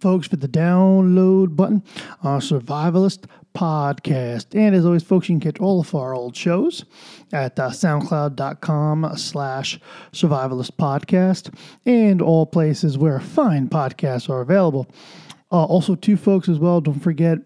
folks, 0.00 0.30
with 0.30 0.40
the 0.40 0.48
download 0.48 1.56
button 1.56 1.82
on 2.22 2.40
Survivalist 2.40 3.24
Podcast. 3.54 4.54
And 4.54 4.74
as 4.74 4.84
always, 4.84 5.02
folks, 5.02 5.28
you 5.28 5.38
can 5.38 5.52
catch 5.52 5.60
all 5.60 5.80
of 5.80 5.94
our 5.94 6.14
old 6.14 6.36
shows 6.36 6.84
at 7.32 7.58
uh, 7.58 7.70
soundcloud.com 7.70 9.16
slash 9.16 9.80
survivalist 10.12 10.72
podcast 10.72 11.52
and 11.84 12.22
all 12.22 12.46
places 12.46 12.96
where 12.96 13.20
fine 13.20 13.68
podcasts 13.68 14.30
are 14.30 14.40
available. 14.40 14.86
Uh, 15.50 15.64
also, 15.64 15.94
two 15.94 16.16
folks 16.16 16.48
as 16.48 16.58
well, 16.58 16.80
don't 16.80 17.00
forget 17.00 17.38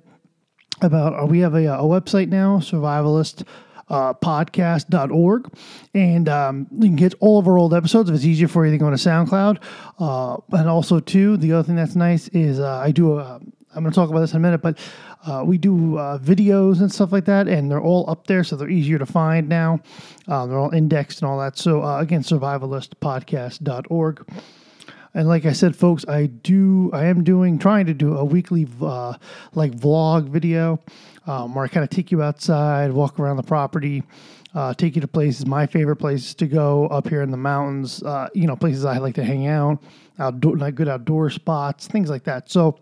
about 0.83 1.19
uh, 1.19 1.25
we 1.25 1.39
have 1.39 1.55
a, 1.55 1.67
a 1.67 1.83
website 1.83 2.29
now, 2.29 2.59
survivalist 2.59 3.47
uh, 3.93 4.15
podcast.org. 4.15 5.53
And 5.95 6.29
um, 6.29 6.67
you 6.73 6.89
can 6.89 6.97
get 6.97 7.15
all 7.21 7.39
of 7.39 7.47
our 7.47 7.59
old 7.59 7.75
episodes 7.75 8.09
if 8.09 8.17
it's 8.17 8.25
easier 8.25 8.49
for 8.49 8.67
you 8.67 8.73
to 8.73 8.79
go 8.79 8.91
to 8.91 8.97
SoundCloud. 8.97 9.63
Uh, 9.99 10.39
and 10.53 10.69
also, 10.69 10.99
too, 10.99 11.37
the 11.37 11.53
other 11.53 11.63
thing 11.63 11.77
that's 11.77 11.95
nice 11.95 12.27
is 12.29 12.59
uh, 12.59 12.79
I 12.79 12.91
do 12.91 13.19
a, 13.19 13.39
I'm 13.75 13.83
going 13.83 13.93
to 13.93 13.95
talk 13.95 14.11
about 14.11 14.21
this 14.21 14.33
in 14.33 14.39
a 14.39 14.41
minute, 14.41 14.63
but 14.63 14.79
uh, 15.27 15.45
we 15.47 15.59
do 15.59 15.99
uh, 15.99 16.19
videos 16.19 16.81
and 16.81 16.91
stuff 16.91 17.13
like 17.13 17.27
that, 17.27 17.47
and 17.47 17.71
they're 17.71 17.81
all 17.81 18.11
up 18.11 18.27
there, 18.27 18.43
so 18.43 18.57
they're 18.57 18.69
easier 18.69 18.99
to 18.99 19.07
find 19.07 19.49
now. 19.49 19.79
Uh, 20.27 20.47
they're 20.47 20.59
all 20.59 20.75
indexed 20.75 21.23
and 21.23 21.31
all 21.31 21.39
that. 21.39 21.57
So, 21.59 21.83
uh, 21.83 22.01
again, 22.01 22.23
survivalistpodcast.org. 22.23 24.27
And 25.15 25.29
like 25.29 25.45
I 25.45 25.53
said, 25.53 25.77
folks, 25.77 26.07
I 26.09 26.27
do, 26.27 26.91
I 26.93 27.07
am 27.07 27.23
doing, 27.23 27.59
trying 27.59 27.87
to 27.87 27.95
do 27.95 28.17
a 28.17 28.25
weekly 28.25 28.67
uh, 28.81 29.15
like 29.55 29.73
vlog 29.73 30.29
video 30.29 30.81
um, 31.27 31.55
where 31.55 31.65
I 31.65 31.69
kind 31.69 31.85
of 31.85 31.91
take 31.91 32.11
you 32.11 32.23
outside, 32.23 32.93
walk 32.93 33.21
around 33.21 33.37
the 33.37 33.43
property, 33.43 34.03
uh, 34.55 34.73
take 34.75 34.95
you 34.95 35.03
to 35.03 35.09
places, 35.09 35.47
my 35.47 35.67
favorite 35.67 35.97
places 35.97 36.35
to 36.37 36.47
go 36.47 36.87
up 36.87 37.09
here 37.09 37.23
in 37.23 37.31
the 37.31 37.37
mountains, 37.37 38.03
uh, 38.03 38.29
you 38.35 38.47
know, 38.47 38.57
places 38.57 38.85
I 38.85 38.99
like 38.99 39.15
to 39.17 39.25
hang 39.25 39.47
out, 39.47 39.83
outdoor, 40.19 40.57
like 40.57 40.75
good 40.75 40.89
outdoor 40.89 41.29
spots, 41.29 41.87
things 41.87 42.09
like 42.09 42.25
that. 42.25 42.51
So 42.51 42.79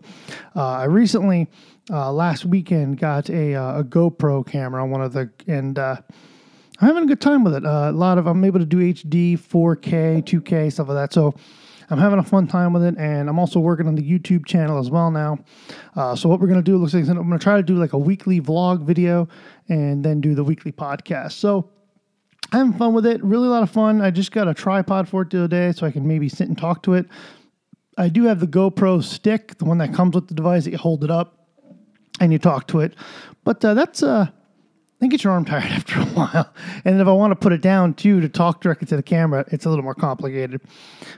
uh, 0.55 0.67
I 0.67 0.83
recently, 0.85 1.49
uh, 1.89 2.13
last 2.13 2.45
weekend, 2.45 2.97
got 2.97 3.29
a, 3.29 3.55
uh, 3.55 3.79
a 3.79 3.83
GoPro 3.83 4.47
camera, 4.47 4.81
on 4.83 4.89
one 4.89 5.01
of 5.01 5.11
the, 5.11 5.29
and 5.47 5.77
I'm 5.77 5.97
having 6.79 7.03
a 7.03 7.07
good 7.07 7.21
time 7.21 7.43
with 7.43 7.55
it. 7.55 7.65
a 7.65 7.91
lot 7.91 8.17
of, 8.17 8.25
I'm 8.25 8.43
able 8.45 8.59
to 8.59 8.65
do 8.65 8.77
HD, 8.77 9.37
4K, 9.37 10.23
2K, 10.23 10.71
stuff 10.71 10.87
like 10.87 10.95
that. 10.95 11.13
So 11.13 11.35
I'm 11.91 11.97
having 11.97 12.19
a 12.19 12.23
fun 12.23 12.47
time 12.47 12.71
with 12.73 12.83
it, 12.83 12.95
and 12.97 13.29
I'm 13.29 13.37
also 13.37 13.59
working 13.59 13.87
on 13.87 13.95
the 13.95 14.01
YouTube 14.01 14.45
channel 14.45 14.79
as 14.79 14.89
well 14.89 15.11
now. 15.11 15.39
Uh, 15.95 16.15
so 16.15 16.29
what 16.29 16.39
we're 16.39 16.47
gonna 16.47 16.61
do 16.61 16.77
looks 16.77 16.93
like 16.93 17.07
I'm 17.07 17.17
gonna 17.17 17.37
try 17.37 17.57
to 17.57 17.63
do 17.63 17.75
like 17.75 17.93
a 17.93 17.97
weekly 17.97 18.39
vlog 18.39 18.83
video, 18.83 19.27
and 19.67 20.03
then 20.03 20.21
do 20.21 20.33
the 20.33 20.43
weekly 20.43 20.71
podcast. 20.71 21.33
So 21.33 21.69
having 22.51 22.73
fun 22.73 22.93
with 22.93 23.05
it, 23.05 23.23
really 23.23 23.47
a 23.47 23.51
lot 23.51 23.63
of 23.63 23.69
fun. 23.69 24.01
I 24.01 24.09
just 24.09 24.31
got 24.31 24.47
a 24.47 24.53
tripod 24.53 25.09
for 25.09 25.23
it 25.23 25.29
the 25.31 25.39
other 25.39 25.47
day, 25.47 25.71
so 25.73 25.85
I 25.85 25.91
can 25.91 26.07
maybe 26.07 26.29
sit 26.29 26.47
and 26.47 26.57
talk 26.57 26.81
to 26.83 26.93
it. 26.93 27.07
I 27.97 28.09
do 28.09 28.23
have 28.23 28.39
the 28.39 28.47
GoPro 28.47 29.03
stick, 29.03 29.57
the 29.57 29.65
one 29.65 29.77
that 29.79 29.93
comes 29.93 30.15
with 30.15 30.27
the 30.27 30.33
device 30.33 30.63
that 30.63 30.71
you 30.71 30.77
hold 30.77 31.03
it 31.03 31.11
up 31.11 31.49
and 32.19 32.31
you 32.31 32.39
talk 32.39 32.67
to 32.67 32.79
it. 32.79 32.95
But 33.43 33.63
uh, 33.65 33.73
that's 33.73 34.01
uh, 34.01 34.27
then 35.01 35.09
get 35.09 35.23
your 35.23 35.33
arm 35.33 35.43
tired 35.43 35.63
after 35.71 35.99
a 35.99 36.05
while. 36.05 36.53
And 36.85 37.01
if 37.01 37.07
I 37.07 37.11
want 37.11 37.31
to 37.31 37.35
put 37.35 37.51
it 37.51 37.61
down 37.61 37.95
too 37.95 38.21
to 38.21 38.29
talk 38.29 38.61
directly 38.61 38.87
to 38.87 38.95
the 38.95 39.03
camera, 39.03 39.43
it's 39.49 39.65
a 39.65 39.69
little 39.69 39.83
more 39.83 39.95
complicated. 39.95 40.61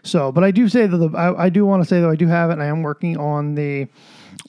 So, 0.01 0.31
but 0.31 0.43
I 0.43 0.51
do 0.51 0.67
say 0.67 0.87
that 0.87 0.97
the, 0.97 1.09
I, 1.15 1.45
I 1.45 1.49
do 1.49 1.65
want 1.65 1.83
to 1.83 1.87
say 1.87 1.99
though 2.01 2.09
I 2.09 2.15
do 2.15 2.27
have 2.27 2.49
it, 2.49 2.53
and 2.53 2.63
I 2.63 2.67
am 2.67 2.81
working 2.81 3.17
on 3.17 3.55
the 3.55 3.87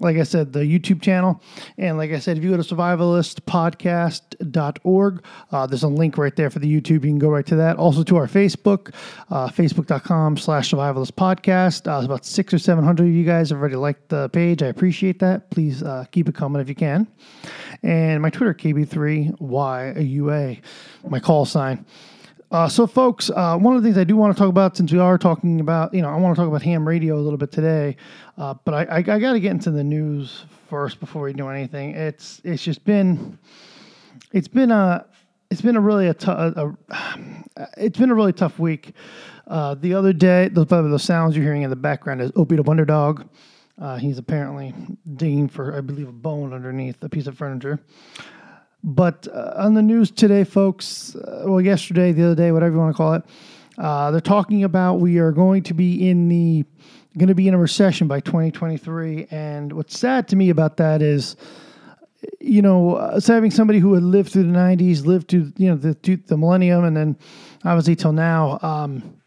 like 0.00 0.16
I 0.16 0.22
said, 0.22 0.52
the 0.52 0.60
YouTube 0.60 1.02
channel. 1.02 1.42
And 1.78 1.98
like 1.98 2.12
I 2.12 2.18
said, 2.18 2.36
if 2.36 2.44
you 2.44 2.50
go 2.50 2.56
to 2.56 2.74
survivalistpodcast.org, 2.74 5.24
uh, 5.52 5.66
there's 5.66 5.82
a 5.82 5.88
link 5.88 6.18
right 6.18 6.36
there 6.36 6.50
for 6.50 6.58
the 6.58 6.68
YouTube. 6.68 6.90
You 6.90 7.00
can 7.00 7.18
go 7.18 7.28
right 7.28 7.46
to 7.46 7.56
that. 7.56 7.76
Also 7.76 8.02
to 8.04 8.16
our 8.16 8.26
Facebook, 8.26 8.94
uh, 9.30 9.48
facebook.com 9.48 10.36
slash 10.36 10.70
survivalistpodcast. 10.70 11.86
Uh, 11.86 12.04
about 12.04 12.24
six 12.24 12.52
or 12.52 12.58
700 12.58 13.04
of 13.04 13.12
you 13.12 13.24
guys 13.24 13.50
have 13.50 13.58
already 13.58 13.76
liked 13.76 14.08
the 14.08 14.28
page. 14.30 14.62
I 14.62 14.66
appreciate 14.66 15.20
that. 15.20 15.50
Please 15.50 15.82
uh, 15.82 16.04
keep 16.10 16.28
it 16.28 16.34
coming 16.34 16.60
if 16.60 16.68
you 16.68 16.74
can. 16.74 17.06
And 17.82 18.22
my 18.22 18.30
Twitter, 18.30 18.54
KB3YUA, 18.54 20.60
my 21.08 21.20
call 21.20 21.44
sign. 21.44 21.84
Uh, 22.54 22.68
so, 22.68 22.86
folks, 22.86 23.30
uh, 23.30 23.58
one 23.58 23.74
of 23.74 23.82
the 23.82 23.88
things 23.88 23.98
I 23.98 24.04
do 24.04 24.16
want 24.16 24.32
to 24.32 24.38
talk 24.38 24.48
about, 24.48 24.76
since 24.76 24.92
we 24.92 25.00
are 25.00 25.18
talking 25.18 25.58
about, 25.58 25.92
you 25.92 26.00
know, 26.00 26.08
I 26.08 26.14
want 26.14 26.36
to 26.36 26.40
talk 26.40 26.46
about 26.46 26.62
ham 26.62 26.86
radio 26.86 27.16
a 27.16 27.18
little 27.18 27.36
bit 27.36 27.50
today, 27.50 27.96
uh, 28.38 28.54
but 28.64 28.74
I, 28.74 28.84
I, 28.84 28.96
I 28.98 29.18
got 29.18 29.32
to 29.32 29.40
get 29.40 29.50
into 29.50 29.72
the 29.72 29.82
news 29.82 30.44
first 30.70 31.00
before 31.00 31.22
we 31.22 31.32
do 31.32 31.48
anything. 31.48 31.96
It's 31.96 32.40
it's 32.44 32.62
just 32.62 32.84
been, 32.84 33.40
it's 34.32 34.46
been 34.46 34.70
a, 34.70 35.04
it's 35.50 35.62
been 35.62 35.74
a 35.74 35.80
really 35.80 36.06
a, 36.06 36.14
tough, 36.14 36.76
it's 37.76 37.98
been 37.98 38.12
a 38.12 38.14
really 38.14 38.32
tough 38.32 38.60
week. 38.60 38.92
Uh, 39.48 39.74
the 39.74 39.92
other 39.92 40.12
day, 40.12 40.46
the, 40.46 40.64
the 40.64 40.96
sounds 40.96 41.34
you're 41.34 41.44
hearing 41.44 41.62
in 41.62 41.70
the 41.70 41.76
background 41.76 42.22
is 42.22 42.30
Opie 42.36 42.54
the 42.54 42.62
Wonder 42.62 42.84
Dog. 42.84 43.28
Uh, 43.80 43.96
he's 43.96 44.18
apparently 44.18 44.72
digging 45.16 45.48
for, 45.48 45.76
I 45.76 45.80
believe, 45.80 46.08
a 46.08 46.12
bone 46.12 46.52
underneath 46.52 47.02
a 47.02 47.08
piece 47.08 47.26
of 47.26 47.36
furniture. 47.36 47.80
But 48.84 49.26
uh, 49.32 49.54
on 49.56 49.72
the 49.72 49.82
news 49.82 50.10
today, 50.10 50.44
folks, 50.44 51.16
uh, 51.16 51.44
well, 51.46 51.60
yesterday, 51.60 52.12
the 52.12 52.26
other 52.26 52.34
day, 52.34 52.52
whatever 52.52 52.74
you 52.74 52.80
want 52.80 52.94
to 52.94 52.96
call 52.96 53.14
it, 53.14 53.22
uh, 53.78 54.10
they're 54.10 54.20
talking 54.20 54.62
about 54.62 54.96
we 54.96 55.18
are 55.18 55.32
going 55.32 55.62
to 55.62 55.74
be 55.74 56.06
in 56.06 56.28
the 56.28 56.66
going 57.16 57.28
to 57.28 57.34
be 57.34 57.48
in 57.48 57.54
a 57.54 57.58
recession 57.58 58.08
by 58.08 58.20
2023. 58.20 59.28
And 59.30 59.72
what's 59.72 59.98
sad 59.98 60.28
to 60.28 60.36
me 60.36 60.50
about 60.50 60.76
that 60.78 61.00
is, 61.00 61.36
you 62.40 62.60
know, 62.60 62.96
uh, 62.96 63.20
having 63.26 63.50
somebody 63.50 63.78
who 63.78 63.94
had 63.94 64.02
lived 64.02 64.32
through 64.32 64.42
the 64.42 64.58
90s, 64.58 65.06
lived 65.06 65.28
through 65.28 65.50
you 65.56 65.70
know 65.70 65.76
the 65.76 65.94
the 66.26 66.36
millennium, 66.36 66.84
and 66.84 66.94
then 66.94 67.16
obviously 67.64 67.96
till 67.96 68.12
now. 68.12 68.58
Um, 68.60 69.18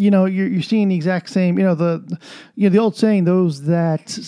you 0.00 0.10
know 0.10 0.24
you're, 0.24 0.48
you're 0.48 0.62
seeing 0.62 0.88
the 0.88 0.94
exact 0.94 1.28
same 1.28 1.58
you 1.58 1.64
know 1.64 1.74
the 1.74 2.18
you 2.54 2.68
know 2.68 2.72
the 2.72 2.78
old 2.78 2.96
saying 2.96 3.24
those 3.24 3.62
that 3.64 4.18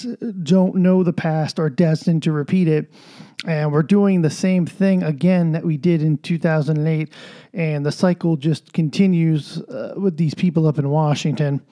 don't 0.43 0.75
know 0.75 1.03
the 1.03 1.15
past 1.15 1.59
are 1.59 1.71
destined 1.71 2.23
to 2.23 2.33
repeat 2.33 2.69
it. 2.69 2.93
And 3.45 3.73
we're 3.73 3.83
doing 3.83 4.23
the 4.23 4.31
same 4.31 4.67
thing 4.67 5.03
again 5.03 5.51
that 5.53 5.65
we 5.65 5.77
did 5.77 6.01
in 6.01 6.19
2008 6.19 7.13
and 7.55 7.85
the 7.85 7.91
cycle 7.91 8.37
just 8.37 8.73
continues 8.73 9.59
uh, 9.63 9.95
with 9.97 10.17
these 10.17 10.35
people 10.35 10.67
up 10.69 10.79
in 10.79 10.91
washington. 10.91 11.63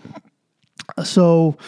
So 1.05 1.59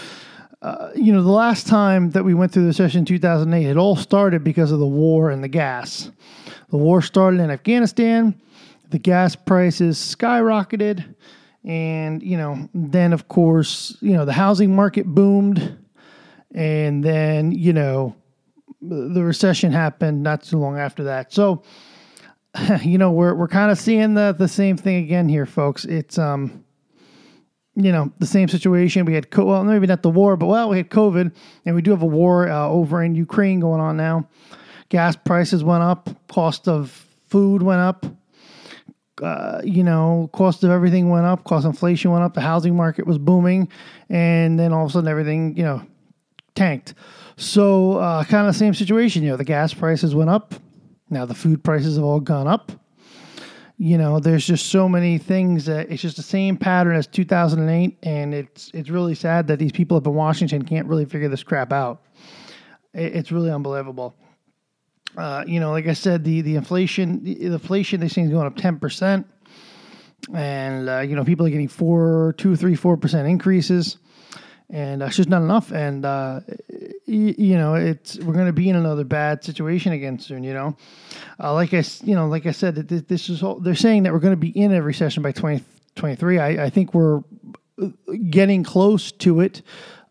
uh, 0.62 0.88
you 0.96 1.12
know 1.12 1.22
the 1.22 1.30
last 1.30 1.66
time 1.66 2.10
that 2.12 2.24
we 2.24 2.32
went 2.32 2.50
through 2.50 2.66
the 2.66 2.72
session 2.72 3.00
in 3.00 3.04
2008 3.04 3.66
it 3.66 3.76
all 3.76 3.94
started 3.94 4.42
because 4.42 4.72
of 4.72 4.78
the 4.78 4.86
war 4.86 5.30
and 5.30 5.44
the 5.44 5.48
gas. 5.48 6.10
The 6.70 6.78
war 6.78 7.02
started 7.02 7.40
in 7.40 7.50
afghanistan. 7.50 8.40
The 8.88 8.98
gas 8.98 9.36
prices 9.36 9.98
skyrocketed 9.98 11.14
and, 11.64 12.22
you 12.22 12.36
know, 12.36 12.68
then 12.74 13.12
of 13.12 13.28
course, 13.28 13.96
you 14.00 14.12
know, 14.12 14.24
the 14.24 14.32
housing 14.32 14.74
market 14.74 15.06
boomed. 15.06 15.78
And 16.54 17.02
then, 17.02 17.52
you 17.52 17.72
know, 17.72 18.14
the 18.80 19.22
recession 19.22 19.72
happened 19.72 20.22
not 20.22 20.42
too 20.42 20.58
long 20.58 20.78
after 20.78 21.04
that. 21.04 21.32
So, 21.32 21.62
you 22.82 22.98
know, 22.98 23.12
we're 23.12 23.34
we're 23.34 23.48
kind 23.48 23.70
of 23.70 23.78
seeing 23.78 24.14
the 24.14 24.34
the 24.36 24.48
same 24.48 24.76
thing 24.76 25.02
again 25.04 25.28
here, 25.28 25.46
folks. 25.46 25.84
It's 25.84 26.18
um 26.18 26.64
you 27.74 27.90
know, 27.90 28.12
the 28.18 28.26
same 28.26 28.48
situation. 28.48 29.06
We 29.06 29.14
had, 29.14 29.30
co- 29.30 29.46
well, 29.46 29.64
maybe 29.64 29.86
not 29.86 30.02
the 30.02 30.10
war, 30.10 30.36
but 30.36 30.46
well, 30.46 30.68
we 30.68 30.76
had 30.76 30.90
COVID, 30.90 31.32
and 31.64 31.74
we 31.74 31.82
do 31.82 31.90
have 31.90 32.02
a 32.02 32.06
war 32.06 32.48
uh, 32.48 32.68
over 32.68 33.02
in 33.02 33.14
Ukraine 33.14 33.60
going 33.60 33.80
on 33.80 33.96
now. 33.96 34.28
Gas 34.90 35.16
prices 35.16 35.64
went 35.64 35.82
up, 35.82 36.10
cost 36.28 36.68
of 36.68 37.06
food 37.28 37.62
went 37.62 37.80
up, 37.80 38.04
uh, 39.22 39.60
you 39.64 39.82
know, 39.82 40.28
cost 40.32 40.64
of 40.64 40.70
everything 40.70 41.10
went 41.10 41.26
up, 41.26 41.44
cost 41.44 41.64
inflation 41.64 42.10
went 42.10 42.24
up, 42.24 42.34
the 42.34 42.40
housing 42.40 42.76
market 42.76 43.06
was 43.06 43.18
booming, 43.18 43.68
and 44.08 44.58
then 44.58 44.72
all 44.72 44.84
of 44.84 44.90
a 44.90 44.92
sudden 44.92 45.08
everything, 45.08 45.56
you 45.56 45.62
know, 45.62 45.82
tanked. 46.54 46.94
So, 47.36 47.98
uh, 47.98 48.24
kind 48.24 48.46
of 48.46 48.52
the 48.52 48.58
same 48.58 48.74
situation. 48.74 49.22
You 49.22 49.30
know, 49.30 49.36
the 49.36 49.44
gas 49.44 49.72
prices 49.72 50.14
went 50.14 50.30
up. 50.30 50.54
Now 51.10 51.26
the 51.26 51.34
food 51.34 51.62
prices 51.62 51.96
have 51.96 52.04
all 52.04 52.20
gone 52.20 52.46
up. 52.46 52.72
You 53.78 53.98
know, 53.98 54.20
there's 54.20 54.46
just 54.46 54.66
so 54.66 54.88
many 54.88 55.18
things 55.18 55.64
that 55.66 55.90
it's 55.90 56.02
just 56.02 56.16
the 56.16 56.22
same 56.22 56.56
pattern 56.56 56.94
as 56.94 57.06
2008, 57.06 57.98
and 58.02 58.34
it's 58.34 58.70
it's 58.74 58.90
really 58.90 59.14
sad 59.14 59.48
that 59.48 59.58
these 59.58 59.72
people 59.72 59.96
up 59.96 60.06
in 60.06 60.14
Washington 60.14 60.62
can't 60.62 60.86
really 60.86 61.04
figure 61.04 61.28
this 61.28 61.42
crap 61.42 61.72
out. 61.72 62.02
It's 62.94 63.32
really 63.32 63.50
unbelievable. 63.50 64.14
Uh, 65.16 65.44
you 65.46 65.60
know, 65.60 65.70
like 65.70 65.86
I 65.86 65.92
said, 65.92 66.24
the 66.24 66.40
the 66.40 66.56
inflation, 66.56 67.22
the 67.22 67.42
inflation, 67.42 68.00
they 68.00 68.08
say 68.08 68.22
is 68.22 68.30
going 68.30 68.46
up 68.46 68.56
ten 68.56 68.78
percent, 68.78 69.26
and 70.32 70.88
uh, 70.88 71.00
you 71.00 71.14
know, 71.14 71.24
people 71.24 71.46
are 71.46 71.50
getting 71.50 71.68
four, 71.68 72.34
two, 72.38 72.56
three, 72.56 72.74
four 72.74 72.96
percent 72.96 73.28
increases, 73.28 73.98
and 74.70 75.02
uh, 75.02 75.06
it's 75.06 75.16
just 75.16 75.28
not 75.28 75.42
enough. 75.42 75.70
And 75.70 76.06
uh, 76.06 76.40
y- 77.06 77.34
you 77.36 77.58
know, 77.58 77.74
it's 77.74 78.18
we're 78.20 78.32
going 78.32 78.46
to 78.46 78.54
be 78.54 78.70
in 78.70 78.76
another 78.76 79.04
bad 79.04 79.44
situation 79.44 79.92
again 79.92 80.18
soon. 80.18 80.44
You 80.44 80.54
know, 80.54 80.76
uh, 81.38 81.52
like 81.52 81.74
I, 81.74 81.84
you 82.04 82.14
know, 82.14 82.26
like 82.28 82.46
I 82.46 82.52
said, 82.52 82.76
this, 82.76 83.02
this 83.02 83.28
is 83.28 83.42
all, 83.42 83.60
they're 83.60 83.74
saying 83.74 84.04
that 84.04 84.14
we're 84.14 84.18
going 84.18 84.32
to 84.32 84.36
be 84.36 84.48
in 84.48 84.72
a 84.72 84.80
recession 84.80 85.22
by 85.22 85.32
twenty 85.32 85.62
twenty 85.94 86.16
three. 86.16 86.38
I, 86.38 86.64
I 86.64 86.70
think 86.70 86.94
we're 86.94 87.18
uh, 87.82 87.88
getting 88.30 88.64
close 88.64 89.12
to 89.12 89.40
it, 89.40 89.60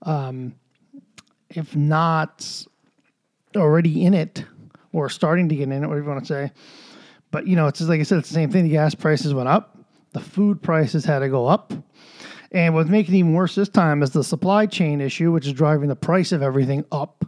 um, 0.03 0.53
if 1.49 1.75
not 1.75 2.67
already 3.55 4.05
in 4.05 4.13
it 4.13 4.45
or 4.93 5.09
starting 5.09 5.49
to 5.49 5.55
get 5.55 5.63
in 5.63 5.83
it, 5.83 5.87
whatever 5.87 6.03
you 6.03 6.09
want 6.09 6.21
to 6.21 6.25
say. 6.25 6.51
But 7.31 7.47
you 7.47 7.55
know, 7.55 7.67
it's 7.67 7.79
just 7.79 7.89
like 7.89 7.99
I 7.99 8.03
said, 8.03 8.19
it's 8.19 8.29
the 8.29 8.33
same 8.33 8.51
thing. 8.51 8.63
The 8.63 8.71
gas 8.71 8.93
prices 8.93 9.33
went 9.33 9.49
up, 9.49 9.77
the 10.11 10.19
food 10.19 10.61
prices 10.61 11.05
had 11.05 11.19
to 11.19 11.29
go 11.29 11.47
up, 11.47 11.73
And 12.51 12.73
what's 12.73 12.89
making 12.89 13.15
it 13.15 13.19
even 13.19 13.33
worse 13.33 13.55
this 13.55 13.69
time 13.69 14.03
is 14.03 14.11
the 14.11 14.23
supply 14.23 14.65
chain 14.65 15.01
issue, 15.01 15.31
which 15.31 15.47
is 15.47 15.53
driving 15.53 15.87
the 15.87 15.95
price 15.95 16.31
of 16.31 16.41
everything 16.41 16.85
up. 16.91 17.25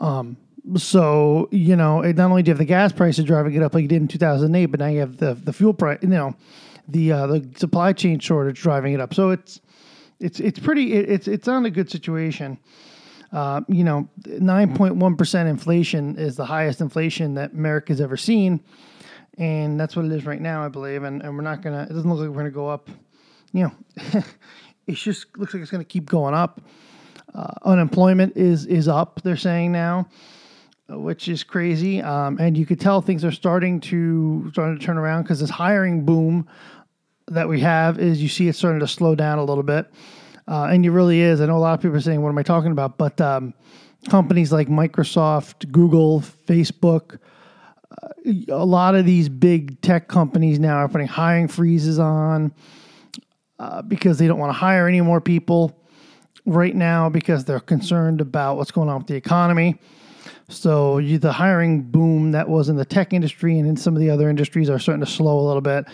Um, 0.00 0.36
so 0.76 1.48
you 1.50 1.74
know, 1.74 2.02
it, 2.02 2.16
not 2.16 2.30
only 2.30 2.42
do 2.42 2.50
you 2.50 2.52
have 2.52 2.58
the 2.58 2.64
gas 2.64 2.92
prices 2.92 3.24
driving 3.24 3.54
it 3.54 3.62
up 3.62 3.74
like 3.74 3.82
you 3.82 3.88
did 3.88 4.02
in 4.02 4.08
2008, 4.08 4.66
but 4.66 4.80
now 4.80 4.86
you 4.86 5.00
have 5.00 5.16
the 5.16 5.34
the 5.34 5.52
fuel 5.52 5.74
price, 5.74 5.98
you 6.02 6.08
know, 6.08 6.34
the 6.86 7.12
uh, 7.12 7.26
the 7.26 7.48
supply 7.56 7.92
chain 7.92 8.18
shortage 8.18 8.60
driving 8.60 8.92
it 8.92 9.00
up. 9.00 9.14
So 9.14 9.30
it's 9.30 9.60
it's 10.20 10.40
it's 10.40 10.58
pretty 10.58 10.92
it, 10.94 11.10
it's 11.10 11.28
it's 11.28 11.46
not 11.46 11.64
a 11.64 11.70
good 11.70 11.90
situation. 11.90 12.58
Uh, 13.32 13.60
you 13.68 13.84
know, 13.84 14.08
9.1% 14.22 15.46
inflation 15.50 16.16
is 16.16 16.36
the 16.36 16.46
highest 16.46 16.80
inflation 16.80 17.34
that 17.34 17.52
America's 17.52 18.00
ever 18.00 18.16
seen. 18.16 18.60
And 19.36 19.78
that's 19.78 19.94
what 19.94 20.04
it 20.04 20.12
is 20.12 20.24
right 20.24 20.40
now, 20.40 20.64
I 20.64 20.68
believe. 20.68 21.02
And, 21.02 21.22
and 21.22 21.36
we're 21.36 21.42
not 21.42 21.62
going 21.62 21.76
to, 21.76 21.82
it 21.90 21.94
doesn't 21.94 22.08
look 22.08 22.18
like 22.18 22.28
we're 22.28 22.34
going 22.34 22.46
to 22.46 22.50
go 22.50 22.68
up. 22.68 22.88
You 23.52 23.64
know, 23.64 24.22
it 24.86 24.94
just 24.94 25.26
looks 25.36 25.54
like 25.54 25.62
it's 25.62 25.70
going 25.70 25.84
to 25.84 25.88
keep 25.88 26.06
going 26.06 26.34
up. 26.34 26.60
Uh, 27.34 27.52
unemployment 27.64 28.36
is 28.36 28.64
is 28.66 28.88
up, 28.88 29.20
they're 29.22 29.36
saying 29.36 29.70
now, 29.70 30.08
which 30.88 31.28
is 31.28 31.44
crazy. 31.44 32.00
Um, 32.00 32.38
and 32.40 32.56
you 32.56 32.64
could 32.64 32.80
tell 32.80 33.02
things 33.02 33.24
are 33.24 33.32
starting 33.32 33.80
to 33.80 34.50
starting 34.52 34.78
to 34.78 34.84
turn 34.84 34.96
around 34.96 35.22
because 35.22 35.40
this 35.40 35.50
hiring 35.50 36.04
boom 36.04 36.48
that 37.26 37.48
we 37.48 37.60
have 37.60 37.98
is 37.98 38.22
you 38.22 38.28
see 38.28 38.48
it 38.48 38.56
starting 38.56 38.80
to 38.80 38.88
slow 38.88 39.14
down 39.14 39.38
a 39.38 39.44
little 39.44 39.62
bit. 39.62 39.86
Uh, 40.48 40.64
and 40.72 40.84
it 40.84 40.90
really 40.90 41.20
is. 41.20 41.40
I 41.42 41.46
know 41.46 41.56
a 41.56 41.58
lot 41.58 41.74
of 41.74 41.80
people 41.80 41.96
are 41.96 42.00
saying, 42.00 42.22
"What 42.22 42.30
am 42.30 42.38
I 42.38 42.42
talking 42.42 42.72
about?" 42.72 42.96
But 42.96 43.20
um, 43.20 43.52
companies 44.08 44.50
like 44.50 44.68
Microsoft, 44.68 45.70
Google, 45.70 46.20
Facebook, 46.46 47.18
uh, 48.02 48.08
a 48.48 48.64
lot 48.64 48.94
of 48.94 49.04
these 49.04 49.28
big 49.28 49.80
tech 49.82 50.08
companies 50.08 50.58
now 50.58 50.76
are 50.76 50.88
putting 50.88 51.06
hiring 51.06 51.48
freezes 51.48 51.98
on 51.98 52.52
uh, 53.58 53.82
because 53.82 54.18
they 54.18 54.26
don't 54.26 54.38
want 54.38 54.50
to 54.50 54.58
hire 54.58 54.88
any 54.88 55.02
more 55.02 55.20
people 55.20 55.78
right 56.46 56.74
now 56.74 57.10
because 57.10 57.44
they're 57.44 57.60
concerned 57.60 58.22
about 58.22 58.56
what's 58.56 58.70
going 58.70 58.88
on 58.88 58.98
with 58.98 59.06
the 59.06 59.16
economy. 59.16 59.78
So 60.48 60.96
you, 60.96 61.18
the 61.18 61.32
hiring 61.32 61.82
boom 61.82 62.32
that 62.32 62.48
was 62.48 62.70
in 62.70 62.76
the 62.76 62.84
tech 62.86 63.12
industry 63.12 63.58
and 63.58 63.68
in 63.68 63.76
some 63.76 63.94
of 63.94 64.00
the 64.00 64.08
other 64.08 64.30
industries 64.30 64.70
are 64.70 64.78
starting 64.78 65.04
to 65.04 65.10
slow 65.10 65.38
a 65.38 65.46
little 65.46 65.60
bit. 65.60 65.84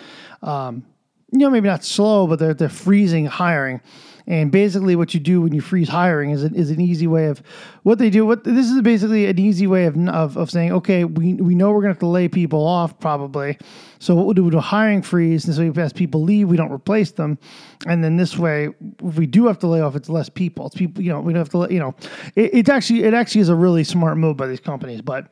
Um, 0.42 0.84
you 1.32 1.40
know, 1.40 1.50
maybe 1.50 1.66
not 1.66 1.82
slow, 1.82 2.28
but 2.28 2.38
they're 2.38 2.54
they're 2.54 2.68
freezing 2.68 3.26
hiring. 3.26 3.80
And 4.26 4.50
basically, 4.50 4.96
what 4.96 5.12
you 5.12 5.20
do 5.20 5.42
when 5.42 5.52
you 5.52 5.60
freeze 5.60 5.88
hiring 5.88 6.30
is 6.30 6.44
an, 6.44 6.54
is 6.54 6.70
an 6.70 6.80
easy 6.80 7.06
way 7.06 7.26
of 7.26 7.42
what 7.82 7.98
they 7.98 8.08
do. 8.08 8.24
What 8.24 8.44
this 8.44 8.70
is 8.70 8.80
basically 8.80 9.26
an 9.26 9.38
easy 9.38 9.66
way 9.66 9.84
of 9.84 9.96
of, 10.08 10.38
of 10.38 10.50
saying, 10.50 10.72
okay, 10.72 11.04
we, 11.04 11.34
we 11.34 11.54
know 11.54 11.68
we're 11.72 11.82
going 11.82 11.90
to 11.90 11.94
have 11.94 11.98
to 11.98 12.06
lay 12.06 12.28
people 12.28 12.66
off 12.66 12.98
probably. 13.00 13.58
So 13.98 14.14
what 14.14 14.24
we'll 14.24 14.34
do, 14.34 14.44
we'll 14.44 14.58
a 14.58 14.62
hiring 14.62 15.02
freeze, 15.02 15.46
and 15.46 15.54
so 15.54 15.80
as 15.80 15.92
people 15.92 16.22
leave, 16.22 16.48
we 16.48 16.56
don't 16.56 16.72
replace 16.72 17.12
them, 17.12 17.38
and 17.86 18.02
then 18.02 18.16
this 18.16 18.36
way, 18.36 18.68
if 19.02 19.16
we 19.16 19.26
do 19.26 19.46
have 19.46 19.58
to 19.60 19.66
lay 19.66 19.80
off, 19.80 19.96
it's 19.96 20.08
less 20.08 20.28
people. 20.28 20.66
It's 20.66 20.74
people, 20.74 21.02
you 21.02 21.10
know, 21.10 21.20
we 21.20 21.32
don't 21.32 21.40
have 21.40 21.48
to, 21.50 21.58
let, 21.58 21.70
you 21.70 21.78
know, 21.78 21.94
it, 22.34 22.50
it's 22.52 22.68
actually 22.70 23.04
it 23.04 23.14
actually 23.14 23.42
is 23.42 23.48
a 23.50 23.54
really 23.54 23.84
smart 23.84 24.16
move 24.16 24.36
by 24.36 24.46
these 24.46 24.60
companies. 24.60 25.02
But 25.02 25.28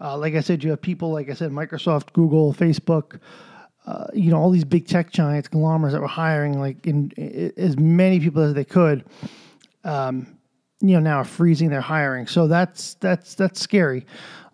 uh, 0.00 0.16
like 0.16 0.34
I 0.34 0.40
said, 0.40 0.62
you 0.62 0.70
have 0.70 0.80
people 0.80 1.10
like 1.10 1.30
I 1.30 1.34
said, 1.34 1.50
Microsoft, 1.50 2.12
Google, 2.12 2.54
Facebook 2.54 3.18
uh, 3.90 4.06
you 4.14 4.30
know, 4.30 4.36
all 4.36 4.50
these 4.50 4.64
big 4.64 4.86
tech 4.86 5.10
giants, 5.10 5.48
conglomerates 5.48 5.94
that 5.94 6.00
were 6.00 6.06
hiring 6.06 6.60
like 6.60 6.86
in, 6.86 7.10
in 7.16 7.52
as 7.56 7.76
many 7.76 8.20
people 8.20 8.40
as 8.40 8.54
they 8.54 8.64
could, 8.64 9.04
um, 9.82 10.38
you 10.80 10.92
know, 10.94 11.00
now 11.00 11.16
are 11.16 11.24
freezing 11.24 11.70
their 11.70 11.80
hiring. 11.80 12.28
So 12.28 12.46
that's 12.46 12.94
that's 12.94 13.34
that's 13.34 13.60
scary. 13.60 14.06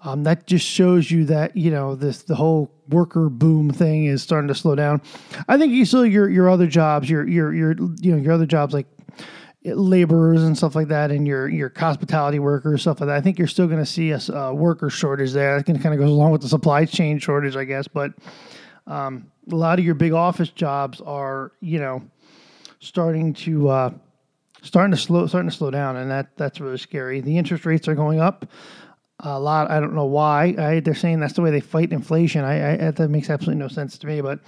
Um, 0.03 0.23
that 0.23 0.47
just 0.47 0.65
shows 0.65 1.11
you 1.11 1.27
that 1.27 1.55
you 1.55 1.71
know 1.71 1.95
this 1.95 2.23
the 2.23 2.35
whole 2.35 2.73
worker 2.89 3.29
boom 3.29 3.71
thing 3.71 4.07
is 4.07 4.23
starting 4.23 4.49
to 4.49 4.55
slow 4.55 4.75
down. 4.75 5.03
I 5.49 5.59
think 5.59 5.73
you 5.73 5.85
still 5.85 6.07
your 6.07 6.31
your 6.31 6.49
other 6.49 6.67
jobs, 6.67 7.11
your 7.11 7.29
your 7.29 7.53
your 7.53 7.75
you 8.01 8.13
know 8.13 8.17
your 8.17 8.33
other 8.33 8.47
jobs 8.47 8.73
like 8.73 8.87
laborers 9.65 10.45
and 10.45 10.57
stuff 10.57 10.75
like 10.75 10.89
that, 10.89 11.11
and 11.11 11.27
your 11.27 11.47
your 11.47 11.71
hospitality 11.77 12.39
workers 12.39 12.81
stuff 12.81 13.03
like 13.03 13.09
that. 13.09 13.17
I 13.17 13.21
think 13.21 13.39
you're 13.39 13.49
still 13.49 13.67
going 13.67 13.85
to 13.85 13.87
see 13.87 14.13
a 14.13 14.19
uh, 14.35 14.53
worker 14.55 14.89
shortage 14.89 15.33
there. 15.33 15.61
That 15.61 15.67
kind 15.67 15.95
of 15.95 16.01
goes 16.01 16.11
along 16.11 16.31
with 16.31 16.41
the 16.41 16.49
supply 16.49 16.87
chain 16.87 17.19
shortage, 17.19 17.55
I 17.55 17.65
guess, 17.65 17.87
but. 17.87 18.13
Um, 18.87 19.31
a 19.51 19.55
lot 19.55 19.79
of 19.79 19.85
your 19.85 19.95
big 19.95 20.13
office 20.13 20.49
jobs 20.49 21.01
are, 21.01 21.53
you 21.61 21.79
know, 21.79 22.03
starting 22.81 23.33
to 23.35 23.69
uh, 23.69 23.91
starting 24.63 24.93
to 24.93 24.97
slow 24.97 25.27
starting 25.27 25.51
to 25.51 25.57
slow 25.57 25.71
down, 25.71 25.97
and 25.97 26.11
that 26.11 26.37
that's 26.37 26.61
really 26.61 26.79
scary. 26.79 27.21
The 27.21 27.37
interest 27.37 27.67
rates 27.67 27.89
are 27.89 27.95
going 27.95 28.21
up 28.21 28.47
a 29.21 29.39
lot. 29.39 29.71
I 29.71 29.81
don't 29.81 29.95
know 29.95 30.05
why. 30.05 30.55
I, 30.59 30.81
they're 30.81 30.95
saying 30.95 31.21
that's 31.21 31.35
the 31.35 31.43
way 31.43 31.51
they 31.51 31.61
fight 31.61 31.93
inflation. 31.93 32.45
I, 32.45 32.89
I 32.89 32.91
that 32.91 33.09
makes 33.09 33.31
absolutely 33.31 33.61
no 33.61 33.69
sense 33.69 33.99
to 33.99 34.07
me, 34.07 34.21
but. 34.21 34.41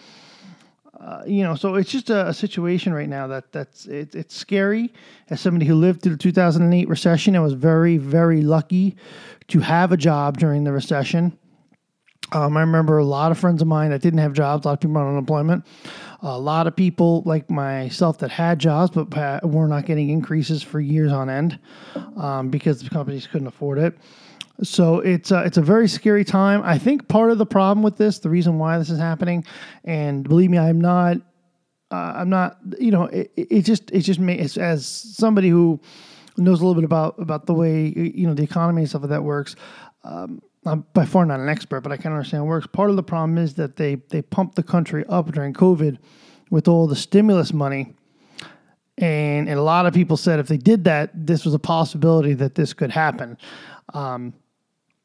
Uh, 1.01 1.23
you 1.29 1.45
know, 1.45 1.55
so 1.55 1.77
it's 1.77 1.93
just 1.93 2.11
a, 2.11 2.27
a, 2.27 2.35
situation 2.35 2.93
right 2.93 3.09
now 3.09 3.29
that 3.29 3.53
that's 3.53 3.87
it, 3.87 4.17
it's 4.17 4.35
scary. 4.35 4.93
As 5.31 5.41
somebody 5.41 5.65
who 5.65 5.77
lived 5.77 6.03
through 6.03 6.17
the 6.17 6.19
2008 6.19 6.89
recession 6.89 7.37
I 7.37 7.39
was 7.39 7.53
very, 7.53 7.99
very 7.99 8.43
lucky 8.43 8.97
to 9.47 9.61
have 9.61 9.93
a 9.93 9.97
job 9.97 10.39
during 10.39 10.65
the 10.65 10.73
recession, 10.73 11.39
um, 12.33 12.57
I 12.57 12.61
remember 12.61 12.99
a 12.99 13.05
lot 13.05 13.33
of 13.33 13.39
friends 13.39 13.63
of 13.63 13.69
mine 13.69 13.91
that 13.91 14.03
didn't 14.03 14.19
have 14.19 14.33
jobs, 14.33 14.65
a 14.65 14.69
lot 14.69 14.75
of 14.75 14.81
people 14.81 14.97
on 14.99 15.09
unemployment, 15.09 15.65
a 16.21 16.39
lot 16.39 16.67
of 16.67 16.77
people 16.77 17.23
like 17.25 17.49
myself 17.51 18.19
that 18.19 18.31
had 18.31 18.59
jobs 18.59 18.91
but 18.91 19.45
were 19.45 19.69
not 19.69 19.87
getting 19.87 20.11
increases 20.11 20.63
for 20.63 20.81
years 20.81 21.13
on 21.13 21.31
end 21.31 21.59
um, 22.17 22.51
because 22.51 22.83
the 22.83 22.91
companies 22.91 23.27
couldn't 23.27 23.47
afford 23.47 23.79
it. 23.79 23.97
So 24.63 24.99
it's 24.99 25.31
a, 25.31 25.45
it's 25.45 25.57
a 25.57 25.63
very 25.63 25.89
scary 25.89 26.25
time. 26.25 26.63
I 26.65 26.79
think 26.79 27.07
part 27.07 27.31
of 27.31 27.39
the 27.39 27.47
problem 27.47 27.83
with 27.83 27.97
this, 27.97 28.19
the 28.19 28.29
reason 28.29 28.59
why 28.59 28.77
this 28.79 28.91
is 28.91 28.99
happening, 28.99 29.45
and 29.85 30.29
believe 30.29 30.51
me, 30.51 30.59
I'm 30.59 30.81
not, 30.81 31.19
uh, 31.93 32.13
I'm 32.17 32.29
not, 32.29 32.59
you 32.79 32.91
know, 32.91 33.05
it, 33.05 33.31
it 33.37 33.63
just 33.63 33.91
it 33.93 34.01
just 34.01 34.19
makes 34.19 34.59
as 34.59 34.85
somebody 34.85 35.49
who 35.49 35.81
knows 36.37 36.61
a 36.61 36.67
little 36.67 36.75
bit 36.75 36.85
about 36.85 37.19
about 37.19 37.47
the 37.47 37.55
way 37.55 37.93
you 37.97 38.27
know 38.27 38.35
the 38.35 38.43
economy 38.43 38.83
and 38.83 38.89
stuff 38.89 39.03
like 39.03 39.11
that 39.11 39.25
works. 39.25 39.57
Um, 40.05 40.43
I'm 40.67 40.85
by 40.93 41.05
far 41.05 41.25
not 41.25 41.41
an 41.41 41.49
expert, 41.49 41.81
but 41.83 41.93
I 41.93 41.97
can 41.97 42.13
understand 42.13 42.43
it 42.43 42.47
works. 42.47 42.67
Part 42.67 42.91
of 42.91 42.97
the 42.97 43.03
problem 43.03 43.39
is 43.39 43.55
that 43.55 43.77
they 43.77 43.97
they 44.11 44.23
pumped 44.23 44.57
the 44.57 44.63
country 44.63 45.05
up 45.09 45.33
during 45.33 45.53
COVID 45.55 45.99
with 46.51 46.69
all 46.69 46.87
the 46.87 46.97
stimulus 46.97 47.53
money. 47.53 47.95
And, 48.97 49.49
and 49.49 49.59
a 49.59 49.63
lot 49.63 49.87
of 49.87 49.95
people 49.95 50.17
said 50.17 50.41
if 50.41 50.49
they 50.49 50.57
did 50.57 50.85
that, 50.85 51.11
this 51.15 51.45
was 51.45 51.55
a 51.55 51.59
possibility 51.59 52.35
that 52.35 52.57
this 52.57 52.73
could 52.73 52.91
happen. 52.91 53.39
Um, 53.95 54.35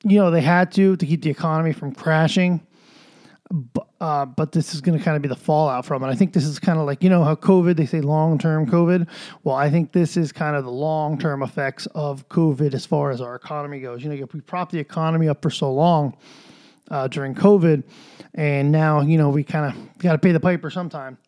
you 0.03 0.17
know, 0.17 0.31
they 0.31 0.41
had 0.41 0.71
to 0.73 0.95
to 0.95 1.05
keep 1.05 1.21
the 1.21 1.29
economy 1.29 1.73
from 1.73 1.93
crashing. 1.93 2.65
Uh, 4.01 4.25
but 4.25 4.51
this 4.51 4.73
is 4.73 4.81
going 4.81 4.97
to 4.97 5.03
kind 5.03 5.15
of 5.15 5.21
be 5.21 5.27
the 5.27 5.35
fallout 5.35 5.85
from 5.85 6.03
it. 6.03 6.07
I 6.07 6.15
think 6.15 6.33
this 6.33 6.45
is 6.45 6.57
kind 6.57 6.79
of 6.79 6.87
like, 6.87 7.03
you 7.03 7.09
know, 7.09 7.23
how 7.23 7.35
COVID, 7.35 7.75
they 7.75 7.85
say 7.85 8.01
long 8.01 8.39
term 8.39 8.65
COVID. 8.65 9.07
Well, 9.43 9.55
I 9.55 9.69
think 9.69 9.91
this 9.91 10.17
is 10.17 10.31
kind 10.31 10.55
of 10.55 10.63
the 10.63 10.71
long 10.71 11.19
term 11.19 11.43
effects 11.43 11.85
of 11.93 12.27
COVID 12.29 12.73
as 12.73 12.85
far 12.85 13.11
as 13.11 13.21
our 13.21 13.35
economy 13.35 13.79
goes. 13.79 14.03
You 14.03 14.09
know, 14.09 14.15
if 14.15 14.33
we 14.33 14.41
prop 14.41 14.71
the 14.71 14.79
economy 14.79 15.29
up 15.29 15.43
for 15.43 15.51
so 15.51 15.71
long 15.71 16.17
uh, 16.89 17.07
during 17.07 17.35
COVID, 17.35 17.83
and 18.33 18.71
now, 18.71 19.01
you 19.01 19.17
know, 19.17 19.29
we 19.29 19.43
kind 19.43 19.71
of 19.71 19.99
got 19.99 20.13
to 20.13 20.17
pay 20.17 20.31
the 20.31 20.39
piper 20.39 20.71
sometime. 20.71 21.19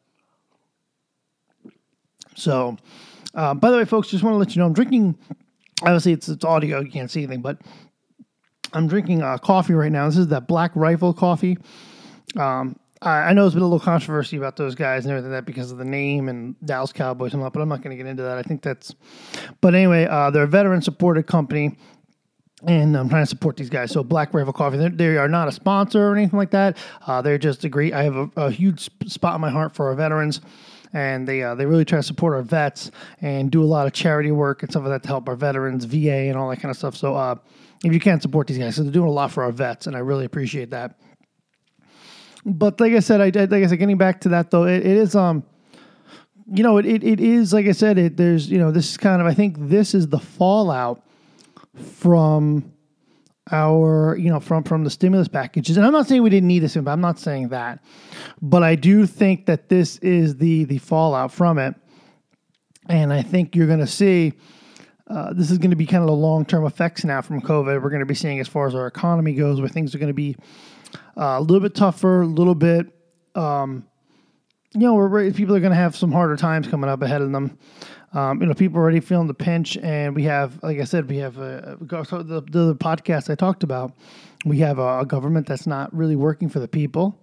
So, 2.35 2.75
uh, 3.35 3.53
by 3.53 3.69
the 3.69 3.77
way, 3.77 3.85
folks, 3.85 4.07
just 4.07 4.23
want 4.23 4.33
to 4.33 4.37
let 4.37 4.55
you 4.55 4.61
know 4.61 4.65
I'm 4.65 4.73
drinking, 4.73 5.15
obviously, 5.83 6.13
it's, 6.13 6.27
it's 6.27 6.43
audio, 6.43 6.79
you 6.79 6.89
can't 6.89 7.11
see 7.11 7.21
anything, 7.21 7.41
but 7.41 7.61
I'm 8.73 8.87
drinking 8.87 9.21
uh, 9.21 9.37
coffee 9.37 9.73
right 9.73 9.91
now. 9.91 10.07
This 10.07 10.17
is 10.17 10.27
that 10.29 10.47
Black 10.47 10.71
Rifle 10.75 11.13
coffee. 11.13 11.57
Um, 12.35 12.79
I, 13.01 13.09
I 13.09 13.33
know 13.33 13.43
there's 13.43 13.53
been 13.53 13.63
a 13.63 13.67
little 13.67 13.79
controversy 13.79 14.37
about 14.37 14.55
those 14.55 14.75
guys 14.75 15.05
and 15.05 15.11
everything 15.11 15.31
like 15.31 15.39
that 15.41 15.45
because 15.45 15.71
of 15.71 15.77
the 15.77 15.85
name 15.85 16.29
and 16.29 16.55
Dallas 16.65 16.91
Cowboys 16.91 17.33
and 17.33 17.43
all, 17.43 17.49
but 17.49 17.61
I'm 17.61 17.69
not 17.69 17.81
going 17.81 17.95
to 17.95 18.01
get 18.01 18.09
into 18.09 18.23
that. 18.23 18.37
I 18.37 18.43
think 18.43 18.61
that's. 18.61 18.95
But 19.61 19.75
anyway, 19.75 20.05
uh, 20.05 20.31
they're 20.31 20.43
a 20.43 20.47
veteran 20.47 20.81
supported 20.81 21.27
company 21.27 21.77
and 22.65 22.97
I'm 22.97 23.09
trying 23.09 23.23
to 23.23 23.29
support 23.29 23.57
these 23.57 23.69
guys. 23.69 23.91
So 23.91 24.03
Black 24.03 24.33
Rifle 24.33 24.53
Coffee, 24.53 24.77
they're, 24.77 25.27
not 25.27 25.47
a 25.47 25.51
sponsor 25.51 26.07
or 26.07 26.15
anything 26.15 26.37
like 26.37 26.51
that. 26.51 26.77
Uh, 27.05 27.21
they're 27.21 27.37
just 27.37 27.63
a 27.63 27.69
great. 27.69 27.93
I 27.93 28.03
have 28.03 28.15
a, 28.15 28.29
a, 28.37 28.51
huge 28.51 28.89
spot 29.07 29.35
in 29.35 29.41
my 29.41 29.49
heart 29.49 29.75
for 29.75 29.89
our 29.89 29.95
veterans, 29.95 30.41
and 30.93 31.27
they 31.27 31.43
uh, 31.43 31.55
they 31.55 31.65
really 31.65 31.85
try 31.85 31.99
to 31.99 32.03
support 32.03 32.33
our 32.33 32.41
vets 32.41 32.91
and 33.21 33.51
do 33.51 33.61
a 33.61 33.65
lot 33.65 33.87
of 33.87 33.93
charity 33.93 34.31
work 34.31 34.63
and 34.63 34.71
stuff 34.71 34.83
like 34.83 34.91
that 34.91 35.03
to 35.03 35.07
help 35.09 35.27
our 35.27 35.35
veterans, 35.35 35.85
VA, 35.85 36.29
and 36.29 36.37
all 36.37 36.49
that 36.49 36.57
kind 36.57 36.71
of 36.71 36.77
stuff. 36.77 36.95
So 36.95 37.15
uh, 37.15 37.35
if 37.83 37.93
you 37.93 37.99
can't 37.99 38.21
support 38.21 38.47
these 38.47 38.57
guys, 38.57 38.75
so 38.75 38.83
they're 38.83 38.91
doing 38.91 39.09
a 39.09 39.13
lot 39.13 39.31
for 39.31 39.43
our 39.43 39.51
vets, 39.51 39.87
and 39.87 39.95
I 39.95 39.99
really 39.99 40.25
appreciate 40.25 40.71
that. 40.71 40.97
But 42.45 42.79
like 42.79 42.93
I 42.93 42.99
said, 42.99 43.21
I 43.21 43.25
like 43.25 43.63
I 43.63 43.67
said, 43.67 43.79
getting 43.79 43.97
back 43.97 44.21
to 44.21 44.29
that 44.29 44.51
though, 44.51 44.65
it, 44.65 44.85
it 44.85 44.97
is 44.97 45.15
um, 45.15 45.43
you 46.53 46.63
know, 46.63 46.77
it, 46.77 46.85
it, 46.85 47.03
it 47.03 47.19
is 47.19 47.53
like 47.53 47.65
I 47.65 47.71
said, 47.71 47.97
it 47.97 48.17
there's 48.17 48.49
you 48.49 48.59
know 48.59 48.71
this 48.71 48.91
is 48.91 48.97
kind 48.97 49.21
of 49.21 49.27
I 49.27 49.33
think 49.33 49.55
this 49.59 49.93
is 49.93 50.07
the 50.07 50.19
fallout 50.19 51.01
from 51.75 52.71
our 53.51 54.17
you 54.17 54.29
know 54.29 54.39
from 54.39 54.63
from 54.63 54.83
the 54.83 54.89
stimulus 54.89 55.27
packages. 55.27 55.77
And 55.77 55.85
i'm 55.85 55.93
not 55.93 56.07
saying 56.07 56.23
we 56.23 56.31
didn't 56.31 56.47
need 56.47 56.59
this 56.59 56.75
but 56.75 56.89
i'm 56.89 57.01
not 57.01 57.19
saying 57.19 57.49
that. 57.49 57.83
But 58.41 58.63
i 58.63 58.75
do 58.75 59.05
think 59.05 59.45
that 59.45 59.69
this 59.69 59.97
is 59.97 60.37
the 60.37 60.65
the 60.65 60.79
fallout 60.79 61.31
from 61.31 61.59
it. 61.59 61.75
And 62.89 63.13
i 63.13 63.21
think 63.21 63.55
you're 63.55 63.67
going 63.67 63.79
to 63.79 63.87
see 63.87 64.33
uh, 65.07 65.31
this 65.33 65.51
is 65.51 65.59
going 65.59 65.69
to 65.69 65.75
be 65.75 65.85
kind 65.85 66.01
of 66.01 66.07
the 66.07 66.15
long-term 66.15 66.65
effects 66.65 67.03
now 67.03 67.21
from 67.21 67.39
covid. 67.39 67.81
We're 67.81 67.91
going 67.91 67.99
to 67.99 68.07
be 68.07 68.15
seeing 68.15 68.39
as 68.39 68.47
far 68.47 68.65
as 68.65 68.73
our 68.73 68.87
economy 68.87 69.33
goes 69.33 69.59
where 69.59 69.69
things 69.69 69.93
are 69.93 69.99
going 69.99 70.07
to 70.07 70.13
be 70.13 70.35
uh, 71.17 71.37
a 71.37 71.41
little 71.41 71.59
bit 71.59 71.75
tougher, 71.75 72.21
a 72.21 72.27
little 72.27 72.55
bit, 72.55 72.87
um, 73.35 73.85
you 74.73 74.81
know, 74.81 75.31
people 75.31 75.55
are 75.55 75.59
going 75.59 75.71
to 75.71 75.77
have 75.77 75.95
some 75.95 76.11
harder 76.11 76.35
times 76.35 76.67
coming 76.67 76.89
up 76.89 77.01
ahead 77.01 77.21
of 77.21 77.31
them. 77.31 77.57
Um, 78.13 78.41
you 78.41 78.47
know, 78.47 78.53
people 78.53 78.79
are 78.79 78.81
already 78.81 78.99
feeling 78.99 79.27
the 79.27 79.33
pinch, 79.33 79.77
and 79.77 80.15
we 80.15 80.23
have, 80.23 80.61
like 80.63 80.79
I 80.79 80.83
said, 80.83 81.09
we 81.09 81.17
have 81.17 81.37
a, 81.37 81.77
a 81.81 81.85
the, 81.85 82.43
the 82.49 82.75
podcast 82.75 83.29
I 83.29 83.35
talked 83.35 83.63
about. 83.63 83.93
We 84.45 84.59
have 84.59 84.79
a 84.79 85.05
government 85.05 85.47
that's 85.47 85.67
not 85.67 85.93
really 85.93 86.15
working 86.15 86.49
for 86.49 86.59
the 86.59 86.67
people, 86.67 87.17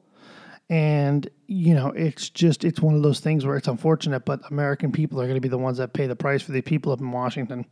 and 0.72 1.28
you 1.48 1.74
know, 1.74 1.88
it's 1.88 2.30
just 2.30 2.64
it's 2.64 2.80
one 2.80 2.94
of 2.94 3.02
those 3.02 3.20
things 3.20 3.44
where 3.44 3.58
it's 3.58 3.68
unfortunate, 3.68 4.24
but 4.24 4.40
American 4.50 4.90
people 4.90 5.20
are 5.20 5.24
going 5.24 5.34
to 5.34 5.40
be 5.40 5.48
the 5.48 5.58
ones 5.58 5.76
that 5.76 5.92
pay 5.92 6.06
the 6.06 6.16
price 6.16 6.40
for 6.40 6.52
the 6.52 6.62
people 6.62 6.92
up 6.92 7.00
in 7.00 7.12
Washington 7.12 7.66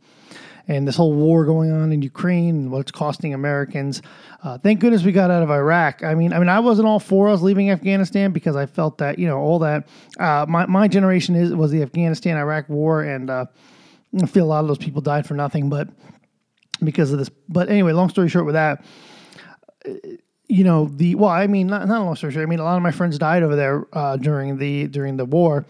and 0.67 0.87
this 0.87 0.97
whole 0.97 1.11
war 1.11 1.43
going 1.43 1.71
on 1.71 1.91
in 1.91 2.03
Ukraine 2.03 2.55
and 2.55 2.71
what 2.71 2.81
it's 2.81 2.91
costing 2.91 3.33
Americans. 3.33 4.03
Uh, 4.43 4.59
thank 4.59 4.81
goodness 4.81 5.03
we 5.03 5.11
got 5.11 5.31
out 5.31 5.41
of 5.41 5.49
Iraq. 5.49 6.03
I 6.03 6.13
mean, 6.13 6.31
I 6.31 6.37
mean, 6.37 6.47
I 6.47 6.59
wasn't 6.59 6.87
all 6.87 6.99
for 6.99 7.27
us 7.27 7.41
leaving 7.41 7.71
Afghanistan 7.71 8.33
because 8.33 8.55
I 8.55 8.67
felt 8.67 8.99
that 8.99 9.17
you 9.17 9.25
know 9.25 9.39
all 9.39 9.57
that. 9.59 9.87
Uh, 10.19 10.45
my 10.47 10.67
my 10.67 10.87
generation 10.87 11.35
is 11.35 11.55
was 11.55 11.71
the 11.71 11.81
Afghanistan 11.81 12.37
Iraq 12.37 12.69
war, 12.69 13.01
and 13.01 13.31
uh, 13.31 13.45
I 14.21 14.27
feel 14.27 14.45
a 14.45 14.51
lot 14.53 14.59
of 14.59 14.67
those 14.67 14.77
people 14.77 15.01
died 15.01 15.25
for 15.25 15.33
nothing, 15.33 15.69
but 15.71 15.89
because 16.83 17.11
of 17.11 17.17
this. 17.17 17.31
But 17.49 17.69
anyway, 17.69 17.93
long 17.93 18.09
story 18.09 18.29
short, 18.29 18.45
with 18.45 18.53
that. 18.53 18.85
You 20.51 20.65
know 20.65 20.85
the 20.85 21.15
well, 21.15 21.29
I 21.29 21.47
mean, 21.47 21.67
not 21.67 21.87
not 21.87 22.03
long 22.03 22.15
story 22.15 22.33
short. 22.33 22.43
I 22.43 22.49
mean, 22.49 22.59
a 22.59 22.63
lot 22.63 22.75
of 22.75 22.83
my 22.83 22.91
friends 22.91 23.17
died 23.17 23.41
over 23.41 23.55
there 23.55 23.87
uh, 23.93 24.17
during 24.17 24.57
the 24.57 24.87
during 24.87 25.15
the 25.15 25.25
war, 25.25 25.65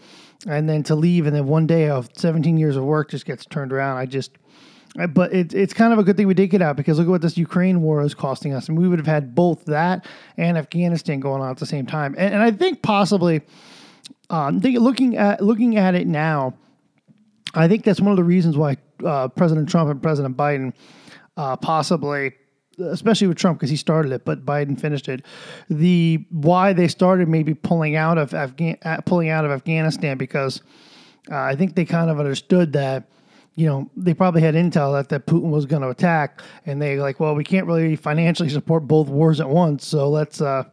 and 0.48 0.68
then 0.68 0.82
to 0.84 0.96
leave, 0.96 1.26
and 1.26 1.36
then 1.36 1.46
one 1.46 1.66
day 1.66 1.88
of 1.88 2.08
17 2.16 2.56
years 2.56 2.76
of 2.76 2.84
work 2.84 3.10
just 3.10 3.24
gets 3.24 3.46
turned 3.46 3.72
around. 3.72 3.98
I 3.98 4.06
just 4.06 4.32
but 5.10 5.32
it, 5.32 5.54
it's 5.54 5.72
kind 5.72 5.92
of 5.92 5.98
a 5.98 6.02
good 6.02 6.16
thing 6.16 6.26
we 6.26 6.34
did 6.34 6.48
get 6.48 6.60
out 6.60 6.76
because 6.76 6.98
look 6.98 7.06
at 7.06 7.10
what 7.10 7.22
this 7.22 7.38
Ukraine 7.38 7.80
war 7.80 8.02
is 8.02 8.12
costing 8.12 8.52
us. 8.52 8.68
And 8.68 8.76
we 8.76 8.88
would 8.88 8.98
have 8.98 9.06
had 9.06 9.34
both 9.34 9.64
that 9.64 10.06
and 10.36 10.58
Afghanistan 10.58 11.18
going 11.20 11.40
on 11.40 11.50
at 11.50 11.56
the 11.56 11.66
same 11.66 11.86
time. 11.86 12.14
And, 12.18 12.34
and 12.34 12.42
I 12.42 12.50
think 12.50 12.82
possibly, 12.82 13.40
um, 14.28 14.58
looking 14.58 15.16
at 15.16 15.42
looking 15.42 15.76
at 15.76 15.94
it 15.94 16.06
now, 16.06 16.54
I 17.54 17.68
think 17.68 17.84
that's 17.84 18.00
one 18.00 18.10
of 18.10 18.16
the 18.16 18.24
reasons 18.24 18.56
why 18.56 18.76
uh, 19.04 19.28
President 19.28 19.68
Trump 19.68 19.90
and 19.90 20.02
President 20.02 20.36
Biden 20.36 20.74
uh, 21.38 21.56
possibly, 21.56 22.32
especially 22.90 23.26
with 23.26 23.36
Trump 23.36 23.58
because 23.58 23.70
he 23.70 23.76
started 23.76 24.12
it, 24.12 24.24
but 24.24 24.44
Biden 24.44 24.78
finished 24.78 25.08
it. 25.08 25.24
The 25.68 26.24
why 26.30 26.72
they 26.72 26.88
started 26.88 27.28
maybe 27.28 27.54
pulling 27.54 27.96
out 27.96 28.18
of 28.18 28.34
Afghan 28.34 28.78
uh, 28.84 29.00
pulling 29.02 29.28
out 29.28 29.44
of 29.44 29.50
Afghanistan 29.50 30.18
because 30.18 30.62
uh, 31.30 31.36
I 31.36 31.56
think 31.56 31.74
they 31.74 31.84
kind 31.84 32.10
of 32.10 32.18
understood 32.18 32.72
that 32.74 33.08
you 33.54 33.66
know, 33.66 33.90
they 33.96 34.14
probably 34.14 34.40
had 34.40 34.54
intel 34.54 34.94
that, 34.94 35.08
that 35.10 35.26
Putin 35.26 35.50
was 35.50 35.66
going 35.66 35.82
to 35.82 35.90
attack, 35.90 36.40
and 36.64 36.80
they 36.80 36.98
like, 36.98 37.20
well, 37.20 37.34
we 37.34 37.44
can't 37.44 37.66
really 37.66 37.96
financially 37.96 38.48
support 38.48 38.86
both 38.86 39.08
wars 39.08 39.40
at 39.40 39.48
once, 39.48 39.86
so 39.86 40.08
let's, 40.08 40.40
uh, 40.40 40.64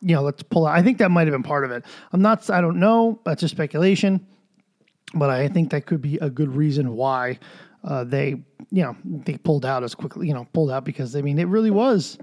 you 0.00 0.14
know, 0.14 0.22
let's 0.22 0.42
pull 0.44 0.66
out. 0.66 0.76
I 0.76 0.82
think 0.82 0.98
that 0.98 1.10
might 1.10 1.26
have 1.26 1.32
been 1.32 1.42
part 1.42 1.64
of 1.64 1.72
it. 1.72 1.84
I'm 2.12 2.22
not, 2.22 2.48
I 2.50 2.60
don't 2.60 2.78
know. 2.78 3.18
That's 3.24 3.40
just 3.40 3.54
speculation, 3.54 4.24
but 5.14 5.30
I 5.30 5.48
think 5.48 5.70
that 5.70 5.86
could 5.86 6.00
be 6.00 6.16
a 6.18 6.30
good 6.30 6.54
reason 6.54 6.94
why 6.94 7.40
uh, 7.88 8.04
they, 8.04 8.36
you 8.70 8.82
know, 8.82 8.94
they 9.04 9.38
pulled 9.38 9.64
out 9.64 9.82
as 9.82 9.94
quickly, 9.94 10.28
you 10.28 10.34
know, 10.34 10.46
pulled 10.52 10.70
out 10.70 10.84
because 10.84 11.16
I 11.16 11.22
mean, 11.22 11.38
it 11.38 11.48
really 11.48 11.70
was. 11.70 12.18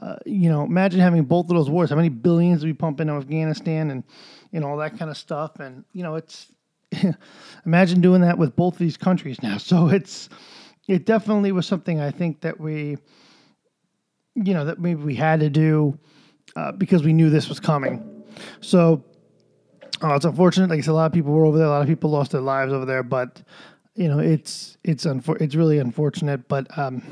Uh, 0.00 0.16
you 0.24 0.48
know, 0.48 0.64
imagine 0.64 1.00
having 1.00 1.24
both 1.24 1.46
of 1.46 1.56
those 1.56 1.68
wars. 1.68 1.90
How 1.90 1.96
many 1.96 2.08
billions 2.08 2.64
we 2.64 2.72
pump 2.72 3.00
into 3.00 3.12
Afghanistan 3.12 3.90
and, 3.90 4.04
and 4.52 4.64
all 4.64 4.76
that 4.78 4.98
kind 4.98 5.10
of 5.10 5.16
stuff. 5.16 5.60
And, 5.60 5.84
you 5.92 6.02
know, 6.02 6.14
it's, 6.14 6.52
imagine 7.66 8.00
doing 8.00 8.20
that 8.22 8.38
with 8.38 8.54
both 8.56 8.74
of 8.74 8.78
these 8.78 8.96
countries 8.96 9.42
now. 9.42 9.58
So 9.58 9.88
it's 9.88 10.28
it 10.88 11.06
definitely 11.06 11.52
was 11.52 11.66
something 11.66 12.00
I 12.00 12.10
think 12.10 12.40
that 12.40 12.58
we, 12.58 12.98
you 14.34 14.54
know, 14.54 14.64
that 14.64 14.80
maybe 14.80 15.02
we 15.02 15.14
had 15.14 15.40
to 15.40 15.48
do 15.50 15.98
uh, 16.56 16.72
because 16.72 17.04
we 17.04 17.12
knew 17.12 17.30
this 17.30 17.48
was 17.48 17.60
coming. 17.60 18.24
So 18.60 19.04
uh, 20.02 20.14
it's 20.14 20.24
unfortunate. 20.24 20.70
Like 20.70 20.78
I 20.78 20.82
said, 20.82 20.90
a 20.90 20.94
lot 20.94 21.06
of 21.06 21.12
people 21.12 21.32
were 21.32 21.46
over 21.46 21.58
there. 21.58 21.66
A 21.66 21.70
lot 21.70 21.82
of 21.82 21.88
people 21.88 22.10
lost 22.10 22.32
their 22.32 22.40
lives 22.40 22.72
over 22.72 22.84
there. 22.84 23.02
But 23.02 23.42
you 23.94 24.08
know, 24.08 24.18
it's 24.18 24.76
it's 24.84 25.04
unfor- 25.04 25.40
it's 25.40 25.54
really 25.54 25.78
unfortunate. 25.78 26.48
But 26.48 26.66
um, 26.78 27.02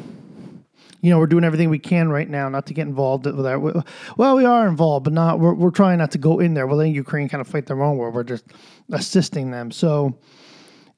you 1.02 1.10
know, 1.10 1.18
we're 1.18 1.26
doing 1.26 1.44
everything 1.44 1.70
we 1.70 1.78
can 1.78 2.10
right 2.10 2.28
now 2.28 2.48
not 2.48 2.66
to 2.66 2.74
get 2.74 2.86
involved 2.86 3.26
with 3.26 3.44
that. 3.44 3.84
Well, 4.16 4.36
we 4.36 4.44
are 4.44 4.68
involved, 4.68 5.04
but 5.04 5.12
not. 5.12 5.40
We're, 5.40 5.54
we're 5.54 5.70
trying 5.70 5.98
not 5.98 6.10
to 6.12 6.18
go 6.18 6.40
in 6.40 6.54
there. 6.54 6.66
We're 6.66 6.74
letting 6.74 6.94
Ukraine 6.94 7.28
kind 7.28 7.40
of 7.40 7.48
fight 7.48 7.66
their 7.66 7.82
own 7.82 7.96
war. 7.96 8.10
We're 8.10 8.24
just 8.24 8.44
assisting 8.92 9.50
them. 9.50 9.70
So, 9.70 10.18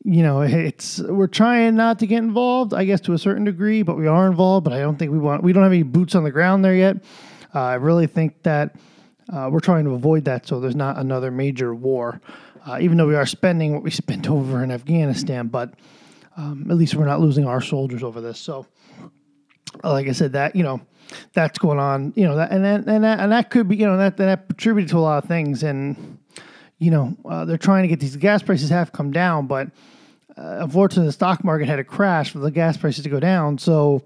you 0.05 0.23
know, 0.23 0.43
it's 0.43 0.99
we're 1.01 1.29
trying 1.29 1.77
not 1.77 1.99
to 2.01 2.07
get 2.07 2.19
involved, 2.19 2.75
I 2.75 2.85
guess, 2.85 3.01
to 3.03 3.13
a 3.13 3.19
certain 3.19 3.45
degree, 3.45 3.83
but 3.83 3.97
we 3.97 4.07
are 4.07 4.27
involved. 4.27 4.65
But 4.65 4.73
I 4.73 4.81
don't 4.81 4.99
think 4.99 5.13
we 5.13 5.19
want. 5.19 5.43
We 5.43 5.53
don't 5.53 5.63
have 5.63 5.73
any 5.73 5.85
boots 5.85 6.15
on 6.15 6.25
the 6.25 6.33
ground 6.33 6.65
there 6.65 6.75
yet. 6.75 6.97
Uh, 7.55 7.61
I 7.61 7.75
really 7.75 8.07
think 8.07 8.43
that 8.43 8.75
uh, 9.33 9.49
we're 9.53 9.61
trying 9.61 9.85
to 9.85 9.93
avoid 9.93 10.25
that, 10.25 10.47
so 10.47 10.59
there's 10.59 10.75
not 10.75 10.99
another 10.99 11.31
major 11.31 11.75
war. 11.75 12.21
Uh, 12.65 12.79
even 12.81 12.97
though 12.97 13.07
we 13.09 13.17
are 13.17 13.27
spending 13.27 13.75
what 13.75 13.83
we 13.83 13.91
spent 13.91 14.29
over 14.37 14.63
in 14.63 14.71
Afghanistan, 14.71 15.49
but 15.49 15.75
um, 16.37 16.71
at 16.71 16.77
least 16.77 16.95
we're 16.95 17.07
not 17.07 17.21
losing 17.21 17.45
our 17.45 17.61
soldiers 17.61 18.03
over 18.03 18.21
this. 18.21 18.39
So 18.39 18.67
like 19.83 20.09
I 20.09 20.13
said, 20.13 20.33
that 20.33 20.55
you 20.57 20.63
know, 20.63 20.81
that's 21.33 21.59
going 21.59 21.79
on. 21.79 22.13
You 22.17 22.27
know, 22.27 22.37
that 22.37 22.51
and 22.53 22.65
that 22.65 22.87
and 22.87 23.05
that, 23.05 23.21
and 23.21 23.33
that 23.33 23.51
could 23.51 23.69
be 23.69 23.77
you 23.77 23.87
know 23.87 23.97
that 23.97 24.17
that 24.19 24.49
contributed 24.49 24.91
to 24.91 24.99
a 24.99 25.01
lot 25.01 25.23
of 25.23 25.29
things. 25.29 25.63
And 25.63 26.19
you 26.79 26.91
know, 26.91 27.17
uh, 27.25 27.45
they're 27.45 27.59
trying 27.59 27.83
to 27.83 27.89
get 27.89 28.01
these 28.01 28.17
gas 28.17 28.43
prices 28.43 28.71
have 28.71 28.93
come 28.93 29.13
down, 29.13 29.47
but 29.47 29.69
uh, 30.37 30.59
unfortunately, 30.61 31.07
the 31.07 31.13
stock 31.13 31.45
market 31.45 31.69
had 31.69 31.79
a 31.79 31.85
crash 31.85 32.31
for 32.31 32.39
the 32.39 32.51
gas 32.51 32.77
prices 32.77 33.05
to 33.05 33.11
go 33.11 33.21
down. 33.21 33.59
So. 33.59 34.03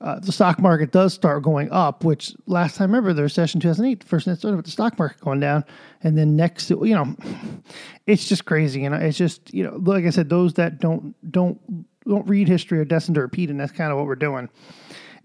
Uh, 0.00 0.18
the 0.20 0.32
stock 0.32 0.58
market 0.58 0.92
does 0.92 1.14
start 1.14 1.42
going 1.42 1.70
up, 1.70 2.04
which 2.04 2.34
last 2.46 2.76
time 2.76 2.94
ever 2.94 3.14
the 3.14 3.22
recession 3.22 3.60
2008, 3.60 4.00
the 4.00 4.06
first 4.06 4.26
net 4.26 4.38
started 4.38 4.56
with 4.56 4.66
the 4.66 4.70
stock 4.70 4.98
market 4.98 5.20
going 5.20 5.40
down, 5.40 5.64
and 6.02 6.18
then 6.18 6.36
next, 6.36 6.68
you 6.68 6.94
know, 6.94 7.16
it's 8.06 8.28
just 8.28 8.44
crazy. 8.44 8.82
You 8.82 8.90
know, 8.90 8.96
it's 8.96 9.16
just 9.16 9.54
you 9.54 9.64
know, 9.64 9.76
like 9.82 10.04
I 10.04 10.10
said, 10.10 10.28
those 10.28 10.54
that 10.54 10.80
don't 10.80 11.14
don't 11.30 11.58
don't 12.06 12.28
read 12.28 12.46
history 12.46 12.78
are 12.78 12.84
destined 12.84 13.14
to 13.14 13.22
repeat, 13.22 13.48
and 13.48 13.58
that's 13.58 13.72
kind 13.72 13.90
of 13.90 13.96
what 13.96 14.06
we're 14.06 14.16
doing. 14.16 14.50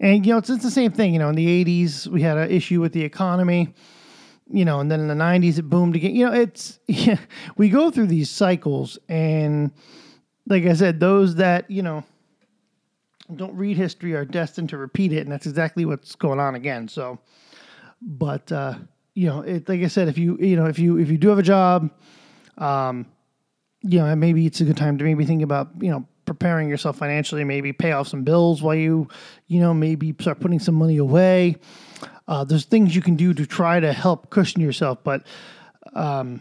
And 0.00 0.24
you 0.24 0.32
know, 0.32 0.38
it's, 0.38 0.48
it's 0.48 0.64
the 0.64 0.70
same 0.70 0.92
thing. 0.92 1.12
You 1.12 1.18
know, 1.18 1.28
in 1.28 1.34
the 1.34 1.64
'80s 1.64 2.06
we 2.06 2.22
had 2.22 2.38
an 2.38 2.50
issue 2.50 2.80
with 2.80 2.92
the 2.92 3.02
economy. 3.02 3.74
You 4.50 4.64
know, 4.64 4.80
and 4.80 4.90
then 4.90 5.00
in 5.00 5.08
the 5.08 5.14
'90s 5.14 5.58
it 5.58 5.62
boomed 5.62 5.96
again. 5.96 6.14
You 6.14 6.26
know, 6.26 6.32
it's 6.32 6.78
yeah, 6.86 7.18
we 7.56 7.68
go 7.68 7.90
through 7.90 8.06
these 8.06 8.30
cycles, 8.30 8.98
and 9.08 9.70
like 10.46 10.64
I 10.64 10.72
said, 10.72 10.98
those 10.98 11.34
that 11.36 11.70
you 11.70 11.82
know 11.82 12.04
don't 13.36 13.54
read 13.56 13.76
history 13.76 14.14
are 14.14 14.24
destined 14.24 14.68
to 14.70 14.78
repeat 14.78 15.12
it, 15.12 15.20
and 15.20 15.32
that's 15.32 15.46
exactly 15.46 15.84
what's 15.84 16.14
going 16.14 16.40
on 16.40 16.54
again. 16.54 16.88
So, 16.88 17.18
but 18.00 18.50
uh, 18.52 18.74
you 19.14 19.26
know, 19.26 19.40
it, 19.40 19.68
like 19.68 19.82
I 19.82 19.88
said, 19.88 20.08
if 20.08 20.18
you 20.18 20.38
you 20.38 20.56
know 20.56 20.66
if 20.66 20.78
you 20.78 20.98
if 20.98 21.10
you 21.10 21.18
do 21.18 21.28
have 21.28 21.38
a 21.38 21.42
job, 21.42 21.90
um, 22.58 23.06
you 23.82 23.98
know, 23.98 24.14
maybe 24.16 24.46
it's 24.46 24.60
a 24.60 24.64
good 24.64 24.76
time 24.76 24.98
to 24.98 25.04
maybe 25.04 25.24
think 25.24 25.42
about 25.42 25.70
you 25.80 25.90
know 25.90 26.06
preparing 26.24 26.68
yourself 26.68 26.96
financially, 26.98 27.44
maybe 27.44 27.72
pay 27.72 27.92
off 27.92 28.08
some 28.08 28.22
bills 28.22 28.62
while 28.62 28.74
you, 28.74 29.08
you 29.48 29.60
know, 29.60 29.74
maybe 29.74 30.14
start 30.20 30.40
putting 30.40 30.58
some 30.58 30.74
money 30.74 30.96
away. 30.96 31.56
Uh, 32.28 32.44
there's 32.44 32.64
things 32.64 32.94
you 32.94 33.02
can 33.02 33.16
do 33.16 33.34
to 33.34 33.44
try 33.44 33.80
to 33.80 33.92
help 33.92 34.30
cushion 34.30 34.60
yourself, 34.60 35.02
but, 35.02 35.26
um, 35.94 36.40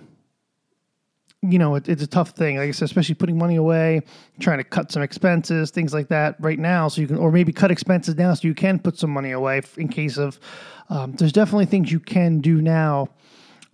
you 1.41 1.57
know, 1.57 1.75
it, 1.75 1.89
it's 1.89 2.03
a 2.03 2.07
tough 2.07 2.31
thing. 2.31 2.57
Like 2.57 2.69
I 2.69 2.71
said, 2.71 2.85
especially 2.85 3.15
putting 3.15 3.37
money 3.37 3.55
away, 3.55 4.01
trying 4.39 4.59
to 4.59 4.63
cut 4.63 4.91
some 4.91 5.01
expenses, 5.01 5.71
things 5.71 5.93
like 5.93 6.07
that 6.09 6.35
right 6.39 6.59
now. 6.59 6.87
So 6.87 7.01
you 7.01 7.07
can, 7.07 7.17
or 7.17 7.31
maybe 7.31 7.51
cut 7.51 7.71
expenses 7.71 8.15
now 8.15 8.33
so 8.35 8.47
you 8.47 8.53
can 8.53 8.77
put 8.77 8.97
some 8.97 9.09
money 9.09 9.31
away 9.31 9.61
in 9.77 9.87
case 9.87 10.17
of, 10.17 10.39
um, 10.89 11.13
there's 11.13 11.31
definitely 11.31 11.65
things 11.65 11.91
you 11.91 11.99
can 11.99 12.41
do 12.41 12.61
now 12.61 13.07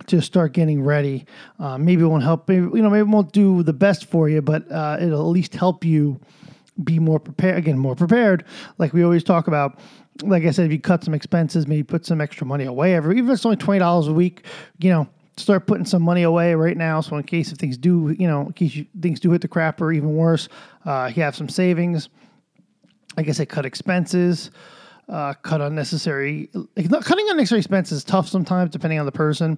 to 0.06 0.22
start 0.22 0.54
getting 0.54 0.82
ready. 0.82 1.26
Uh, 1.60 1.78
maybe 1.78 2.04
it 2.04 2.08
won't 2.08 2.24
help. 2.24 2.48
Maybe, 2.48 2.62
you 2.62 2.82
know, 2.82 2.90
maybe 2.90 3.02
it 3.02 3.12
won't 3.12 3.34
do 3.34 3.64
the 3.64 3.74
best 3.74 4.06
for 4.06 4.30
you, 4.30 4.42
but 4.42 4.72
uh, 4.72 4.98
it'll 5.02 5.20
at 5.20 5.28
least 5.28 5.54
help 5.54 5.84
you 5.84 6.20
be 6.84 7.00
more 7.00 7.20
prepared. 7.20 7.58
Again, 7.58 7.78
more 7.78 7.96
prepared. 7.96 8.46
Like 8.78 8.94
we 8.94 9.04
always 9.04 9.24
talk 9.24 9.48
about. 9.48 9.80
Like 10.24 10.46
I 10.46 10.52
said, 10.52 10.66
if 10.66 10.72
you 10.72 10.80
cut 10.80 11.04
some 11.04 11.14
expenses, 11.14 11.68
maybe 11.68 11.84
put 11.84 12.04
some 12.04 12.22
extra 12.22 12.48
money 12.48 12.66
away. 12.66 12.96
Every 12.96 13.18
even 13.18 13.30
if 13.30 13.36
it's 13.36 13.46
only 13.46 13.58
twenty 13.58 13.78
dollars 13.78 14.08
a 14.08 14.14
week, 14.14 14.46
you 14.80 14.90
know, 14.90 15.08
start 15.38 15.68
putting 15.68 15.86
some 15.86 16.02
money 16.02 16.24
away 16.24 16.56
right 16.56 16.78
now. 16.78 17.02
So 17.02 17.16
in 17.16 17.24
case 17.24 17.52
if 17.52 17.58
things 17.58 17.78
do, 17.78 18.16
you 18.18 18.28
know, 18.28 18.48
in 18.48 18.54
case 18.54 18.76
you, 18.76 18.86
things 19.02 19.20
do 19.20 19.32
hit 19.32 19.42
the 19.42 19.48
crap 19.48 19.80
or 19.82 19.92
even 19.92 20.14
worse, 20.16 20.50
uh, 20.86 21.12
you 21.14 21.24
have 21.24 21.36
some 21.36 21.50
savings. 21.50 22.10
I 23.18 23.24
guess 23.24 23.40
I 23.40 23.46
cut 23.46 23.66
expenses 23.66 24.52
uh, 25.10 25.34
cut 25.36 25.62
unnecessary. 25.62 26.50
Like, 26.76 26.90
cutting 27.06 27.28
unnecessary 27.30 27.60
expenses 27.60 28.00
is 28.00 28.04
tough 28.04 28.28
sometimes, 28.28 28.72
depending 28.72 29.00
on 29.00 29.06
the 29.06 29.12
person. 29.12 29.58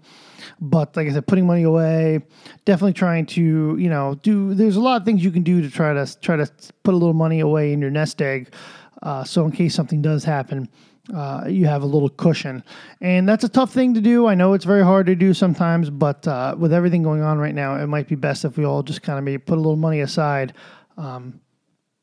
But 0.62 0.96
like 0.96 1.08
I 1.08 1.12
said, 1.12 1.26
putting 1.28 1.48
money 1.48 1.64
away, 1.64 2.20
definitely 2.66 2.94
trying 2.94 3.26
to 3.28 3.76
you 3.78 3.90
know 3.90 4.16
do. 4.22 4.54
There's 4.54 4.76
a 4.76 4.82
lot 4.82 5.02
of 5.02 5.06
things 5.06 5.24
you 5.24 5.32
can 5.32 5.44
do 5.44 5.62
to 5.62 5.70
try 5.70 5.94
to 5.94 6.20
try 6.20 6.36
to 6.36 6.50
put 6.84 6.94
a 6.94 6.98
little 6.98 7.14
money 7.14 7.40
away 7.40 7.74
in 7.74 7.82
your 7.82 7.90
nest 7.90 8.22
egg, 8.22 8.54
uh, 9.02 9.24
so 9.24 9.46
in 9.46 9.52
case 9.52 9.74
something 9.74 10.02
does 10.02 10.24
happen. 10.24 10.70
Uh, 11.14 11.46
you 11.48 11.66
have 11.66 11.82
a 11.82 11.86
little 11.86 12.10
cushion. 12.10 12.64
And 13.02 13.28
that's 13.28 13.44
a 13.44 13.50
tough 13.50 13.74
thing 13.74 13.94
to 13.96 14.02
do. 14.02 14.28
I 14.28 14.36
know 14.36 14.54
it's 14.54 14.66
very 14.66 14.84
hard 14.84 15.08
to 15.08 15.16
do 15.16 15.34
sometimes, 15.34 15.90
but 15.90 16.28
uh, 16.28 16.56
with 16.58 16.72
everything 16.72 17.04
going 17.04 17.22
on 17.22 17.40
right 17.40 17.56
now, 17.56 17.76
it 17.76 17.88
might 17.88 18.08
be 18.08 18.16
best 18.16 18.46
if 18.46 18.58
we 18.58 18.66
all 18.66 18.84
just 18.84 19.02
kind 19.02 19.18
of 19.18 19.26
maybe 19.26 19.40
put 19.40 19.58
a 19.58 19.62
little 19.62 19.76
money 19.76 20.02
aside, 20.02 20.54
um, 20.98 21.40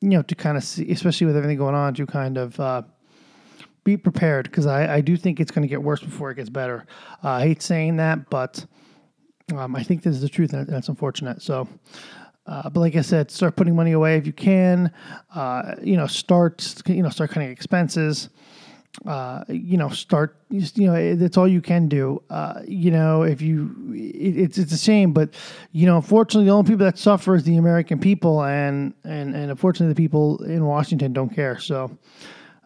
you 0.00 0.10
know, 0.10 0.22
to 0.22 0.34
kind 0.34 0.56
of 0.56 0.64
see, 0.64 0.90
especially 0.90 1.26
with 1.26 1.36
everything 1.36 1.58
going 1.58 1.75
on, 1.75 1.94
to 1.94 2.06
kind 2.06 2.36
of 2.36 2.58
uh, 2.58 2.82
be 3.84 3.96
prepared 3.96 4.50
because 4.50 4.66
I, 4.66 4.96
I 4.96 5.00
do 5.00 5.16
think 5.16 5.38
it's 5.38 5.52
going 5.52 5.62
to 5.62 5.68
get 5.68 5.82
worse 5.82 6.00
before 6.00 6.30
it 6.32 6.34
gets 6.36 6.50
better. 6.50 6.84
Uh, 7.22 7.30
I 7.30 7.42
hate 7.42 7.62
saying 7.62 7.96
that, 7.98 8.28
but 8.30 8.66
Um, 9.54 9.76
I 9.76 9.84
think 9.84 10.02
this 10.02 10.16
is 10.16 10.22
the 10.22 10.28
truth, 10.28 10.52
and 10.54 10.66
that's 10.66 10.88
unfortunate. 10.88 11.40
So, 11.40 11.68
uh, 12.48 12.68
but 12.68 12.80
like 12.80 12.96
I 12.96 13.02
said, 13.02 13.30
start 13.30 13.54
putting 13.54 13.76
money 13.76 13.92
away 13.92 14.18
if 14.18 14.26
you 14.26 14.32
can. 14.32 14.90
Uh, 15.32 15.76
you 15.80 15.96
know, 15.96 16.08
start 16.08 16.82
you 16.88 17.00
know 17.00 17.10
start 17.10 17.30
cutting 17.30 17.48
expenses. 17.50 18.28
Uh, 19.05 19.45
you 19.49 19.76
know, 19.76 19.88
start. 19.88 20.37
You 20.49 20.87
know, 20.87 21.15
that's 21.17 21.37
all 21.37 21.47
you 21.47 21.61
can 21.61 21.87
do. 21.88 22.23
Uh, 22.31 22.62
you 22.67 22.91
know, 22.91 23.23
if 23.23 23.43
you, 23.43 23.93
it, 23.95 24.38
it's 24.38 24.59
it's 24.59 24.73
a 24.73 24.79
shame, 24.79 25.12
but 25.12 25.35
you 25.73 25.87
know, 25.87 25.97
unfortunately, 25.97 26.47
the 26.47 26.53
only 26.53 26.69
people 26.69 26.87
that 26.87 26.99
suffer 26.99 27.35
is 27.35 27.45
the 27.45 27.57
American 27.57 27.99
people, 27.99 28.43
and 28.43 28.95
and 29.05 29.35
and 29.35 29.50
unfortunately, 29.50 29.93
the 29.93 30.00
people 30.00 30.43
in 30.45 30.65
Washington 30.65 31.12
don't 31.12 31.29
care. 31.29 31.59
So, 31.59 31.97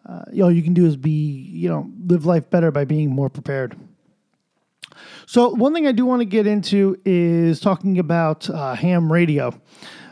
uh, 0.09 0.23
all 0.43 0.53
you 0.53 0.63
can 0.63 0.75
do 0.75 0.87
is 0.87 0.97
be, 0.97 1.11
you 1.11 1.69
know, 1.69 1.91
live 2.07 2.27
life 2.27 2.49
better 2.49 2.71
by 2.71 2.85
being 2.85 3.11
more 3.11 3.29
prepared. 3.29 3.77
So, 5.27 5.51
one 5.51 5.75
thing 5.75 5.87
I 5.87 5.93
do 5.93 6.07
want 6.07 6.21
to 6.21 6.27
get 6.27 6.47
into 6.47 7.01
is 7.05 7.61
talking 7.61 7.99
about 7.99 8.49
uh, 8.49 8.75
ham 8.75 9.13
radio. 9.13 9.49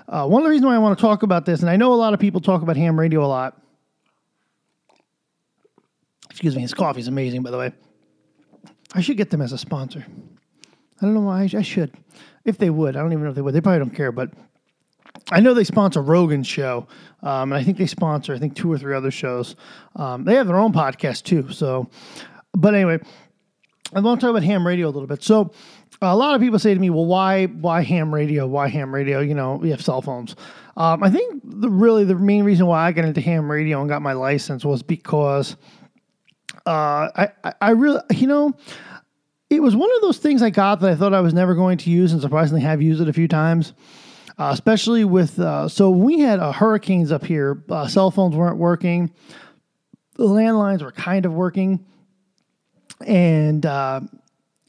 Uh, 0.09 0.27
one 0.27 0.41
of 0.41 0.45
the 0.45 0.51
reasons 0.51 0.67
why 0.67 0.75
I 0.75 0.79
want 0.79 0.99
to 0.99 1.03
talk 1.03 1.23
about 1.23 1.45
this, 1.45 1.61
and 1.61 1.69
I 1.69 1.77
know 1.77 1.93
a 1.93 1.97
lot 1.97 2.15
of 2.15 2.21
people 2.21 2.41
talk 2.41 2.63
about 2.63 2.77
ham 2.77 2.99
radio 2.99 3.25
a 3.25 3.27
lot. 3.27 3.61
Excuse 6.39 6.55
me, 6.55 6.63
his 6.63 6.73
coffee 6.73 7.01
is 7.01 7.09
amazing, 7.09 7.43
by 7.43 7.51
the 7.51 7.59
way. 7.59 7.73
I 8.95 9.01
should 9.01 9.17
get 9.17 9.29
them 9.29 9.43
as 9.43 9.51
a 9.51 9.59
sponsor. 9.59 10.07
I 10.07 11.05
don't 11.05 11.13
know 11.13 11.23
why 11.23 11.51
I, 11.53 11.63
should. 11.63 11.93
If 12.45 12.59
they 12.59 12.71
would, 12.71 12.95
I 12.95 13.01
don't 13.01 13.11
even 13.13 13.25
know 13.25 13.31
if 13.31 13.35
they 13.35 13.43
would. 13.43 13.55
They 13.55 13.61
probably 13.61 13.81
don't 13.81 13.93
care, 13.93 14.13
but 14.13 14.31
I 15.33 15.41
know 15.41 15.53
they 15.53 15.65
sponsor 15.65 16.01
Rogan's 16.01 16.47
show, 16.47 16.87
um, 17.25 17.51
and 17.51 17.55
I 17.55 17.65
think 17.65 17.77
they 17.77 17.89
sponsor 17.89 18.35
I 18.35 18.39
think 18.39 18.55
two 18.55 18.73
or 18.73 18.79
three 18.79 18.95
other 18.95 19.11
shows. 19.11 19.57
Um, 19.97 20.23
they 20.23 20.37
have 20.37 20.47
their 20.47 20.59
own 20.59 20.73
podcast 20.73 21.25
too. 21.25 21.51
So, 21.51 21.91
but 22.53 22.73
anyway, 22.73 23.01
I 23.93 23.99
want 23.99 24.21
to 24.21 24.25
talk 24.25 24.31
about 24.31 24.45
ham 24.45 24.65
radio 24.65 24.87
a 24.87 24.93
little 24.95 25.09
bit. 25.09 25.25
So, 25.25 25.51
a 26.01 26.17
lot 26.17 26.37
of 26.37 26.41
people 26.41 26.61
say 26.61 26.73
to 26.73 26.79
me, 26.79 26.89
"Well, 26.89 27.07
why 27.07 27.47
why 27.47 27.83
ham 27.83 28.15
radio? 28.15 28.47
Why 28.47 28.69
ham 28.69 28.95
radio? 28.95 29.19
You 29.19 29.35
know, 29.35 29.57
we 29.57 29.71
have 29.71 29.83
cell 29.83 30.03
phones." 30.03 30.37
Um, 30.77 31.03
I 31.03 31.11
think 31.11 31.43
the 31.45 31.69
really 31.69 32.05
the 32.05 32.15
main 32.15 32.45
reason 32.45 32.67
why 32.67 32.87
I 32.87 32.93
got 32.93 33.07
into 33.07 33.21
ham 33.21 33.51
radio 33.51 33.81
and 33.81 33.89
got 33.89 34.03
my 34.03 34.13
license 34.13 34.65
was 34.65 34.85
because 34.85 35.57
I, 36.71 37.33
I 37.45 37.55
I 37.61 37.71
really 37.71 38.01
you 38.15 38.27
know 38.27 38.55
it 39.51 39.61
was 39.61 39.75
one 39.75 39.91
of 39.97 40.03
those 40.03 40.19
things 40.19 40.43
I 40.43 40.51
got 40.51 40.81
that 40.81 40.91
I 40.91 40.95
thought 40.95 41.15
I 41.15 41.21
was 41.21 41.35
never 41.35 41.55
going 41.55 41.79
to 41.79 41.91
use, 41.91 42.13
and 42.13 42.21
surprisingly 42.21 42.63
have 42.63 42.83
used 42.83 43.01
it 43.01 43.09
a 43.09 43.13
few 43.13 43.29
times. 43.29 43.73
Uh, 44.39 44.51
especially 44.53 45.05
with 45.05 45.39
uh, 45.41 45.69
so 45.69 45.91
we 45.91 46.21
had 46.21 46.39
uh, 46.39 46.53
hurricanes 46.53 47.11
up 47.11 47.25
here. 47.25 47.65
Uh, 47.69 47.89
cell 47.89 48.11
phones 48.11 48.37
weren't 48.37 48.57
working. 48.57 49.13
The 50.15 50.27
landlines 50.27 50.83
were 50.83 50.93
kind 50.93 51.27
of 51.27 51.33
working 51.33 51.85
and 53.07 53.65
uh, 53.65 54.01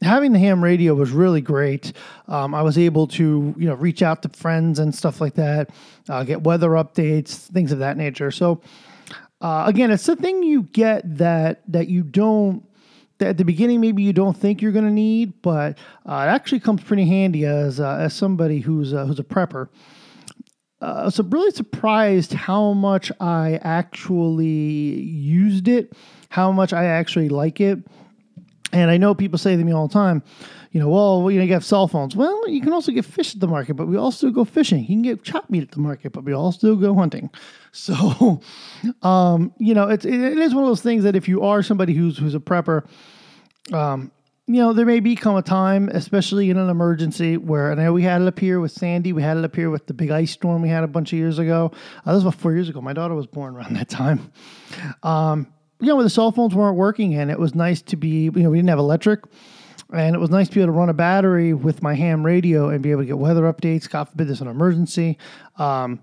having 0.02 0.32
the 0.32 0.38
ham 0.38 0.62
radio 0.62 0.94
was 0.94 1.10
really 1.10 1.40
great. 1.40 1.92
Um, 2.28 2.54
I 2.54 2.62
was 2.62 2.78
able 2.78 3.06
to 3.08 3.54
you 3.56 3.66
know 3.66 3.74
reach 3.74 4.02
out 4.02 4.22
to 4.22 4.28
friends 4.30 4.78
and 4.78 4.94
stuff 4.94 5.20
like 5.20 5.34
that, 5.34 5.70
uh, 6.08 6.24
get 6.24 6.42
weather 6.42 6.70
updates, 6.70 7.46
things 7.48 7.72
of 7.72 7.80
that 7.80 7.96
nature. 7.96 8.30
So 8.30 8.60
uh, 9.40 9.64
again, 9.66 9.90
it's 9.90 10.06
the 10.06 10.16
thing 10.16 10.42
you 10.42 10.64
get 10.64 11.18
that 11.18 11.62
that 11.68 11.88
you 11.88 12.02
don't. 12.02 12.64
That 13.18 13.28
at 13.28 13.36
the 13.36 13.44
beginning, 13.44 13.80
maybe 13.82 14.02
you 14.02 14.14
don't 14.14 14.36
think 14.36 14.62
you're 14.62 14.72
going 14.72 14.86
to 14.86 14.90
need, 14.90 15.42
but 15.42 15.76
uh, 16.06 16.26
it 16.26 16.30
actually 16.30 16.60
comes 16.60 16.82
pretty 16.82 17.04
handy 17.04 17.44
as 17.44 17.78
uh, 17.78 17.96
as 17.96 18.14
somebody 18.14 18.60
who's 18.60 18.92
who's 18.92 19.18
a 19.18 19.24
prepper. 19.24 19.68
Uh, 20.80 21.10
so 21.10 21.22
really 21.24 21.50
surprised 21.50 22.32
how 22.32 22.72
much 22.72 23.12
I 23.20 23.60
actually 23.62 24.46
used 24.46 25.68
it, 25.68 25.92
how 26.30 26.52
much 26.52 26.72
I 26.72 26.84
actually 26.86 27.28
like 27.28 27.60
it. 27.60 27.78
And 28.72 28.90
I 28.90 28.96
know 28.96 29.14
people 29.14 29.38
say 29.38 29.56
to 29.56 29.64
me 29.64 29.72
all 29.72 29.88
the 29.88 29.92
time, 29.92 30.22
you 30.72 30.78
know, 30.78 30.88
well, 30.88 31.30
you 31.30 31.38
know, 31.38 31.44
you 31.44 31.52
have 31.52 31.64
cell 31.64 31.88
phones. 31.88 32.14
Well, 32.14 32.48
you 32.48 32.60
can 32.60 32.72
also 32.72 32.92
get 32.92 33.04
fish 33.04 33.34
at 33.34 33.40
the 33.40 33.48
market, 33.48 33.74
but 33.74 33.88
we 33.88 33.96
also 33.96 34.30
go 34.30 34.44
fishing. 34.44 34.80
You 34.80 34.86
can 34.86 35.02
get 35.02 35.24
chop 35.24 35.50
meat 35.50 35.64
at 35.64 35.72
the 35.72 35.80
market, 35.80 36.12
but 36.12 36.22
we 36.22 36.32
still 36.52 36.76
go 36.76 36.94
hunting. 36.94 37.30
So, 37.72 38.40
um, 39.02 39.54
you 39.58 39.74
know, 39.74 39.88
it's, 39.88 40.04
it 40.04 40.12
is 40.12 40.52
one 40.52 40.64
of 40.64 40.68
those 40.68 40.80
things 40.82 41.04
that 41.04 41.14
if 41.14 41.28
you 41.28 41.42
are 41.42 41.62
somebody 41.62 41.94
who's 41.94 42.18
who's 42.18 42.34
a 42.34 42.40
prepper, 42.40 42.84
um, 43.72 44.10
you 44.48 44.56
know, 44.56 44.72
there 44.72 44.84
may 44.84 44.98
become 44.98 45.36
a 45.36 45.42
time, 45.42 45.88
especially 45.90 46.50
in 46.50 46.56
an 46.56 46.68
emergency, 46.68 47.36
where 47.36 47.70
I 47.70 47.76
know 47.76 47.92
we 47.92 48.02
had 48.02 48.22
it 48.22 48.26
up 48.26 48.40
here 48.40 48.58
with 48.58 48.72
Sandy. 48.72 49.12
We 49.12 49.22
had 49.22 49.36
it 49.36 49.44
up 49.44 49.54
here 49.54 49.70
with 49.70 49.86
the 49.86 49.94
big 49.94 50.10
ice 50.10 50.32
storm 50.32 50.62
we 50.62 50.68
had 50.68 50.82
a 50.82 50.88
bunch 50.88 51.12
of 51.12 51.20
years 51.20 51.38
ago. 51.38 51.70
Uh, 51.98 52.10
was 52.10 52.22
about 52.22 52.34
four 52.34 52.52
years 52.52 52.68
ago. 52.68 52.80
My 52.80 52.92
daughter 52.92 53.14
was 53.14 53.28
born 53.28 53.54
around 53.54 53.76
that 53.76 53.88
time. 53.88 54.32
Um, 55.04 55.46
you 55.78 55.86
know, 55.86 55.94
when 55.94 56.04
the 56.04 56.10
cell 56.10 56.32
phones 56.32 56.56
weren't 56.56 56.76
working 56.76 57.14
and 57.14 57.30
it 57.30 57.38
was 57.38 57.54
nice 57.54 57.82
to 57.82 57.96
be, 57.96 58.24
you 58.24 58.32
know, 58.32 58.50
we 58.50 58.58
didn't 58.58 58.70
have 58.70 58.80
electric. 58.80 59.20
And 59.92 60.14
it 60.14 60.18
was 60.18 60.30
nice 60.30 60.48
to 60.48 60.54
be 60.54 60.60
able 60.60 60.72
to 60.72 60.78
run 60.78 60.88
a 60.88 60.94
battery 60.94 61.52
with 61.52 61.82
my 61.82 61.94
ham 61.94 62.24
radio 62.24 62.68
and 62.68 62.82
be 62.82 62.92
able 62.92 63.02
to 63.02 63.06
get 63.06 63.18
weather 63.18 63.42
updates. 63.42 63.88
God 63.88 64.04
forbid 64.04 64.28
there's 64.28 64.40
an 64.40 64.48
emergency. 64.48 65.18
Um, 65.56 66.00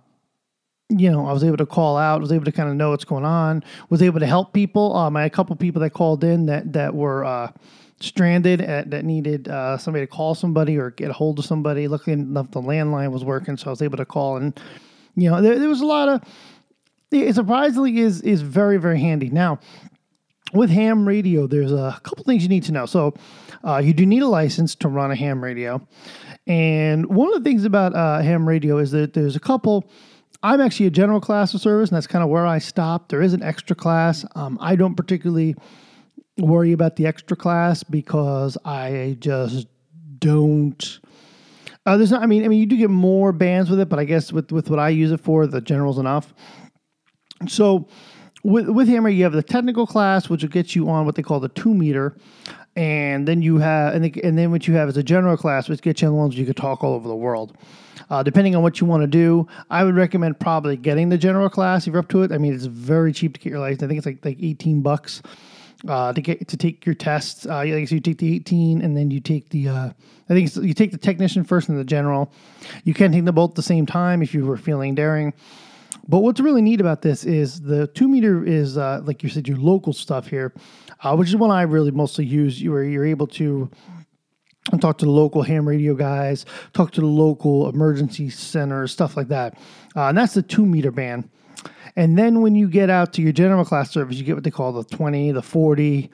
you 0.89 1.11
know, 1.11 1.25
I 1.25 1.33
was 1.33 1.43
able 1.43 1.57
to 1.57 1.65
call 1.65 1.97
out, 1.97 2.21
was 2.21 2.31
able 2.31 2.45
to 2.45 2.51
kind 2.51 2.69
of 2.69 2.75
know 2.75 2.91
what's 2.91 3.03
going 3.03 3.25
on, 3.25 3.63
was 3.89 4.01
able 4.01 4.19
to 4.19 4.25
help 4.25 4.53
people. 4.53 4.95
Um, 4.95 5.17
I 5.17 5.23
had 5.23 5.31
a 5.31 5.35
couple 5.35 5.55
people 5.55 5.81
that 5.81 5.91
called 5.91 6.23
in 6.23 6.45
that 6.45 6.73
that 6.73 6.95
were 6.95 7.25
uh, 7.25 7.51
stranded 7.99 8.61
at, 8.61 8.89
that 8.91 9.03
needed 9.03 9.49
uh, 9.49 9.77
somebody 9.77 10.05
to 10.05 10.11
call 10.11 10.33
somebody 10.33 10.77
or 10.77 10.91
get 10.91 11.09
a 11.09 11.13
hold 11.13 11.39
of 11.39 11.45
somebody. 11.45 11.87
Luckily 11.87 12.13
enough, 12.13 12.51
the 12.51 12.61
landline 12.61 13.11
was 13.11 13.25
working, 13.25 13.57
so 13.57 13.67
I 13.67 13.69
was 13.71 13.81
able 13.81 13.97
to 13.97 14.05
call. 14.05 14.37
And 14.37 14.57
you 15.15 15.29
know, 15.29 15.41
there, 15.41 15.59
there 15.59 15.69
was 15.69 15.81
a 15.81 15.85
lot 15.85 16.07
of 16.07 16.21
it 17.11 17.35
surprisingly 17.35 17.99
is 17.99 18.21
is 18.21 18.41
very 18.41 18.77
very 18.77 18.99
handy. 18.99 19.29
Now, 19.29 19.59
with 20.53 20.69
ham 20.69 21.07
radio, 21.07 21.47
there's 21.47 21.71
a 21.71 21.99
couple 22.03 22.23
things 22.23 22.43
you 22.43 22.49
need 22.49 22.63
to 22.63 22.71
know. 22.71 22.85
So, 22.85 23.13
uh, 23.63 23.77
you 23.77 23.93
do 23.93 24.05
need 24.05 24.21
a 24.21 24.27
license 24.27 24.75
to 24.75 24.87
run 24.87 25.11
a 25.11 25.15
ham 25.15 25.43
radio, 25.43 25.85
and 26.45 27.05
one 27.07 27.27
of 27.33 27.43
the 27.43 27.49
things 27.49 27.65
about 27.65 27.95
uh, 27.95 28.21
ham 28.21 28.47
radio 28.47 28.77
is 28.77 28.91
that 28.91 29.13
there's 29.13 29.35
a 29.35 29.39
couple. 29.39 29.89
I'm 30.43 30.61
actually 30.61 30.85
a 30.85 30.91
general 30.91 31.19
class 31.19 31.53
of 31.53 31.61
service, 31.61 31.89
and 31.89 31.95
that's 31.95 32.07
kind 32.07 32.23
of 32.23 32.29
where 32.29 32.45
I 32.45 32.59
stop. 32.59 33.09
There 33.09 33.21
is 33.21 33.33
an 33.33 33.41
extra 33.41 33.75
class. 33.75 34.23
Um, 34.35 34.57
I 34.61 34.75
don't 34.75 34.95
particularly 34.95 35.55
worry 36.37 36.71
about 36.71 36.95
the 36.95 37.07
extra 37.07 37.35
class 37.35 37.83
because 37.83 38.57
I 38.63 39.17
just 39.19 39.67
don't. 40.19 40.99
Uh, 41.85 41.97
there's 41.97 42.11
not. 42.11 42.21
I 42.21 42.27
mean, 42.27 42.45
I 42.45 42.47
mean, 42.47 42.59
you 42.59 42.65
do 42.65 42.77
get 42.77 42.89
more 42.89 43.31
bands 43.31 43.69
with 43.69 43.79
it, 43.79 43.89
but 43.89 43.99
I 43.99 44.03
guess 44.03 44.31
with 44.31 44.51
with 44.51 44.69
what 44.69 44.79
I 44.79 44.89
use 44.89 45.11
it 45.11 45.21
for, 45.21 45.47
the 45.47 45.61
general's 45.61 45.97
enough. 45.97 46.33
So 47.47 47.87
with 48.47 48.69
with 48.69 48.87
Hammer, 48.87 49.09
you 49.09 49.25
have 49.25 49.33
the 49.33 49.43
technical 49.43 49.85
class, 49.85 50.29
which 50.29 50.41
will 50.41 50.49
get 50.49 50.73
you 50.73 50.89
on 50.89 51.05
what 51.05 51.15
they 51.15 51.21
call 51.21 51.41
the 51.41 51.49
two 51.49 51.73
meter, 51.73 52.15
and 52.77 53.27
then 53.27 53.41
you 53.41 53.57
have 53.57 53.93
and, 53.93 54.05
the, 54.05 54.23
and 54.23 54.37
then 54.37 54.51
what 54.51 54.67
you 54.67 54.73
have 54.75 54.87
is 54.87 54.95
a 54.95 55.03
general 55.03 55.35
class, 55.35 55.67
which 55.67 55.81
gets 55.81 56.01
you 56.01 56.07
on 56.07 56.13
the 56.13 56.17
ones 56.17 56.37
you 56.37 56.45
could 56.45 56.55
talk 56.55 56.81
all 56.81 56.93
over 56.93 57.09
the 57.09 57.15
world. 57.15 57.57
Uh, 58.09 58.23
depending 58.23 58.55
on 58.55 58.63
what 58.63 58.79
you 58.79 58.87
want 58.87 59.03
to 59.03 59.07
do, 59.07 59.45
I 59.69 59.83
would 59.83 59.95
recommend 59.95 60.39
probably 60.39 60.77
getting 60.77 61.09
the 61.09 61.17
general 61.17 61.49
class 61.49 61.87
if 61.87 61.91
you're 61.91 61.99
up 61.99 62.07
to 62.09 62.23
it. 62.23 62.31
I 62.31 62.37
mean, 62.37 62.53
it's 62.53 62.65
very 62.65 63.11
cheap 63.11 63.33
to 63.33 63.39
get 63.41 63.49
your 63.49 63.59
license. 63.59 63.83
I 63.83 63.87
think 63.87 63.97
it's 63.97 64.05
like 64.05 64.23
like 64.23 64.37
eighteen 64.41 64.81
bucks 64.81 65.21
uh, 65.85 66.13
to 66.13 66.21
get 66.21 66.47
to 66.47 66.55
take 66.55 66.85
your 66.85 66.95
tests. 66.95 67.45
Uh, 67.45 67.63
so 67.63 67.95
you 67.95 67.99
take 67.99 68.17
the 68.17 68.33
18, 68.33 68.81
and 68.81 68.95
then 68.95 69.11
you 69.11 69.19
take 69.19 69.49
the. 69.49 69.67
Uh, 69.67 69.89
I 70.29 70.33
think 70.33 70.55
you 70.55 70.73
take 70.73 70.91
the 70.91 70.97
technician 70.97 71.43
first 71.43 71.67
and 71.67 71.77
the 71.77 71.83
general. 71.83 72.31
You 72.85 72.93
can 72.93 73.11
take 73.11 73.25
them 73.25 73.35
both 73.35 73.51
at 73.51 73.55
the 73.55 73.63
same 73.63 73.85
time 73.85 74.21
if 74.21 74.33
you 74.33 74.45
were 74.45 74.57
feeling 74.57 74.95
daring. 74.95 75.33
But 76.07 76.19
what's 76.19 76.39
really 76.39 76.61
neat 76.61 76.79
about 76.79 77.01
this 77.01 77.25
is 77.25 77.61
the 77.61 77.87
two 77.87 78.07
meter 78.07 78.43
is 78.43 78.77
uh, 78.77 79.01
like 79.03 79.23
you 79.23 79.29
said, 79.29 79.47
your 79.47 79.57
local 79.57 79.93
stuff 79.93 80.27
here, 80.27 80.53
uh, 81.01 81.15
which 81.15 81.27
is 81.27 81.35
one 81.35 81.51
I 81.51 81.63
really 81.63 81.91
mostly 81.91 82.25
use. 82.25 82.63
Where 82.63 82.83
you're 82.83 83.05
able 83.05 83.27
to 83.27 83.69
talk 84.79 84.97
to 84.99 85.05
the 85.05 85.11
local 85.11 85.41
ham 85.41 85.67
radio 85.67 85.93
guys, 85.93 86.45
talk 86.73 86.91
to 86.91 87.01
the 87.01 87.07
local 87.07 87.69
emergency 87.69 88.29
center, 88.29 88.87
stuff 88.87 89.17
like 89.17 89.27
that, 89.29 89.57
uh, 89.95 90.07
and 90.07 90.17
that's 90.17 90.33
the 90.33 90.41
two 90.41 90.65
meter 90.65 90.91
band. 90.91 91.29
And 91.97 92.17
then 92.17 92.41
when 92.41 92.53
you 92.53 92.69
get 92.69 92.91
out 92.91 93.11
to 93.13 93.23
your 93.23 93.31
general 93.31 93.65
class 93.65 93.89
service, 93.89 94.17
you 94.17 94.23
get 94.23 94.35
what 94.35 94.43
they 94.43 94.51
call 94.51 94.71
the 94.71 94.83
20, 94.83 95.31
the 95.31 95.41
40, 95.41 96.11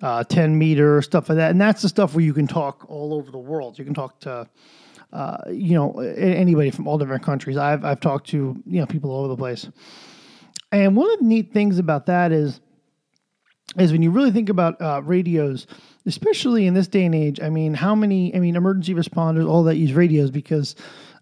uh, 0.00 0.22
10 0.22 0.56
meter, 0.56 1.02
stuff 1.02 1.28
like 1.28 1.36
that. 1.36 1.50
And 1.50 1.60
that's 1.60 1.82
the 1.82 1.88
stuff 1.88 2.14
where 2.14 2.24
you 2.24 2.32
can 2.32 2.46
talk 2.46 2.88
all 2.88 3.12
over 3.12 3.32
the 3.32 3.38
world. 3.38 3.76
You 3.76 3.84
can 3.84 3.92
talk 3.92 4.20
to 4.20 4.48
uh, 5.12 5.38
you 5.50 5.74
know, 5.74 5.98
anybody 6.00 6.70
from 6.70 6.86
all 6.86 6.98
different 6.98 7.22
countries. 7.22 7.56
I've 7.56 7.84
I've 7.84 8.00
talked 8.00 8.28
to 8.28 8.60
you 8.66 8.80
know 8.80 8.86
people 8.86 9.10
all 9.10 9.20
over 9.20 9.28
the 9.28 9.36
place, 9.36 9.68
and 10.72 10.96
one 10.96 11.10
of 11.10 11.20
the 11.20 11.24
neat 11.24 11.52
things 11.52 11.78
about 11.78 12.06
that 12.06 12.32
is 12.32 12.60
is 13.78 13.92
when 13.92 14.02
you 14.02 14.10
really 14.10 14.30
think 14.30 14.48
about 14.48 14.80
uh, 14.80 15.02
radios, 15.04 15.66
especially 16.06 16.66
in 16.66 16.74
this 16.74 16.88
day 16.88 17.04
and 17.04 17.14
age. 17.14 17.40
I 17.40 17.50
mean, 17.50 17.74
how 17.74 17.94
many? 17.94 18.34
I 18.34 18.38
mean, 18.38 18.56
emergency 18.56 18.94
responders, 18.94 19.48
all 19.48 19.64
that 19.64 19.76
use 19.76 19.92
radios 19.92 20.30
because 20.30 20.76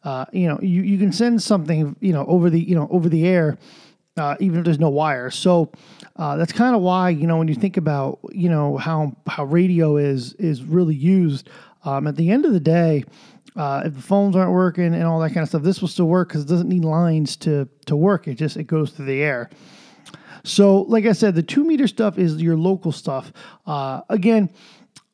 uh, 0.04 0.24
you 0.32 0.48
know 0.48 0.58
you, 0.62 0.82
you 0.82 0.98
can 0.98 1.12
send 1.12 1.42
something 1.42 1.96
you 2.00 2.12
know 2.12 2.24
over 2.26 2.50
the 2.50 2.60
you 2.60 2.74
know 2.74 2.88
over 2.90 3.08
the 3.08 3.26
air. 3.26 3.58
Uh, 4.16 4.36
even 4.38 4.60
if 4.60 4.64
there's 4.64 4.78
no 4.78 4.90
wire, 4.90 5.28
so 5.28 5.72
uh, 6.16 6.36
that's 6.36 6.52
kind 6.52 6.76
of 6.76 6.82
why 6.82 7.10
you 7.10 7.26
know 7.26 7.36
when 7.36 7.48
you 7.48 7.54
think 7.54 7.76
about 7.76 8.20
you 8.30 8.48
know 8.48 8.76
how 8.76 9.12
how 9.26 9.44
radio 9.44 9.96
is 9.96 10.34
is 10.34 10.62
really 10.62 10.94
used. 10.94 11.48
Um, 11.86 12.06
at 12.06 12.16
the 12.16 12.30
end 12.30 12.46
of 12.46 12.52
the 12.52 12.60
day, 12.60 13.04
uh, 13.56 13.82
if 13.84 13.94
the 13.94 14.02
phones 14.02 14.34
aren't 14.36 14.52
working 14.52 14.94
and 14.94 15.04
all 15.04 15.20
that 15.20 15.30
kind 15.30 15.42
of 15.42 15.48
stuff, 15.48 15.62
this 15.62 15.80
will 15.80 15.88
still 15.88 16.06
work 16.06 16.28
because 16.28 16.42
it 16.42 16.48
doesn't 16.48 16.68
need 16.68 16.84
lines 16.84 17.36
to 17.36 17.68
to 17.86 17.96
work. 17.96 18.26
It 18.26 18.34
just 18.34 18.56
it 18.56 18.64
goes 18.64 18.90
through 18.90 19.06
the 19.06 19.22
air. 19.22 19.50
So, 20.44 20.82
like 20.82 21.06
I 21.06 21.12
said, 21.12 21.34
the 21.34 21.42
two 21.42 21.64
meter 21.64 21.86
stuff 21.86 22.18
is 22.18 22.40
your 22.42 22.56
local 22.56 22.92
stuff. 22.92 23.32
Uh, 23.66 24.02
again, 24.10 24.50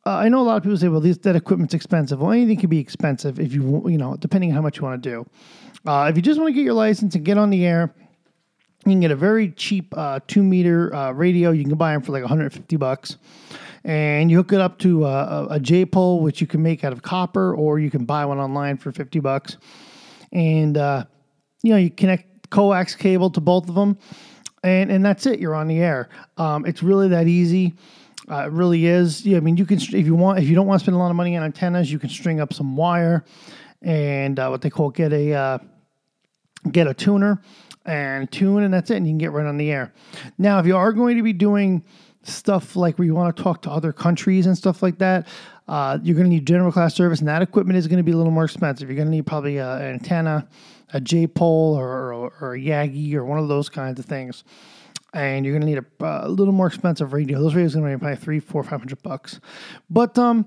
uh, 0.05 0.17
I 0.17 0.29
know 0.29 0.41
a 0.41 0.43
lot 0.43 0.57
of 0.57 0.63
people 0.65 0.77
say, 0.77 0.89
well, 0.89 1.01
this, 1.01 1.19
that 1.19 1.37
equipment's 1.37 1.73
expensive. 1.73 2.21
Well, 2.21 2.33
anything 2.33 2.59
can 2.59 2.69
be 2.69 2.81
expensive 2.81 3.39
if 3.39 3.53
you, 3.53 3.89
you 3.89 3.97
know, 3.97 4.17
depending 4.17 4.51
on 4.51 4.57
how 4.57 4.63
much 4.63 4.79
you 4.79 4.85
want 4.85 5.01
to 5.01 5.09
do. 5.09 5.27
Uh, 5.87 6.09
if 6.11 6.17
you 6.17 6.23
just 6.23 6.41
want 6.41 6.49
to 6.49 6.55
get 6.55 6.65
your 6.65 6.75
license 6.75 7.15
and 7.15 7.25
get 7.25 7.39
on 7.39 7.51
the 7.51 7.65
air, 7.65 7.95
you 8.87 8.93
can 8.93 9.01
get 9.01 9.11
a 9.11 9.17
very 9.17 9.51
cheap 9.53 9.97
uh, 9.97 10.19
two 10.27 10.43
meter 10.43 10.93
uh, 10.95 11.13
radio. 11.13 11.51
You 11.51 11.65
can 11.65 11.77
buy 11.77 11.93
them 11.93 12.03
for 12.03 12.13
like 12.13 12.23
150 12.23 12.77
bucks. 12.77 13.19
And 13.85 14.31
you 14.31 14.37
hook 14.37 14.53
it 14.53 14.61
up 14.61 14.79
to 14.81 15.07
a, 15.07 15.47
a 15.53 15.61
J 15.61 15.87
pole, 15.87 16.21
which 16.21 16.41
you 16.41 16.47
can 16.47 16.63
make 16.63 16.85
out 16.85 16.93
of 16.93 17.03
copper, 17.03 17.55
or 17.55 17.79
you 17.79 17.91
can 17.91 18.05
buy 18.05 18.25
one 18.25 18.39
online 18.39 18.77
for 18.77 18.93
50 18.93 19.21
bucks. 19.21 19.57
And, 20.33 20.77
uh, 20.77 21.05
you 21.63 21.73
know, 21.73 21.79
you 21.79 21.91
connect 21.91 22.51
coax 22.51 22.95
cable 22.95 23.31
to 23.31 23.41
both 23.41 23.69
of 23.69 23.75
them, 23.75 23.99
and, 24.63 24.91
and 24.91 25.05
that's 25.05 25.27
it. 25.27 25.41
You're 25.41 25.55
on 25.55 25.69
the 25.69 25.81
air. 25.81 26.09
Um, 26.37 26.67
it's 26.67 26.83
really 26.83 27.09
that 27.09 27.27
easy. 27.27 27.75
Uh, 28.31 28.47
it 28.47 28.53
really 28.53 28.87
is. 28.87 29.25
Yeah, 29.25 29.39
I 29.39 29.41
mean, 29.41 29.57
you 29.57 29.65
can 29.65 29.79
if 29.79 30.07
you 30.07 30.15
want 30.15 30.39
if 30.39 30.49
you 30.49 30.55
don't 30.55 30.67
want 30.67 30.81
to 30.81 30.85
spend 30.85 30.95
a 30.95 30.99
lot 30.99 31.11
of 31.11 31.17
money 31.17 31.37
on 31.37 31.43
antennas, 31.43 31.91
you 31.91 31.99
can 31.99 32.11
string 32.11 32.41
up 32.41 32.53
some 32.53 32.77
wire 32.77 33.25
and 33.83 34.39
uh, 34.39 34.49
what 34.49 34.61
they 34.63 34.71
call 34.71 34.91
get 34.91 35.13
a 35.13 35.33
uh, 35.33 35.59
get 36.71 36.87
a 36.87 36.95
tuner 36.95 37.43
and 37.87 38.31
tune, 38.31 38.63
and 38.63 38.73
that's 38.73 38.91
it. 38.91 38.97
And 38.97 39.07
you 39.07 39.13
can 39.13 39.19
get 39.19 39.33
right 39.33 39.47
on 39.47 39.57
the 39.57 39.73
air. 39.73 39.93
Now, 40.39 40.59
if 40.59 40.67
you 40.67 40.77
are 40.77 40.93
going 40.93 41.17
to 41.17 41.23
be 41.23 41.33
doing 41.33 41.83
stuff 42.23 42.77
like 42.77 42.99
where 42.99 43.07
you 43.07 43.15
want 43.15 43.35
to 43.35 43.43
talk 43.43 43.63
to 43.63 43.71
other 43.71 43.93
countries 43.93 44.47
and 44.47 44.57
stuff 44.57 44.83
like 44.83 44.99
that, 44.99 45.27
uh, 45.69 45.99
you're 46.03 46.17
going 46.17 46.29
to 46.29 46.31
need 46.31 46.47
general 46.47 46.73
class 46.73 46.95
service, 46.95 47.21
and 47.21 47.29
that 47.29 47.43
equipment 47.43 47.79
is 47.79 47.87
going 47.87 47.99
to 47.99 48.03
be 48.03 48.13
a 48.13 48.17
little 48.17 48.33
more 48.33 48.45
expensive. 48.45 48.89
You're 48.89 48.97
going 48.97 49.09
to 49.09 49.13
need 49.13 49.27
probably 49.27 49.59
an 49.59 49.83
antenna, 49.83 50.49
a 50.93 51.01
J 51.01 51.27
pole, 51.27 51.77
or, 51.77 52.13
or, 52.13 52.33
or, 52.41 52.55
a 52.55 52.59
Yagi, 52.59 53.15
or 53.15 53.25
one 53.25 53.39
of 53.39 53.49
those 53.49 53.69
kinds 53.69 54.01
of 54.01 54.05
things. 54.05 54.45
And 55.13 55.45
you're 55.45 55.53
going 55.53 55.63
to 55.63 55.67
need 55.67 55.79
a, 56.01 56.27
a, 56.27 56.29
little 56.29 56.53
more 56.53 56.67
expensive 56.67 57.13
radio. 57.13 57.41
Those 57.41 57.55
radios 57.55 57.75
are 57.77 57.81
going 57.81 57.93
to 57.93 57.99
be 57.99 58.01
probably 58.01 58.17
three, 58.17 58.41
four, 58.41 58.63
five 58.63 58.81
hundred 58.81 59.03
bucks. 59.03 59.41
But 59.89 60.19
um, 60.19 60.47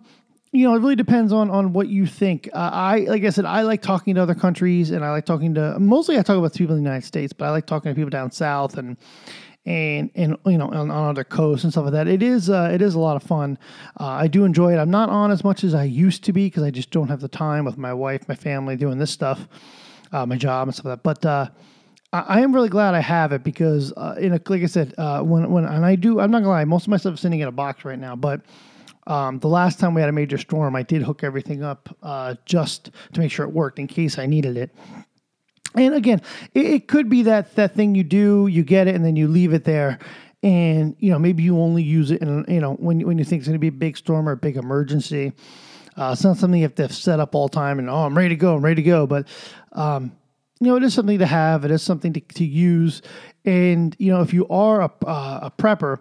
you 0.53 0.65
know, 0.65 0.75
it 0.75 0.79
really 0.79 0.95
depends 0.95 1.33
on 1.33 1.49
on 1.49 1.73
what 1.73 1.87
you 1.87 2.05
think. 2.05 2.49
Uh, 2.53 2.69
I 2.71 2.99
like 2.99 3.23
I 3.23 3.29
said, 3.29 3.45
I 3.45 3.63
like 3.63 3.81
talking 3.81 4.15
to 4.15 4.21
other 4.21 4.35
countries, 4.35 4.91
and 4.91 5.03
I 5.03 5.11
like 5.11 5.25
talking 5.25 5.53
to 5.55 5.79
mostly 5.79 6.17
I 6.17 6.21
talk 6.21 6.37
about 6.37 6.53
people 6.53 6.75
in 6.75 6.83
the 6.83 6.89
United 6.89 7.05
States, 7.05 7.33
but 7.33 7.45
I 7.45 7.51
like 7.51 7.65
talking 7.65 7.91
to 7.91 7.95
people 7.95 8.09
down 8.09 8.31
south 8.31 8.77
and 8.77 8.95
and 9.65 10.11
and 10.15 10.35
you 10.45 10.57
know 10.57 10.67
on, 10.67 10.91
on 10.91 11.09
other 11.09 11.23
coasts 11.23 11.63
and 11.63 11.71
stuff 11.71 11.85
like 11.85 11.93
that. 11.93 12.07
It 12.07 12.21
is 12.21 12.49
uh, 12.49 12.69
it 12.73 12.81
is 12.81 12.95
a 12.95 12.99
lot 12.99 13.15
of 13.15 13.23
fun. 13.23 13.57
Uh, 13.99 14.07
I 14.07 14.27
do 14.27 14.45
enjoy 14.45 14.73
it. 14.73 14.77
I'm 14.77 14.91
not 14.91 15.09
on 15.09 15.31
as 15.31 15.43
much 15.43 15.63
as 15.63 15.73
I 15.73 15.83
used 15.83 16.23
to 16.25 16.33
be 16.33 16.47
because 16.47 16.63
I 16.63 16.71
just 16.71 16.91
don't 16.91 17.07
have 17.07 17.21
the 17.21 17.27
time 17.27 17.65
with 17.65 17.77
my 17.77 17.93
wife, 17.93 18.27
my 18.27 18.35
family, 18.35 18.75
doing 18.75 18.97
this 18.97 19.11
stuff, 19.11 19.47
uh, 20.11 20.25
my 20.25 20.37
job 20.37 20.67
and 20.67 20.75
stuff 20.75 20.85
like 20.85 20.97
that. 20.97 21.03
But 21.03 21.25
uh, 21.25 21.49
I, 22.11 22.41
am 22.41 22.53
really 22.53 22.69
glad 22.69 22.93
I 22.93 22.99
have 22.99 23.31
it 23.31 23.43
because 23.43 23.93
uh, 23.93 24.15
in 24.19 24.33
a, 24.33 24.41
like 24.47 24.63
I 24.63 24.67
said, 24.67 24.93
uh, 24.97 25.21
when 25.21 25.49
when 25.49 25.65
and 25.65 25.85
I 25.85 25.95
do, 25.95 26.19
I'm 26.19 26.31
not 26.31 26.39
gonna 26.39 26.49
lie, 26.49 26.65
most 26.65 26.83
of 26.83 26.89
my 26.89 26.97
stuff 26.97 27.15
is 27.15 27.21
sitting 27.21 27.39
in 27.39 27.47
a 27.47 27.51
box 27.51 27.85
right 27.85 27.99
now, 27.99 28.15
but 28.15 28.41
um, 29.07 29.39
the 29.39 29.47
last 29.47 29.79
time 29.79 29.93
we 29.93 30.01
had 30.01 30.09
a 30.09 30.13
major 30.13 30.37
storm, 30.37 30.75
I 30.75 30.83
did 30.83 31.01
hook 31.01 31.23
everything 31.23 31.63
up 31.63 31.95
uh, 32.03 32.35
just 32.45 32.91
to 33.13 33.19
make 33.19 33.31
sure 33.31 33.45
it 33.45 33.51
worked 33.51 33.79
in 33.79 33.87
case 33.87 34.17
I 34.17 34.25
needed 34.25 34.57
it. 34.57 34.73
And 35.75 35.93
again, 35.95 36.21
it, 36.53 36.65
it, 36.65 36.87
could 36.87 37.09
be 37.09 37.23
that 37.23 37.55
that 37.55 37.73
thing 37.73 37.95
you 37.95 38.03
do, 38.03 38.47
you 38.47 38.63
get 38.63 38.87
it, 38.87 38.95
and 38.95 39.03
then 39.03 39.15
you 39.15 39.27
leave 39.27 39.53
it 39.53 39.63
there, 39.63 39.99
and 40.43 40.95
you 40.99 41.11
know 41.11 41.19
maybe 41.19 41.43
you 41.43 41.59
only 41.59 41.83
use 41.83 42.11
it 42.11 42.21
in 42.21 42.45
you 42.47 42.59
know 42.59 42.73
when 42.73 42.99
when 43.01 43.17
you 43.17 43.23
think 43.23 43.39
it's 43.39 43.47
going 43.47 43.55
to 43.55 43.59
be 43.59 43.67
a 43.67 43.71
big 43.71 43.97
storm 43.97 44.27
or 44.27 44.33
a 44.33 44.37
big 44.37 44.57
emergency. 44.57 45.33
Uh, 45.95 46.09
it's 46.13 46.23
not 46.23 46.37
something 46.37 46.59
you 46.59 46.65
have 46.65 46.75
to 46.75 46.89
set 46.91 47.19
up 47.19 47.35
all 47.35 47.47
time 47.47 47.77
and 47.77 47.87
oh 47.87 48.05
I'm 48.05 48.17
ready 48.17 48.29
to 48.29 48.35
go, 48.35 48.55
I'm 48.55 48.65
ready 48.65 48.81
to 48.81 48.89
go. 48.89 49.05
But 49.05 49.27
um, 49.73 50.11
you 50.59 50.67
know 50.67 50.75
it 50.75 50.83
is 50.83 50.93
something 50.93 51.19
to 51.19 51.25
have, 51.25 51.65
it 51.65 51.71
is 51.71 51.81
something 51.81 52.13
to, 52.13 52.19
to 52.19 52.45
use, 52.45 53.01
and 53.45 53.95
you 53.99 54.11
know 54.11 54.21
if 54.21 54.33
you 54.33 54.47
are 54.49 54.81
a, 54.81 54.91
uh, 55.05 55.39
a 55.43 55.51
prepper 55.51 55.99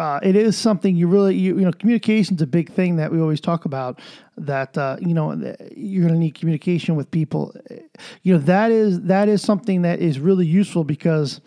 uh, 0.00 0.18
it 0.22 0.34
is 0.34 0.56
something 0.56 0.96
you 0.96 1.06
really 1.06 1.36
you, 1.36 1.58
you 1.58 1.64
know 1.64 1.72
communication's 1.72 2.40
a 2.40 2.46
big 2.46 2.72
thing 2.72 2.96
that 2.96 3.12
we 3.12 3.20
always 3.20 3.38
talk 3.38 3.66
about 3.66 4.00
that 4.38 4.76
uh, 4.78 4.96
you 4.98 5.12
know 5.12 5.32
you're 5.76 6.00
going 6.00 6.14
to 6.14 6.18
need 6.18 6.34
communication 6.34 6.96
with 6.96 7.10
people. 7.10 7.54
You 8.22 8.32
know 8.32 8.38
that 8.40 8.70
is 8.70 9.02
that 9.02 9.28
is 9.28 9.42
something 9.42 9.82
that 9.82 10.00
is 10.00 10.18
really 10.18 10.46
useful 10.46 10.84
because 10.84 11.42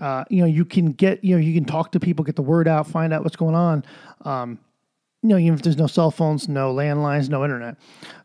uh, 0.00 0.24
you 0.28 0.40
know 0.40 0.48
you 0.48 0.64
can 0.64 0.90
get 0.90 1.22
you 1.22 1.36
know 1.36 1.40
you 1.40 1.54
can 1.54 1.64
talk 1.64 1.92
to 1.92 2.00
people 2.00 2.24
get 2.24 2.34
the 2.34 2.42
word 2.42 2.66
out 2.66 2.88
find 2.88 3.12
out 3.12 3.22
what's 3.22 3.36
going 3.36 3.54
on. 3.54 3.84
Um, 4.22 4.58
you 5.22 5.28
know 5.28 5.38
even 5.38 5.54
if 5.54 5.62
there's 5.62 5.78
no 5.78 5.86
cell 5.86 6.10
phones 6.10 6.48
no 6.48 6.74
landlines 6.74 7.28
no 7.28 7.44
internet. 7.44 7.76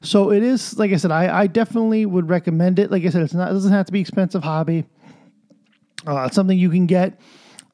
So 0.02 0.32
it 0.32 0.42
is 0.42 0.80
like 0.80 0.92
i 0.92 0.96
said 0.96 1.12
i, 1.12 1.42
I 1.42 1.46
definitely 1.46 2.08
would 2.08 2.30
recommend 2.30 2.80
it. 2.80 2.90
Like 2.90 3.06
i 3.06 3.10
said 3.10 3.22
it's 3.22 3.36
not 3.36 3.52
it 3.52 3.54
doesn't 3.54 3.72
have 3.72 3.86
to 3.86 3.92
be 3.92 4.00
expensive 4.00 4.44
hobby. 4.44 4.86
Uh, 6.08 6.24
it's 6.24 6.36
something 6.36 6.58
you 6.58 6.72
can 6.72 6.88
get 6.88 7.20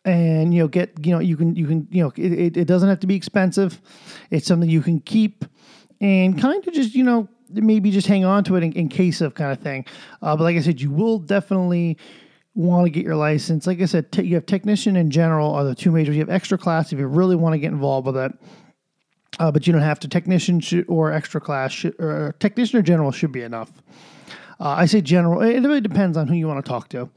and 0.06 0.54
you 0.54 0.62
know 0.62 0.68
get 0.68 0.94
you 1.06 1.12
know 1.12 1.20
you 1.20 1.38
can 1.38 1.56
you 1.56 1.66
can 1.66 1.88
you 1.90 2.04
know 2.04 2.12
it, 2.16 2.58
it 2.58 2.66
doesn't 2.66 2.90
have 2.90 3.00
to 3.00 3.08
be 3.08 3.16
expensive. 3.16 3.82
It's 4.32 4.48
something 4.48 4.70
you 4.70 4.82
can 4.82 5.00
keep 5.00 5.46
and 6.02 6.40
kind 6.40 6.66
of 6.66 6.74
just 6.74 6.94
you 6.94 7.04
know 7.04 7.28
maybe 7.50 7.92
just 7.92 8.08
hang 8.08 8.26
on 8.26 8.44
to 8.44 8.56
it 8.56 8.64
in, 8.64 8.72
in 8.74 8.90
case 8.90 9.22
of 9.22 9.36
kind 9.36 9.52
of 9.52 9.60
thing. 9.60 9.86
Uh, 10.22 10.36
but 10.36 10.44
like 10.44 10.58
i 10.58 10.62
said 10.62 10.82
you 10.82 10.92
will 10.92 11.20
definitely 11.20 11.98
want 12.56 12.86
to 12.86 12.90
get 12.90 13.04
your 13.04 13.16
license. 13.16 13.66
Like 13.66 13.82
i 13.82 13.86
said 13.86 14.08
you 14.18 14.36
have 14.36 14.46
technician 14.46 14.96
and 14.96 15.12
general 15.12 15.54
are 15.54 15.64
the 15.64 15.76
two 15.76 15.92
majors. 15.92 16.16
You 16.16 16.22
have 16.22 16.30
extra 16.30 16.58
class 16.58 16.92
if 16.92 17.00
you 17.00 17.08
really 17.08 17.36
want 17.36 17.54
to 17.54 17.60
get 17.60 17.72
involved 17.72 18.08
with 18.08 18.18
it. 18.18 18.32
Uh, 19.40 19.52
but 19.52 19.66
you 19.66 19.74
don't 19.74 19.82
have 19.82 20.00
to. 20.00 20.08
Technician 20.08 20.60
should, 20.60 20.86
or 20.88 21.12
extra 21.12 21.42
class 21.42 21.84
or 21.98 22.36
technician 22.40 22.78
or 22.78 22.84
general 22.84 23.12
should 23.12 23.32
be 23.32 23.42
enough. 23.42 23.72
Uh, 24.60 24.76
i 24.78 24.86
say 24.86 25.02
general 25.02 25.42
it 25.42 25.60
really 25.62 25.82
depends 25.82 26.16
on 26.16 26.28
who 26.28 26.36
you 26.36 26.48
want 26.48 26.64
to 26.64 26.70
talk 26.70 26.88
to 26.90 27.10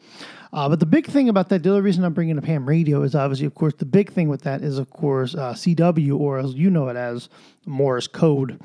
uh, 0.52 0.68
but 0.68 0.80
the 0.80 0.86
big 0.86 1.06
thing 1.06 1.28
about 1.28 1.48
that, 1.48 1.62
the 1.62 1.70
other 1.70 1.82
reason 1.82 2.04
I'm 2.04 2.14
bringing 2.14 2.38
up 2.38 2.44
ham 2.44 2.68
radio 2.68 3.02
is 3.02 3.14
obviously, 3.14 3.46
of 3.46 3.54
course, 3.54 3.74
the 3.74 3.84
big 3.84 4.12
thing 4.12 4.28
with 4.28 4.42
that 4.42 4.62
is, 4.62 4.78
of 4.78 4.90
course, 4.90 5.34
uh, 5.34 5.52
CW, 5.52 6.18
or 6.18 6.38
as 6.38 6.54
you 6.54 6.70
know 6.70 6.88
it 6.88 6.96
as 6.96 7.28
Morse 7.66 8.06
code, 8.06 8.60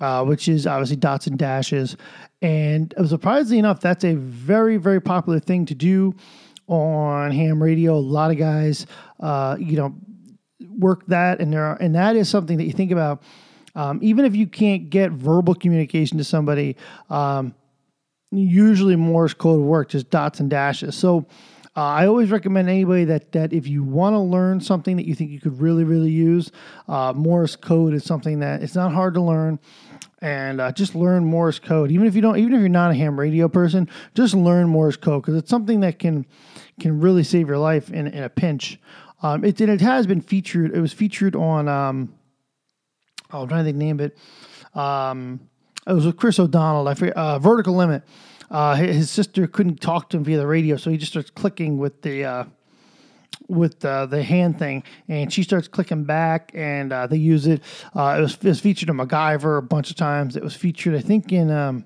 uh, 0.00 0.24
which 0.24 0.48
is 0.48 0.66
obviously 0.66 0.96
dots 0.96 1.26
and 1.26 1.38
dashes. 1.38 1.96
And 2.42 2.94
surprisingly 3.06 3.58
enough, 3.58 3.80
that's 3.80 4.04
a 4.04 4.14
very, 4.14 4.76
very 4.76 5.00
popular 5.00 5.40
thing 5.40 5.66
to 5.66 5.74
do 5.74 6.14
on 6.68 7.30
ham 7.30 7.62
radio. 7.62 7.94
A 7.94 7.98
lot 7.98 8.30
of 8.30 8.38
guys, 8.38 8.86
uh, 9.20 9.56
you 9.58 9.76
know, 9.76 9.94
work 10.78 11.06
that, 11.06 11.40
and 11.40 11.52
there 11.52 11.64
are, 11.64 11.76
and 11.76 11.94
that 11.94 12.16
is 12.16 12.28
something 12.28 12.58
that 12.58 12.64
you 12.64 12.72
think 12.72 12.92
about. 12.92 13.22
Um, 13.74 13.98
even 14.02 14.24
if 14.24 14.34
you 14.34 14.46
can't 14.46 14.88
get 14.88 15.12
verbal 15.12 15.54
communication 15.54 16.16
to 16.16 16.24
somebody, 16.24 16.76
um, 17.10 17.54
usually 18.30 18.96
Morse 18.96 19.34
code 19.34 19.60
work, 19.60 19.90
just 19.90 20.10
dots 20.10 20.40
and 20.40 20.50
dashes. 20.50 20.94
So 20.96 21.26
uh, 21.76 21.80
I 21.80 22.06
always 22.06 22.30
recommend 22.30 22.68
anybody 22.68 23.04
that 23.04 23.32
that 23.32 23.52
if 23.52 23.68
you 23.68 23.84
want 23.84 24.14
to 24.14 24.18
learn 24.18 24.60
something 24.60 24.96
that 24.96 25.06
you 25.06 25.14
think 25.14 25.30
you 25.30 25.40
could 25.40 25.60
really 25.60 25.84
really 25.84 26.10
use, 26.10 26.50
uh, 26.88 27.12
Morse 27.14 27.54
code 27.54 27.92
is 27.92 28.04
something 28.04 28.40
that 28.40 28.62
it's 28.62 28.74
not 28.74 28.92
hard 28.92 29.14
to 29.14 29.22
learn. 29.22 29.58
And 30.22 30.62
uh, 30.62 30.72
just 30.72 30.94
learn 30.94 31.26
Morse 31.26 31.58
code, 31.58 31.90
even 31.92 32.06
if 32.06 32.14
you 32.14 32.22
don't, 32.22 32.38
even 32.38 32.54
if 32.54 32.60
you're 32.60 32.70
not 32.70 32.90
a 32.90 32.94
ham 32.94 33.20
radio 33.20 33.48
person, 33.48 33.90
just 34.14 34.34
learn 34.34 34.66
Morse 34.66 34.96
code 34.96 35.22
because 35.22 35.36
it's 35.36 35.50
something 35.50 35.80
that 35.80 35.98
can 35.98 36.24
can 36.80 37.00
really 37.00 37.22
save 37.22 37.48
your 37.48 37.58
life 37.58 37.90
in, 37.90 38.06
in 38.06 38.24
a 38.24 38.30
pinch. 38.30 38.80
Um, 39.22 39.44
it 39.44 39.60
it 39.60 39.80
has 39.82 40.06
been 40.06 40.22
featured. 40.22 40.74
It 40.74 40.80
was 40.80 40.94
featured 40.94 41.36
on. 41.36 41.68
Um, 41.68 42.14
oh, 43.30 43.42
I'm 43.42 43.48
trying 43.48 43.64
to 43.64 43.64
think 43.64 43.76
name 43.76 44.00
it. 44.00 44.16
Um, 44.74 45.40
it 45.86 45.92
was 45.92 46.06
with 46.06 46.16
Chris 46.16 46.38
O'Donnell. 46.38 46.88
I 46.88 46.94
forget, 46.94 47.16
uh, 47.16 47.38
Vertical 47.38 47.74
Limit. 47.74 48.02
Uh, 48.50 48.76
his 48.76 49.10
sister 49.10 49.46
couldn't 49.46 49.80
talk 49.80 50.10
to 50.10 50.16
him 50.16 50.24
via 50.24 50.38
the 50.38 50.46
radio, 50.46 50.76
so 50.76 50.90
he 50.90 50.96
just 50.96 51.12
starts 51.12 51.30
clicking 51.30 51.78
with 51.78 52.02
the 52.02 52.24
uh, 52.24 52.44
with 53.48 53.84
uh, 53.84 54.06
the 54.06 54.22
hand 54.22 54.58
thing, 54.58 54.82
and 55.08 55.32
she 55.32 55.42
starts 55.42 55.68
clicking 55.68 56.04
back, 56.04 56.52
and 56.54 56.92
uh, 56.92 57.06
they 57.06 57.16
use 57.16 57.46
it. 57.46 57.62
Uh, 57.94 58.16
it 58.18 58.22
was, 58.22 58.34
it, 58.34 58.44
was, 58.44 58.60
featured 58.60 58.88
in 58.88 58.96
MacGyver 58.96 59.58
a 59.58 59.62
bunch 59.62 59.90
of 59.90 59.96
times. 59.96 60.36
It 60.36 60.42
was 60.42 60.54
featured, 60.54 60.94
I 60.94 61.00
think, 61.00 61.32
in 61.32 61.50
um, 61.50 61.84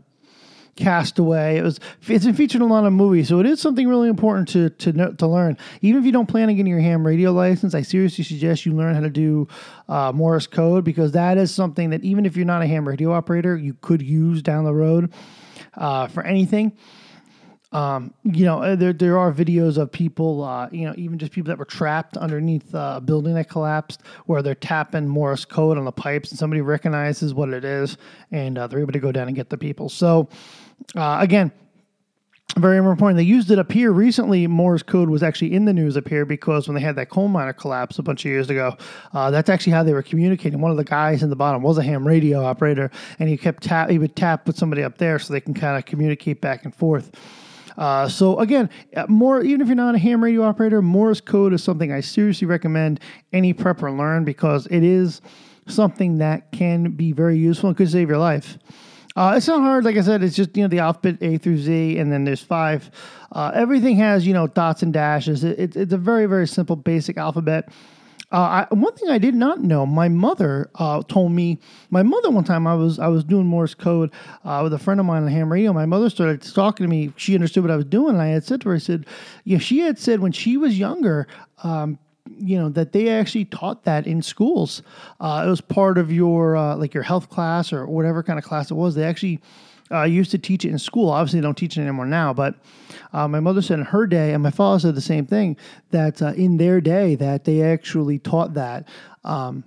Castaway. 0.80 1.58
It 1.58 1.62
was 1.62 1.78
it's 2.08 2.24
been 2.24 2.34
featured 2.34 2.62
in 2.62 2.68
a 2.68 2.72
lot 2.72 2.84
of 2.84 2.92
movies, 2.92 3.28
so 3.28 3.38
it 3.38 3.46
is 3.46 3.60
something 3.60 3.86
really 3.86 4.08
important 4.08 4.48
to 4.48 4.70
to 4.70 4.92
know, 4.92 5.12
to 5.12 5.26
learn. 5.26 5.56
Even 5.82 6.00
if 6.00 6.06
you 6.06 6.12
don't 6.12 6.26
plan 6.26 6.48
on 6.48 6.56
getting 6.56 6.70
your 6.70 6.80
ham 6.80 7.06
radio 7.06 7.32
license, 7.32 7.74
I 7.74 7.82
seriously 7.82 8.24
suggest 8.24 8.66
you 8.66 8.72
learn 8.72 8.94
how 8.94 9.00
to 9.02 9.10
do 9.10 9.46
uh, 9.88 10.12
Morse 10.12 10.46
code 10.46 10.84
because 10.84 11.12
that 11.12 11.38
is 11.38 11.54
something 11.54 11.90
that 11.90 12.02
even 12.02 12.26
if 12.26 12.36
you're 12.36 12.46
not 12.46 12.62
a 12.62 12.66
ham 12.66 12.88
radio 12.88 13.12
operator, 13.12 13.56
you 13.56 13.74
could 13.80 14.02
use 14.02 14.42
down 14.42 14.64
the 14.64 14.74
road 14.74 15.12
uh, 15.74 16.08
for 16.08 16.22
anything. 16.24 16.72
Um, 17.72 18.12
you 18.24 18.44
know, 18.44 18.62
uh, 18.62 18.74
there 18.74 18.92
there 18.92 19.16
are 19.16 19.32
videos 19.32 19.78
of 19.78 19.92
people, 19.92 20.42
uh, 20.42 20.68
you 20.72 20.86
know, 20.86 20.94
even 20.96 21.18
just 21.18 21.30
people 21.30 21.50
that 21.50 21.58
were 21.58 21.64
trapped 21.64 22.16
underneath 22.16 22.74
uh, 22.74 22.94
a 22.96 23.00
building 23.00 23.34
that 23.34 23.48
collapsed, 23.48 24.02
where 24.26 24.42
they're 24.42 24.56
tapping 24.56 25.06
Morse 25.06 25.44
code 25.44 25.78
on 25.78 25.84
the 25.84 25.92
pipes, 25.92 26.30
and 26.30 26.38
somebody 26.38 26.62
recognizes 26.62 27.32
what 27.32 27.50
it 27.50 27.64
is, 27.64 27.96
and 28.32 28.58
uh, 28.58 28.66
they're 28.66 28.80
able 28.80 28.92
to 28.92 28.98
go 28.98 29.12
down 29.12 29.28
and 29.28 29.36
get 29.36 29.50
the 29.50 29.58
people. 29.58 29.88
So, 29.88 30.28
uh, 30.96 31.18
again, 31.20 31.52
very 32.56 32.78
important. 32.78 33.16
They 33.16 33.22
used 33.22 33.50
it 33.50 33.58
up 33.58 33.70
here 33.70 33.92
recently. 33.92 34.46
Morse 34.46 34.82
code 34.82 35.08
was 35.08 35.22
actually 35.22 35.54
in 35.54 35.66
the 35.66 35.72
news 35.72 35.96
up 35.96 36.08
here 36.08 36.24
because 36.24 36.66
when 36.66 36.74
they 36.74 36.80
had 36.80 36.96
that 36.96 37.08
coal 37.08 37.28
miner 37.28 37.52
collapse 37.52 37.98
a 37.98 38.02
bunch 38.02 38.24
of 38.24 38.30
years 38.30 38.50
ago, 38.50 38.76
uh, 39.12 39.30
that's 39.30 39.48
actually 39.48 39.72
how 39.72 39.84
they 39.84 39.92
were 39.92 40.02
communicating. 40.02 40.60
One 40.60 40.70
of 40.70 40.76
the 40.76 40.84
guys 40.84 41.22
in 41.22 41.30
the 41.30 41.36
bottom 41.36 41.62
was 41.62 41.78
a 41.78 41.82
ham 41.82 42.06
radio 42.06 42.44
operator, 42.44 42.90
and 43.18 43.28
he 43.28 43.36
kept 43.36 43.62
tap. 43.62 43.88
He 43.88 43.98
would 43.98 44.16
tap 44.16 44.46
with 44.46 44.56
somebody 44.56 44.82
up 44.82 44.98
there 44.98 45.18
so 45.18 45.32
they 45.32 45.40
can 45.40 45.54
kind 45.54 45.78
of 45.78 45.84
communicate 45.84 46.40
back 46.40 46.64
and 46.64 46.74
forth. 46.74 47.12
Uh, 47.78 48.08
so 48.08 48.38
again, 48.40 48.68
uh, 48.96 49.06
more 49.08 49.42
even 49.42 49.60
if 49.60 49.68
you're 49.68 49.76
not 49.76 49.94
a 49.94 49.98
ham 49.98 50.22
radio 50.22 50.42
operator, 50.42 50.82
Morse 50.82 51.20
code 51.20 51.52
is 51.52 51.62
something 51.62 51.92
I 51.92 52.00
seriously 52.00 52.46
recommend 52.46 53.00
any 53.32 53.54
prepper 53.54 53.96
learn 53.96 54.24
because 54.24 54.66
it 54.66 54.82
is 54.82 55.22
something 55.68 56.18
that 56.18 56.50
can 56.50 56.90
be 56.90 57.12
very 57.12 57.38
useful 57.38 57.68
and 57.68 57.76
could 57.76 57.90
save 57.90 58.08
your 58.08 58.18
life. 58.18 58.58
Uh, 59.16 59.34
it's 59.36 59.48
not 59.48 59.60
hard, 59.60 59.84
like 59.84 59.96
I 59.96 60.02
said. 60.02 60.22
It's 60.22 60.36
just 60.36 60.56
you 60.56 60.62
know 60.62 60.68
the 60.68 60.78
alphabet 60.78 61.18
A 61.20 61.38
through 61.38 61.58
Z, 61.58 61.98
and 61.98 62.12
then 62.12 62.24
there's 62.24 62.42
five. 62.42 62.90
Uh, 63.32 63.50
everything 63.54 63.96
has 63.96 64.26
you 64.26 64.32
know 64.32 64.46
dots 64.46 64.82
and 64.82 64.92
dashes. 64.92 65.44
It, 65.44 65.58
it, 65.58 65.76
it's 65.76 65.92
a 65.92 65.98
very 65.98 66.26
very 66.26 66.46
simple 66.46 66.76
basic 66.76 67.16
alphabet. 67.16 67.70
Uh, 68.32 68.64
I, 68.70 68.74
one 68.74 68.94
thing 68.94 69.10
I 69.10 69.18
did 69.18 69.34
not 69.34 69.60
know, 69.60 69.84
my 69.84 70.08
mother 70.08 70.70
uh, 70.76 71.02
told 71.08 71.32
me. 71.32 71.58
My 71.90 72.04
mother 72.04 72.30
one 72.30 72.44
time 72.44 72.66
I 72.66 72.74
was 72.76 73.00
I 73.00 73.08
was 73.08 73.24
doing 73.24 73.46
Morse 73.46 73.74
code 73.74 74.12
uh, 74.44 74.60
with 74.62 74.72
a 74.72 74.78
friend 74.78 75.00
of 75.00 75.06
mine 75.06 75.24
on 75.24 75.28
ham 75.28 75.50
radio. 75.50 75.72
My 75.72 75.86
mother 75.86 76.08
started 76.08 76.42
talking 76.42 76.84
to 76.84 76.90
me. 76.90 77.12
She 77.16 77.34
understood 77.34 77.64
what 77.64 77.72
I 77.72 77.76
was 77.76 77.86
doing, 77.86 78.14
and 78.14 78.22
I 78.22 78.28
had 78.28 78.44
said 78.44 78.60
to 78.60 78.68
her, 78.68 78.76
I 78.76 78.78
said, 78.78 79.06
"Yeah." 79.44 79.58
She 79.58 79.80
had 79.80 79.98
said 79.98 80.20
when 80.20 80.30
she 80.32 80.56
was 80.56 80.78
younger. 80.78 81.26
Um, 81.64 81.98
you 82.38 82.58
know 82.58 82.68
that 82.70 82.92
they 82.92 83.08
actually 83.08 83.44
taught 83.46 83.84
that 83.84 84.06
in 84.06 84.22
schools. 84.22 84.82
Uh, 85.20 85.44
it 85.46 85.50
was 85.50 85.60
part 85.60 85.98
of 85.98 86.12
your 86.12 86.56
uh, 86.56 86.76
like 86.76 86.94
your 86.94 87.02
health 87.02 87.28
class 87.30 87.72
or 87.72 87.86
whatever 87.86 88.22
kind 88.22 88.38
of 88.38 88.44
class 88.44 88.70
it 88.70 88.74
was. 88.74 88.94
They 88.94 89.04
actually 89.04 89.40
uh, 89.90 90.04
used 90.04 90.30
to 90.30 90.38
teach 90.38 90.64
it 90.64 90.70
in 90.70 90.78
school. 90.78 91.10
Obviously, 91.10 91.40
they 91.40 91.44
don't 91.44 91.56
teach 91.56 91.76
it 91.76 91.82
anymore 91.82 92.06
now. 92.06 92.32
But 92.32 92.54
uh, 93.12 93.28
my 93.28 93.40
mother 93.40 93.62
said 93.62 93.78
in 93.78 93.84
her 93.86 94.06
day, 94.06 94.32
and 94.32 94.42
my 94.42 94.50
father 94.50 94.78
said 94.78 94.94
the 94.94 95.00
same 95.00 95.26
thing 95.26 95.56
that 95.90 96.22
uh, 96.22 96.32
in 96.32 96.56
their 96.56 96.80
day 96.80 97.14
that 97.16 97.44
they 97.44 97.62
actually 97.62 98.18
taught 98.18 98.54
that. 98.54 98.86
Um, 99.24 99.64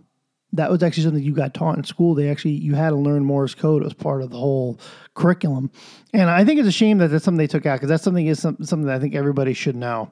that 0.53 0.71
was 0.71 0.83
actually 0.83 1.03
something 1.03 1.23
you 1.23 1.33
got 1.33 1.53
taught 1.53 1.77
in 1.77 1.83
school. 1.83 2.13
They 2.13 2.29
actually 2.29 2.51
you 2.51 2.75
had 2.75 2.89
to 2.89 2.95
learn 2.95 3.25
Morse 3.25 3.55
code. 3.55 3.83
Was 3.83 3.93
part 3.93 4.21
of 4.21 4.29
the 4.29 4.37
whole 4.37 4.79
curriculum, 5.15 5.71
and 6.13 6.29
I 6.29 6.45
think 6.45 6.59
it's 6.59 6.69
a 6.69 6.71
shame 6.71 6.99
that 6.99 7.09
that's 7.09 7.25
something 7.25 7.37
they 7.37 7.47
took 7.47 7.65
out 7.65 7.75
because 7.75 7.89
that's 7.89 8.03
something 8.03 8.25
is 8.27 8.39
something 8.39 8.83
that 8.83 8.95
I 8.95 8.99
think 8.99 9.15
everybody 9.15 9.53
should 9.53 9.75
know. 9.75 10.11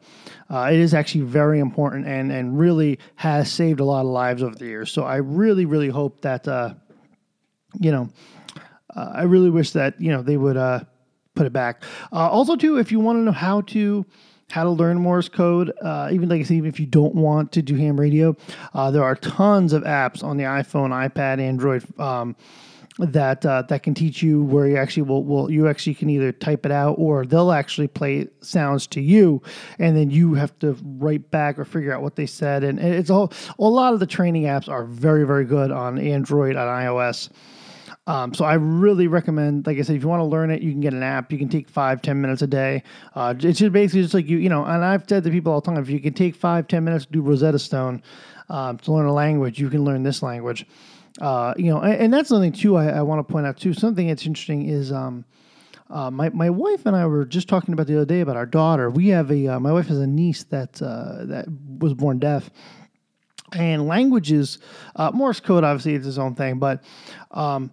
Uh, 0.50 0.70
it 0.72 0.80
is 0.80 0.94
actually 0.94 1.22
very 1.22 1.60
important 1.60 2.08
and 2.08 2.32
and 2.32 2.60
really 2.60 3.00
has 3.16 3.52
saved 3.52 3.80
a 3.80 3.86
lot 3.86 4.02
of 4.02 4.08
lives 4.08 4.44
over 4.44 4.56
the 4.56 4.66
years. 4.66 4.92
So 4.92 5.04
I 5.04 5.18
really 5.18 5.66
really 5.66 5.90
hope 5.90 6.22
that 6.22 6.48
uh, 6.48 6.74
you 7.80 7.92
know 7.92 8.10
uh, 8.96 9.12
I 9.14 9.24
really 9.24 9.50
wish 9.50 9.72
that 9.72 10.02
you 10.02 10.12
know 10.12 10.22
they 10.22 10.38
would 10.38 10.58
uh, 10.58 10.82
put 11.36 11.46
it 11.46 11.54
back. 11.54 11.84
Uh, 12.12 12.30
also, 12.30 12.56
too, 12.56 12.78
if 12.78 12.92
you 12.92 13.00
want 13.00 13.18
to 13.18 13.22
know 13.22 13.32
how 13.32 13.62
to 13.62 14.06
how 14.52 14.64
to 14.64 14.70
learn 14.70 15.00
Morse 15.00 15.30
code. 15.30 15.72
Uh, 15.82 16.10
even 16.12 16.30
like 16.30 16.42
I 16.42 16.44
said, 16.44 16.58
even 16.58 16.70
if 16.70 16.80
you 16.80 16.86
don't 16.86 17.16
want 17.16 17.52
to 17.54 17.62
do 17.62 17.76
ham 17.76 18.00
radio, 18.00 18.36
uh, 18.74 18.92
there 18.92 19.04
are 19.04 19.16
tons 19.16 19.74
of 19.74 19.84
apps 19.84 20.24
on 20.24 20.38
the 20.38 20.44
iPhone, 20.44 20.90
iPad, 20.90 21.40
Android. 21.40 21.84
Um, 22.00 22.36
that 23.00 23.46
uh, 23.46 23.64
that 23.64 23.84
can 23.84 23.94
teach 23.94 24.22
you 24.22 24.44
where 24.44 24.68
you 24.68 24.78
actually 24.78 25.04
will, 25.04 25.24
will 25.24 25.50
you 25.50 25.68
actually 25.68 25.96
can 25.96 26.10
either 26.10 26.32
type 26.32 26.66
it 26.66 26.72
out 26.72 26.96
or 27.00 27.26
they'll 27.26 27.52
actually 27.52 27.88
play 27.88 28.28
sounds 28.42 28.86
to 28.86 29.02
you 29.02 29.42
and 29.80 29.96
then 29.96 30.12
you 30.12 30.34
have 30.34 30.58
to 30.60 30.74
write 30.84 31.32
back 31.32 31.58
or 31.58 31.66
figure 31.66 31.94
out 31.94 32.02
what 32.02 32.16
they 32.18 32.26
said 32.26 32.64
and 32.64 32.80
it's 32.80 33.10
all 33.10 33.32
a 33.58 33.64
lot 33.64 33.94
of 33.94 34.00
the 34.00 34.06
training 34.06 34.44
apps 34.44 34.68
are 34.68 34.84
very 34.84 35.26
very 35.26 35.46
good 35.46 35.72
on 35.72 35.98
Android 35.98 36.56
on 36.56 36.68
iOS 36.68 37.30
um, 38.08 38.34
so 38.34 38.46
I 38.46 38.56
really 38.56 39.08
recommend, 39.08 39.68
like 39.68 39.78
I 39.78 39.82
said, 39.84 39.96
if 39.96 40.02
you 40.02 40.08
want 40.08 40.22
to 40.22 40.26
learn 40.26 40.50
it, 40.50 40.62
you 40.62 40.72
can 40.72 40.82
get 40.82 40.94
an 40.94 41.04
app. 41.04 41.32
You 41.32 41.38
can 41.38 41.50
take 41.50 41.70
five, 41.70 42.02
ten 42.02 42.20
minutes 42.20 42.42
a 42.42 42.48
day. 42.48 42.84
Uh, 43.14 43.36
it's 43.38 43.60
just 43.60 43.72
basically 43.72 44.02
just 44.02 44.14
like 44.16 44.28
you, 44.28 44.38
you 44.38 44.50
know. 44.50 44.66
And 44.66 44.84
I've 44.84 45.08
said 45.08 45.24
to 45.24 45.30
people 45.30 45.54
all 45.54 45.62
the 45.62 45.66
time, 45.72 45.78
if 45.78 45.90
you 45.90 46.00
can 46.00 46.14
take 46.14 46.36
five, 46.36 46.68
ten 46.68 46.84
minutes 46.84 47.06
to 47.06 47.12
do 47.12 47.22
Rosetta 47.22 47.60
Stone 47.60 48.02
um, 48.50 48.78
to 48.80 48.92
learn 48.92 49.06
a 49.06 49.14
language, 49.14 49.60
you 49.60 49.70
can 49.70 49.84
learn 49.84 50.02
this 50.02 50.24
language. 50.24 50.66
Uh, 51.20 51.54
you 51.58 51.72
know, 51.72 51.82
and, 51.82 51.94
and, 51.94 52.14
that's 52.14 52.30
something 52.30 52.54
too. 52.54 52.78
I, 52.78 52.88
I 52.88 53.02
want 53.02 53.26
to 53.26 53.32
point 53.32 53.46
out 53.46 53.58
too. 53.58 53.74
Something 53.74 54.08
that's 54.08 54.26
interesting 54.26 54.68
is. 54.68 54.92
Um, 54.92 55.26
uh, 55.90 56.10
my 56.10 56.30
my 56.30 56.50
wife 56.50 56.86
and 56.86 56.96
I 56.96 57.06
were 57.06 57.26
just 57.26 57.50
talking 57.50 57.74
about 57.74 57.86
the 57.86 57.98
other 57.98 58.06
day 58.06 58.22
about 58.22 58.38
our 58.38 58.46
daughter. 58.46 58.90
We 58.90 59.10
have 59.10 59.30
a 59.30 59.48
uh, 59.48 59.60
my 59.60 59.74
wife 59.74 59.88
has 59.88 60.00
a 60.00 60.08
niece 60.08 60.46
that 60.46 60.82
uh, 60.82 61.26
that 61.26 61.48
was 61.80 61.94
born 61.94 62.18
deaf, 62.18 62.50
and 63.52 63.88
languages, 63.88 64.60
uh, 64.96 65.12
Morse 65.12 65.42
code 65.42 65.66
obviously 65.66 65.96
is 65.96 66.08
its 66.08 66.18
own 66.18 66.34
thing, 66.34 66.60
but 66.60 66.82
um, 67.32 67.72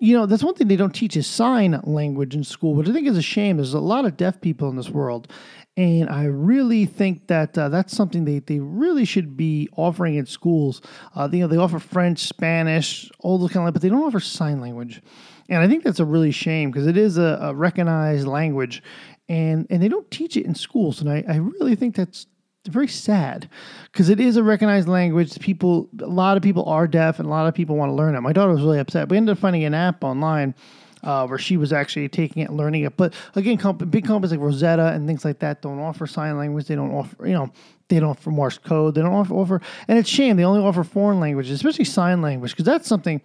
you 0.00 0.16
know, 0.16 0.24
that's 0.24 0.42
one 0.42 0.54
thing 0.54 0.66
they 0.66 0.76
don't 0.76 0.94
teach 0.94 1.14
is 1.14 1.26
sign 1.26 1.78
language 1.84 2.34
in 2.34 2.42
school, 2.42 2.74
which 2.74 2.88
I 2.88 2.92
think 2.92 3.06
is 3.06 3.18
a 3.18 3.22
shame. 3.22 3.58
There's 3.58 3.74
a 3.74 3.80
lot 3.80 4.06
of 4.06 4.16
deaf 4.16 4.40
people 4.40 4.70
in 4.70 4.76
this 4.76 4.88
world. 4.88 5.30
And 5.76 6.08
I 6.08 6.24
really 6.24 6.86
think 6.86 7.26
that 7.28 7.56
uh, 7.56 7.68
that's 7.68 7.94
something 7.94 8.24
they, 8.24 8.38
they 8.38 8.60
really 8.60 9.04
should 9.04 9.36
be 9.36 9.68
offering 9.76 10.14
in 10.14 10.24
schools. 10.24 10.80
Uh, 11.14 11.28
you 11.30 11.40
know, 11.40 11.46
they 11.46 11.58
offer 11.58 11.78
French, 11.78 12.20
Spanish, 12.20 13.10
all 13.20 13.38
those 13.38 13.50
kind 13.50 13.68
of, 13.68 13.74
but 13.74 13.82
they 13.82 13.90
don't 13.90 14.02
offer 14.02 14.20
sign 14.20 14.60
language. 14.60 15.02
And 15.50 15.58
I 15.58 15.68
think 15.68 15.84
that's 15.84 16.00
a 16.00 16.04
really 16.04 16.30
shame 16.30 16.70
because 16.70 16.86
it 16.86 16.96
is 16.96 17.18
a, 17.18 17.38
a, 17.42 17.54
recognized 17.54 18.26
language, 18.26 18.82
and 19.28 19.66
and 19.68 19.82
they 19.82 19.88
don't 19.88 20.08
teach 20.10 20.36
it 20.36 20.46
in 20.46 20.54
schools. 20.54 21.00
And 21.00 21.10
I, 21.10 21.24
I 21.28 21.36
really 21.36 21.74
think 21.74 21.96
that's 21.96 22.26
very 22.68 22.88
sad 22.88 23.48
because 23.90 24.08
it 24.08 24.20
is 24.20 24.36
a 24.36 24.42
recognized 24.42 24.88
language. 24.88 25.38
People, 25.40 25.88
a 26.00 26.06
lot 26.06 26.36
of 26.36 26.42
people 26.42 26.64
are 26.66 26.86
deaf, 26.86 27.18
and 27.18 27.26
a 27.26 27.30
lot 27.30 27.46
of 27.46 27.54
people 27.54 27.76
want 27.76 27.90
to 27.90 27.94
learn 27.94 28.14
it. 28.14 28.20
My 28.20 28.32
daughter 28.32 28.52
was 28.52 28.62
really 28.62 28.78
upset. 28.78 29.08
We 29.08 29.16
ended 29.16 29.32
up 29.32 29.38
finding 29.38 29.64
an 29.64 29.74
app 29.74 30.04
online 30.04 30.54
uh, 31.02 31.26
where 31.26 31.38
she 31.38 31.56
was 31.56 31.72
actually 31.72 32.08
taking 32.08 32.42
it 32.42 32.50
and 32.50 32.58
learning 32.58 32.82
it. 32.82 32.96
But 32.96 33.14
again, 33.34 33.56
comp- 33.56 33.90
big 33.90 34.04
companies 34.04 34.32
like 34.32 34.40
Rosetta 34.40 34.88
and 34.88 35.06
things 35.06 35.24
like 35.24 35.38
that 35.40 35.62
don't 35.62 35.78
offer 35.78 36.06
sign 36.06 36.36
language. 36.36 36.66
They 36.66 36.74
don't 36.74 36.90
offer, 36.90 37.26
you 37.26 37.32
know, 37.32 37.50
they 37.88 37.98
don't 37.98 38.10
offer 38.10 38.30
Morse 38.30 38.58
code. 38.58 38.94
They 38.94 39.00
don't 39.00 39.12
offer, 39.12 39.34
offer 39.34 39.60
and 39.88 39.98
it's 39.98 40.08
shame 40.08 40.36
they 40.36 40.44
only 40.44 40.60
offer 40.60 40.84
foreign 40.84 41.20
languages, 41.20 41.52
especially 41.52 41.86
sign 41.86 42.20
language, 42.20 42.52
because 42.52 42.66
that's 42.66 42.88
something 42.88 43.20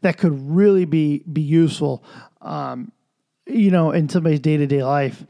that 0.00 0.18
could 0.18 0.32
really 0.50 0.84
be 0.84 1.22
be 1.32 1.40
useful, 1.40 2.04
um, 2.42 2.92
you 3.46 3.70
know, 3.70 3.92
in 3.92 4.08
somebody's 4.08 4.40
day 4.40 4.56
to 4.56 4.66
day 4.66 4.82
life. 4.82 5.24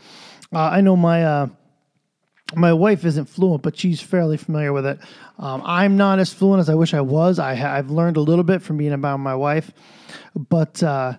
Uh, 0.53 0.59
I 0.59 0.81
know 0.81 0.97
my 0.97 1.25
uh, 1.25 1.47
my 2.55 2.73
wife 2.73 3.05
isn't 3.05 3.27
fluent, 3.27 3.63
but 3.63 3.77
she's 3.77 4.01
fairly 4.01 4.37
familiar 4.37 4.73
with 4.73 4.87
it. 4.87 4.99
Um, 5.39 5.63
I'm 5.65 5.97
not 5.97 6.19
as 6.19 6.33
fluent 6.33 6.61
as 6.61 6.69
I 6.69 6.75
wish 6.75 6.95
I 6.95 7.01
was. 7.01 7.39
I, 7.39 7.55
have 7.55 7.91
learned 7.91 8.17
a 8.17 8.21
little 8.21 8.45
bit 8.45 8.63
from 8.63 8.77
being 8.77 8.93
about 8.93 9.19
my 9.19 9.35
wife, 9.35 9.71
but 10.35 10.83
uh, 10.83 11.15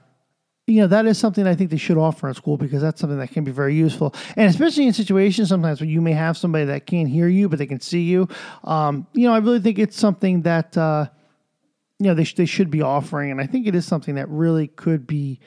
you 0.68 0.82
know 0.82 0.88
that 0.88 1.06
is 1.06 1.18
something 1.18 1.48
I 1.48 1.56
think 1.56 1.70
they 1.70 1.78
should 1.78 1.98
offer 1.98 2.28
in 2.28 2.34
school 2.34 2.58
because 2.58 2.82
that's 2.82 3.00
something 3.00 3.20
that 3.20 3.32
can 3.32 3.44
be 3.44 3.52
very 3.52 3.76
useful, 3.76 4.14
and 4.36 4.50
especially 4.50 4.88
in 4.88 4.94
situations 4.94 5.50
sometimes 5.50 5.82
where 5.82 5.90
you 5.90 6.02
may 6.02 6.14
have 6.14 6.38
somebody 6.38 6.66
that 6.66 6.86
can't 6.86 7.10
hear 7.10 7.28
you 7.28 7.50
but 7.50 7.60
they 7.60 7.66
can 7.66 7.80
see 7.80 8.04
you. 8.04 8.28
Um, 8.64 9.08
you 9.14 9.28
know, 9.28 9.34
I 9.34 9.40
really 9.40 9.60
think 9.60 9.80
it's 9.80 9.98
something 9.98 10.44
that 10.44 10.78
uh, 10.78 11.08
you 12.00 12.08
know 12.08 12.14
they 12.14 12.24
sh- 12.24 12.36
they 12.36 12.46
should 12.46 12.70
be 12.70 12.82
offering, 12.82 13.32
and 13.32 13.42
I 13.42 13.48
think 13.48 13.68
it 13.68 13.76
is 13.76 13.86
something 13.86 14.16
that 14.16 14.30
really 14.30 14.68
could 14.68 15.08
be 15.08 15.40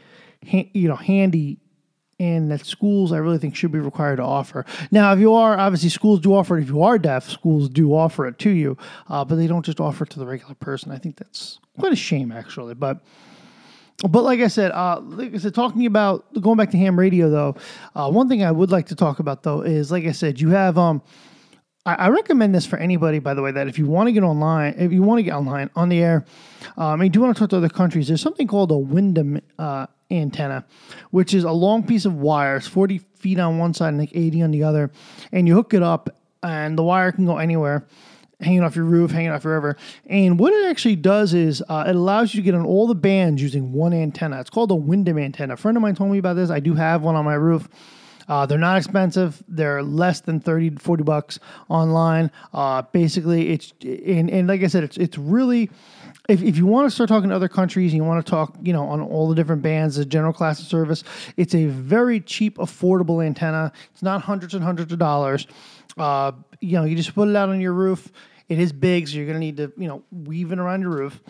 ha- 0.49 0.70
you 0.73 0.88
know 0.88 0.97
handy 0.97 1.59
and 2.18 2.50
that 2.50 2.64
schools 2.64 3.12
I 3.12 3.18
really 3.18 3.38
think 3.38 3.57
should 3.57 3.72
be 3.72 3.79
required 3.79 4.16
to 4.16 4.22
offer. 4.22 4.64
Now, 4.90 5.12
if 5.12 5.18
you 5.18 5.35
are 5.35 5.59
obviously 5.59 5.88
schools 5.88 6.20
do 6.20 6.35
offer 6.35 6.59
it. 6.59 6.62
If 6.62 6.68
you 6.68 6.83
are 6.83 6.98
deaf, 6.98 7.29
schools 7.29 7.68
do 7.68 7.94
offer 7.94 8.27
it 8.27 8.38
to 8.40 8.50
you, 8.50 8.77
uh, 9.09 9.24
but 9.24 9.37
they 9.37 9.46
don't 9.46 9.64
just 9.64 9.81
offer 9.81 10.05
it 10.05 10.11
to 10.11 10.18
the 10.18 10.27
regular 10.27 10.55
person. 10.55 10.92
I 10.92 10.98
think 10.98 11.16
that's 11.16 11.59
quite 11.79 11.92
a 11.92 11.96
shame, 11.96 12.33
actually. 12.33 12.74
But 12.74 13.00
but 14.09 14.22
like 14.22 14.40
I 14.40 14.48
said, 14.48 14.72
uh, 14.72 15.00
like 15.00 15.35
I 15.35 15.38
said, 15.38 15.55
talking 15.55 15.87
about 15.87 16.24
going 16.40 16.57
back 16.57 16.70
to 16.72 16.79
ham 16.79 16.98
radio 16.98 17.31
though, 17.31 17.57
uh, 17.94 18.11
one 18.11 18.29
thing 18.29 18.42
I 18.42 18.50
would 18.50 18.70
like 18.70 18.87
to 18.87 18.94
talk 18.94 19.18
about 19.18 19.42
though 19.42 19.62
is 19.62 19.90
like 19.90 20.05
I 20.05 20.12
said, 20.12 20.40
you 20.40 20.50
have 20.50 20.79
um. 20.79 21.03
I, 21.87 22.09
recommend 22.09 22.55
this 22.55 22.64
for 22.64 22.79
anybody, 22.79 23.18
by 23.18 23.35
the 23.35 23.42
way, 23.42 23.51
that 23.53 23.68
if 23.68 23.79
you 23.79 23.85
want 23.85 24.07
to 24.07 24.12
get 24.12 24.23
online, 24.23 24.75
if 24.79 24.90
you 24.90 25.03
want 25.03 25.18
to 25.18 25.23
get 25.23 25.35
online 25.35 25.68
on 25.77 25.90
the 25.90 26.03
air, 26.03 26.25
um, 26.79 27.01
and 27.01 27.05
you 27.05 27.11
do 27.11 27.20
want 27.20 27.37
to 27.37 27.38
talk 27.38 27.51
to 27.51 27.59
other 27.59 27.68
countries, 27.68 28.09
there's 28.09 28.23
something 28.23 28.47
called 28.47 28.70
a 28.70 28.79
Windom 28.79 29.42
uh, 29.59 29.87
antenna, 30.11 30.64
which 31.11 31.35
is 31.35 31.44
a 31.44 31.53
long 31.53 31.87
piece 31.87 32.07
of 32.07 32.14
wire. 32.14 32.57
It's 32.57 32.66
40 32.66 32.99
feet 33.16 33.38
on 33.38 33.59
one 33.59 33.75
side 33.75 33.88
and 33.88 33.99
like 33.99 34.14
80 34.14 34.42
on 34.42 34.51
the 34.51 34.62
other. 34.62 34.90
And 35.31 35.47
you 35.47 35.55
hook 35.55 35.75
it 35.75 35.83
up, 35.83 36.09
and 36.42 36.79
the 36.79 36.83
wire 36.83 37.12
can 37.12 37.27
go 37.27 37.37
anywhere, 37.37 37.87
hanging 38.40 38.62
off 38.62 38.77
your 38.77 38.87
roof, 38.87 39.11
hanging 39.11 39.33
off 39.33 39.44
your 39.44 39.53
river. 39.53 39.77
And 40.07 40.38
what 40.38 40.55
it 40.55 40.66
actually 40.70 40.97
does 40.97 41.35
is 41.35 41.62
uh, 41.68 41.85
it 41.87 41.97
allows 41.97 42.33
you 42.33 42.40
to 42.40 42.44
get 42.44 42.55
on 42.55 42.64
all 42.64 42.87
the 42.87 42.94
bands 42.94 43.42
using 43.42 43.75
one 43.75 43.92
antenna. 43.92 44.40
It's 44.40 44.49
called 44.49 44.70
a 44.70 44.75
Windom 44.75 45.18
antenna. 45.18 45.53
A 45.53 45.57
friend 45.59 45.77
of 45.77 45.83
mine 45.83 45.97
told 45.97 46.12
me 46.12 46.16
about 46.16 46.37
this. 46.37 46.49
I 46.49 46.61
do 46.61 46.73
have 46.77 47.03
one 47.03 47.14
on 47.14 47.27
my 47.27 47.35
roof. 47.35 47.68
Uh, 48.29 48.47
they're 48.47 48.59
not 48.59 48.77
expensive. 48.77 49.43
They're 49.49 49.83
less 49.83 50.21
than 50.21 50.41
30 50.41 50.71
to 50.71 50.79
40 50.79 51.03
bucks 51.03 51.39
online. 51.69 52.31
Uh, 52.53 52.83
basically, 52.83 53.51
it's 53.51 53.73
and, 53.83 54.31
and 54.31 54.49
like 54.49 54.63
I 54.63 54.69
said, 54.69 54.85
it's 54.85 54.97
it's 54.97 55.19
really 55.19 55.71
if, 56.29 56.43
if 56.43 56.57
you 56.57 56.67
want 56.67 56.87
to 56.87 56.91
start 56.91 57.09
talking 57.09 57.29
to 57.31 57.37
other 57.37 57.49
countries 57.49 57.93
and 57.93 58.03
you 58.03 58.05
want 58.05 58.25
to 58.25 58.31
talk, 58.31 58.57
you 58.63 58.73
know, 58.73 58.87
on 58.87 59.01
all 59.01 59.29
the 59.29 59.35
different 59.35 59.63
bands, 59.63 59.97
the 59.97 60.05
general 60.05 60.33
class 60.33 60.61
of 60.61 60.67
service, 60.67 61.05
it's 61.37 61.55
a 61.55 61.67
very 61.67 62.21
cheap, 62.21 62.57
affordable 62.59 63.25
antenna. 63.25 63.73
It's 63.93 64.03
not 64.03 64.23
hundreds 64.23 64.55
and 64.55 64.65
hundreds 64.65 64.93
of 64.93 64.99
dollars. 64.99 65.47
Uh, 65.99 66.33
you 66.61 66.73
know, 66.73 66.85
you 66.85 66.97
just 66.97 67.15
put 67.15 67.29
it 67.29 67.37
out 67.37 67.51
on 67.51 67.61
your 67.61 67.73
roof. 67.73 68.11
It 68.49 68.59
is 68.59 68.73
big, 68.73 69.09
so 69.09 69.17
you're 69.17 69.25
going 69.25 69.37
to 69.37 69.41
need 69.41 69.57
to, 69.57 69.73
you 69.79 69.89
know, 69.89 70.03
weave 70.11 70.53
it 70.53 70.59
around 70.59 70.83
your 70.83 70.91
roof, 70.91 71.21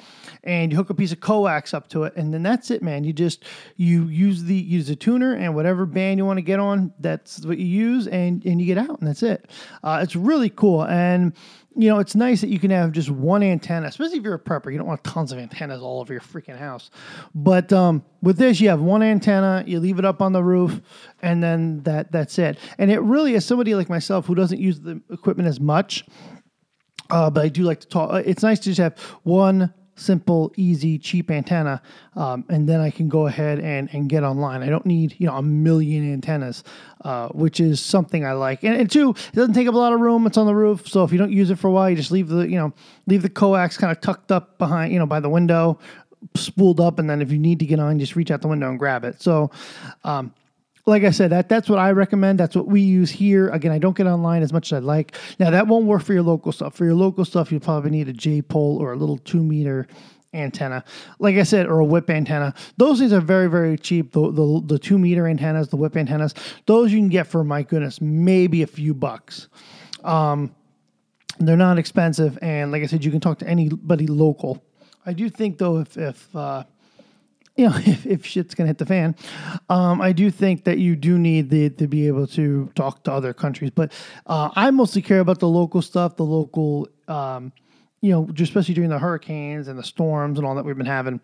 and 0.42 0.72
you 0.72 0.77
hook 0.77 0.90
a 0.90 0.94
piece 0.94 1.12
of 1.12 1.20
coax 1.20 1.72
up 1.72 1.88
to 1.90 2.05
it, 2.05 2.16
and 2.16 2.35
then 2.35 2.42
that's 2.42 2.72
it, 2.72 2.83
man. 2.83 3.05
You 3.05 3.12
just 3.12 3.44
you 3.77 4.05
use 4.09 4.42
the 4.42 4.57
use 4.57 4.88
the 4.88 4.96
tuner 4.96 5.35
and 5.35 5.55
whatever 5.55 5.87
band 5.87 6.18
you 6.18 6.27
want 6.27 6.38
to 6.38 6.42
get 6.42 6.59
on, 6.59 6.92
that's 6.98 7.44
what 7.46 7.59
you 7.59 7.66
use, 7.66 8.09
and 8.09 8.44
and 8.44 8.61
you 8.61 8.66
get 8.66 8.79
out, 8.79 8.98
and 8.98 9.09
that's 9.09 9.22
it. 9.22 9.48
Uh, 9.85 10.00
it's 10.03 10.16
really 10.16 10.50
cool, 10.50 10.85
and 10.85 11.35
you 11.77 11.88
know, 11.88 11.98
it's 11.98 12.14
nice 12.14 12.40
that 12.40 12.48
you 12.48 12.59
can 12.59 12.70
have 12.70 12.92
just 12.92 13.11
one 13.11 13.42
antenna, 13.42 13.87
especially 13.88 14.18
if 14.18 14.24
you're 14.24 14.35
a 14.35 14.38
prepper. 14.38 14.70
You 14.70 14.79
don't 14.79 14.87
want 14.87 15.03
tons 15.03 15.33
of 15.33 15.38
antennas 15.38 15.83
all 15.83 16.00
over 16.00 16.12
your 16.12 16.22
freaking 16.22 16.59
house. 16.59 16.90
But 17.35 17.72
um, 17.72 18.05
with 18.22 18.38
this, 18.38 18.61
you 18.61 18.68
have 18.68 18.81
one 18.81 19.03
antenna, 19.03 19.64
you 19.66 19.81
leave 19.81 19.98
it 19.98 20.05
up 20.05 20.22
on 20.22 20.33
the 20.33 20.42
roof, 20.42 20.81
and 21.22 21.42
then 21.42 21.83
that 21.83 22.12
that's 22.12 22.38
it. 22.38 22.59
And 22.79 22.90
it 22.90 23.00
really, 23.00 23.35
as 23.35 23.44
somebody 23.44 23.74
like 23.74 23.88
myself 23.88 24.27
who 24.27 24.35
doesn't 24.35 24.61
use 24.61 24.81
the 24.81 25.00
equipment 25.11 25.48
as 25.48 25.59
much, 25.61 26.05
uh, 27.10 27.30
but 27.30 27.44
I 27.44 27.48
do 27.48 27.62
like 27.62 27.80
to 27.80 27.88
talk, 27.88 28.12
uh, 28.12 28.22
it's 28.24 28.42
nice 28.42 28.58
to 28.60 28.64
just 28.70 28.80
have 28.80 28.98
one 29.22 29.72
simple, 29.96 30.52
easy, 30.56 30.98
cheap 30.98 31.30
antenna, 31.30 31.80
um, 32.16 32.44
and 32.48 32.68
then 32.68 32.80
I 32.80 32.90
can 32.90 33.08
go 33.08 33.26
ahead 33.26 33.60
and, 33.60 33.88
and 33.92 34.08
get 34.08 34.24
online. 34.24 34.62
I 34.62 34.66
don't 34.66 34.86
need 34.86 35.14
you 35.18 35.26
know 35.26 35.36
a 35.36 35.42
million 35.42 36.12
antennas, 36.12 36.64
uh, 37.04 37.28
which 37.28 37.60
is 37.60 37.80
something 37.80 38.24
I 38.24 38.32
like. 38.32 38.64
And, 38.64 38.76
and, 38.76 38.90
two, 38.90 39.10
it 39.10 39.34
doesn't 39.34 39.54
take 39.54 39.68
up 39.68 39.74
a 39.74 39.78
lot 39.78 39.92
of 39.92 40.00
room. 40.00 40.26
It's 40.26 40.36
on 40.36 40.46
the 40.46 40.54
roof, 40.54 40.88
so 40.88 41.04
if 41.04 41.12
you 41.12 41.18
don't 41.18 41.32
use 41.32 41.50
it 41.50 41.58
for 41.58 41.68
a 41.68 41.70
while, 41.70 41.90
you 41.90 41.96
just 41.96 42.10
leave 42.10 42.28
the 42.28 42.48
you 42.48 42.56
know 42.56 42.72
leave 43.06 43.22
the 43.22 43.30
coax 43.30 43.76
kind 43.76 43.92
of 43.92 44.00
tucked 44.00 44.32
up 44.32 44.58
behind 44.58 44.92
you 44.92 44.98
know 44.98 45.06
by 45.06 45.20
the 45.20 45.30
window, 45.30 45.78
spooled 46.34 46.80
up, 46.80 46.98
and 46.98 47.08
then 47.08 47.22
if 47.22 47.30
you 47.30 47.38
need 47.38 47.58
to 47.60 47.66
get 47.66 47.78
on, 47.78 47.98
just 47.98 48.16
reach 48.16 48.30
out 48.30 48.42
the 48.42 48.48
window 48.48 48.68
and 48.68 48.78
grab 48.78 49.04
it. 49.04 49.20
So. 49.22 49.50
Um, 50.04 50.32
like 50.86 51.04
I 51.04 51.10
said, 51.10 51.30
that 51.30 51.48
that's 51.48 51.68
what 51.68 51.78
I 51.78 51.92
recommend. 51.92 52.38
That's 52.38 52.54
what 52.54 52.66
we 52.66 52.80
use 52.80 53.10
here. 53.10 53.48
Again, 53.48 53.72
I 53.72 53.78
don't 53.78 53.96
get 53.96 54.06
online 54.06 54.42
as 54.42 54.52
much 54.52 54.72
as 54.72 54.78
I'd 54.78 54.84
like. 54.84 55.16
Now 55.38 55.50
that 55.50 55.66
won't 55.66 55.86
work 55.86 56.02
for 56.02 56.12
your 56.12 56.22
local 56.22 56.52
stuff. 56.52 56.74
For 56.74 56.84
your 56.84 56.94
local 56.94 57.24
stuff, 57.24 57.50
you 57.50 57.60
probably 57.60 57.90
need 57.90 58.08
a 58.08 58.12
J 58.12 58.42
pole 58.42 58.78
or 58.80 58.92
a 58.92 58.96
little 58.96 59.18
two 59.18 59.42
meter 59.42 59.86
antenna. 60.34 60.84
Like 61.18 61.36
I 61.36 61.44
said, 61.44 61.66
or 61.66 61.78
a 61.78 61.84
whip 61.84 62.10
antenna. 62.10 62.54
Those 62.76 62.98
things 62.98 63.12
are 63.12 63.20
very, 63.20 63.48
very 63.48 63.78
cheap. 63.78 64.12
The, 64.12 64.30
the, 64.32 64.62
the 64.66 64.78
two 64.78 64.98
meter 64.98 65.26
antennas, 65.26 65.68
the 65.68 65.76
whip 65.76 65.96
antennas, 65.96 66.34
those 66.66 66.92
you 66.92 66.98
can 66.98 67.08
get 67.08 67.26
for, 67.26 67.44
my 67.44 67.62
goodness, 67.62 68.00
maybe 68.00 68.62
a 68.62 68.66
few 68.66 68.92
bucks. 68.94 69.48
Um, 70.02 70.54
they're 71.38 71.56
not 71.56 71.78
expensive. 71.78 72.38
And 72.42 72.72
like 72.72 72.82
I 72.82 72.86
said, 72.86 73.04
you 73.04 73.10
can 73.10 73.20
talk 73.20 73.38
to 73.38 73.48
anybody 73.48 74.06
local. 74.06 74.62
I 75.06 75.12
do 75.12 75.28
think, 75.28 75.58
though, 75.58 75.78
if, 75.78 75.96
if, 75.96 76.34
uh, 76.34 76.64
you 77.56 77.68
know, 77.68 77.76
if, 77.76 78.04
if 78.06 78.26
shit's 78.26 78.54
gonna 78.54 78.66
hit 78.66 78.78
the 78.78 78.86
fan, 78.86 79.14
um, 79.68 80.00
I 80.00 80.12
do 80.12 80.30
think 80.30 80.64
that 80.64 80.78
you 80.78 80.96
do 80.96 81.18
need 81.18 81.50
the 81.50 81.70
to 81.70 81.86
be 81.86 82.08
able 82.08 82.26
to 82.28 82.70
talk 82.74 83.04
to 83.04 83.12
other 83.12 83.32
countries. 83.32 83.70
But 83.70 83.92
uh, 84.26 84.50
I 84.54 84.70
mostly 84.70 85.02
care 85.02 85.20
about 85.20 85.38
the 85.38 85.48
local 85.48 85.80
stuff, 85.80 86.16
the 86.16 86.24
local 86.24 86.88
um, 87.06 87.52
you 88.04 88.10
know, 88.10 88.28
especially 88.38 88.74
during 88.74 88.90
the 88.90 88.98
hurricanes 88.98 89.66
and 89.66 89.78
the 89.78 89.82
storms 89.82 90.38
and 90.38 90.46
all 90.46 90.54
that 90.56 90.64
we've 90.64 90.76
been 90.76 90.84
having. 90.84 91.20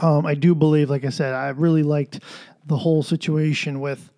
Um, 0.00 0.26
I 0.26 0.34
do 0.34 0.54
believe, 0.54 0.90
like 0.90 1.06
I 1.06 1.08
said, 1.08 1.32
I 1.32 1.48
really 1.48 1.82
liked 1.82 2.20
the 2.66 2.76
whole 2.76 3.02
situation 3.02 3.80
with 3.80 4.10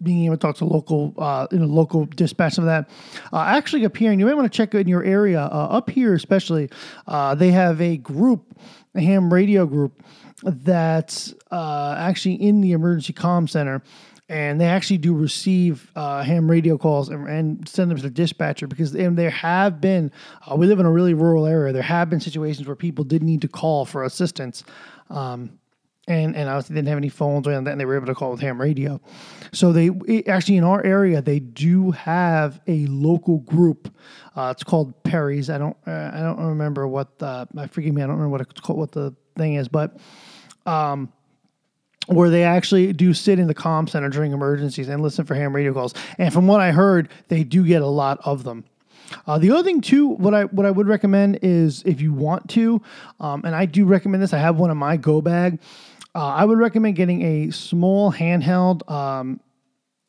being 0.00 0.26
able 0.26 0.36
to 0.36 0.40
talk 0.40 0.56
to 0.58 0.64
local, 0.64 1.12
uh, 1.18 1.48
you 1.50 1.58
know, 1.58 1.66
local 1.66 2.04
dispatch 2.06 2.58
of 2.58 2.66
that. 2.66 2.88
Uh, 3.32 3.40
actually, 3.40 3.84
up 3.84 3.96
here, 3.96 4.12
and 4.12 4.20
you 4.20 4.26
might 4.26 4.34
want 4.34 4.50
to 4.50 4.56
check 4.56 4.74
in 4.74 4.86
your 4.86 5.02
area. 5.02 5.40
Uh, 5.40 5.68
up 5.70 5.90
here, 5.90 6.14
especially, 6.14 6.70
uh, 7.08 7.34
they 7.34 7.50
have 7.50 7.80
a 7.80 7.96
group, 7.96 8.56
a 8.94 9.00
ham 9.00 9.32
radio 9.32 9.66
group, 9.66 10.04
that's 10.42 11.34
uh, 11.50 11.94
actually 11.98 12.34
in 12.34 12.60
the 12.60 12.72
emergency 12.72 13.12
comm 13.12 13.48
center 13.48 13.82
and 14.28 14.60
they 14.60 14.66
actually 14.66 14.98
do 14.98 15.14
receive 15.14 15.90
uh, 15.94 16.22
ham 16.22 16.50
radio 16.50 16.76
calls 16.76 17.08
and, 17.08 17.28
and, 17.28 17.68
send 17.68 17.90
them 17.90 17.96
to 17.96 18.02
the 18.02 18.10
dispatcher 18.10 18.66
because 18.66 18.94
and 18.94 19.16
there 19.16 19.30
have 19.30 19.80
been 19.80 20.10
uh, 20.46 20.56
we 20.56 20.66
live 20.66 20.80
in 20.80 20.86
a 20.86 20.90
really 20.90 21.14
rural 21.14 21.46
area. 21.46 21.72
There 21.72 21.82
have 21.82 22.10
been 22.10 22.20
situations 22.20 22.66
where 22.66 22.76
people 22.76 23.04
did 23.04 23.22
need 23.22 23.42
to 23.42 23.48
call 23.48 23.84
for 23.84 24.04
assistance 24.04 24.64
um, 25.10 25.58
and 26.08 26.34
and 26.34 26.48
obviously 26.48 26.74
didn't 26.74 26.88
have 26.88 26.98
any 26.98 27.08
phones 27.08 27.46
or 27.46 27.52
anything 27.52 27.68
and 27.72 27.80
they 27.80 27.84
were 27.84 27.96
able 27.96 28.06
to 28.06 28.14
call 28.14 28.32
with 28.32 28.40
ham 28.40 28.60
radio. 28.60 29.00
So 29.52 29.72
they 29.72 29.90
it, 30.08 30.26
actually 30.26 30.56
in 30.56 30.64
our 30.64 30.84
area 30.84 31.22
they 31.22 31.38
do 31.38 31.92
have 31.92 32.60
a 32.66 32.86
local 32.86 33.38
group 33.38 33.94
uh, 34.34 34.52
it's 34.54 34.64
called 34.64 35.02
perry's. 35.04 35.50
I 35.50 35.58
don't 35.58 35.76
uh, 35.86 36.10
i 36.12 36.20
don't 36.20 36.40
remember 36.40 36.88
what 36.88 37.18
the 37.20 37.46
i 37.56 37.66
forgive 37.68 37.94
me 37.94 38.02
i 38.02 38.06
don't 38.06 38.16
remember 38.16 38.32
what 38.32 38.40
it's 38.40 38.60
called 38.60 38.78
what 38.78 38.92
the 38.92 39.14
thing 39.36 39.54
is 39.54 39.68
but 39.68 39.98
um, 40.66 41.12
where 42.06 42.30
they 42.30 42.44
actually 42.44 42.92
do 42.92 43.12
sit 43.12 43.38
in 43.38 43.46
the 43.46 43.54
comm 43.54 43.88
center 43.88 44.08
during 44.08 44.32
emergencies 44.32 44.88
and 44.88 45.02
listen 45.02 45.24
for 45.24 45.34
ham 45.34 45.54
radio 45.54 45.72
calls. 45.72 45.94
And 46.18 46.32
from 46.32 46.46
what 46.46 46.60
I 46.60 46.70
heard, 46.70 47.08
they 47.28 47.44
do 47.44 47.64
get 47.64 47.82
a 47.82 47.86
lot 47.86 48.20
of 48.24 48.44
them. 48.44 48.64
Uh, 49.26 49.38
the 49.38 49.50
other 49.50 49.62
thing 49.62 49.80
too, 49.80 50.08
what 50.08 50.34
I 50.34 50.44
what 50.44 50.66
I 50.66 50.70
would 50.70 50.88
recommend 50.88 51.38
is 51.42 51.82
if 51.84 52.00
you 52.00 52.12
want 52.12 52.48
to, 52.50 52.82
um, 53.20 53.42
and 53.44 53.54
I 53.54 53.66
do 53.66 53.84
recommend 53.84 54.22
this. 54.22 54.32
I 54.32 54.38
have 54.38 54.56
one 54.56 54.70
in 54.70 54.76
my 54.76 54.96
go 54.96 55.20
bag. 55.20 55.60
Uh, 56.14 56.26
I 56.26 56.44
would 56.44 56.58
recommend 56.58 56.96
getting 56.96 57.22
a 57.22 57.50
small 57.50 58.12
handheld 58.12 58.88
um, 58.90 59.38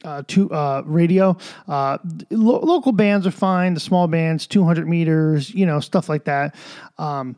uh, 0.04 0.24
to 0.28 0.50
uh, 0.52 0.82
radio. 0.86 1.38
Uh, 1.68 1.98
lo- 2.32 2.60
local 2.60 2.92
bands 2.92 3.28
are 3.28 3.32
fine. 3.32 3.74
The 3.74 3.80
small 3.80 4.08
bands, 4.08 4.48
200 4.48 4.88
meters, 4.88 5.54
you 5.54 5.66
know, 5.66 5.80
stuff 5.80 6.08
like 6.08 6.24
that. 6.24 6.56
Um, 6.98 7.36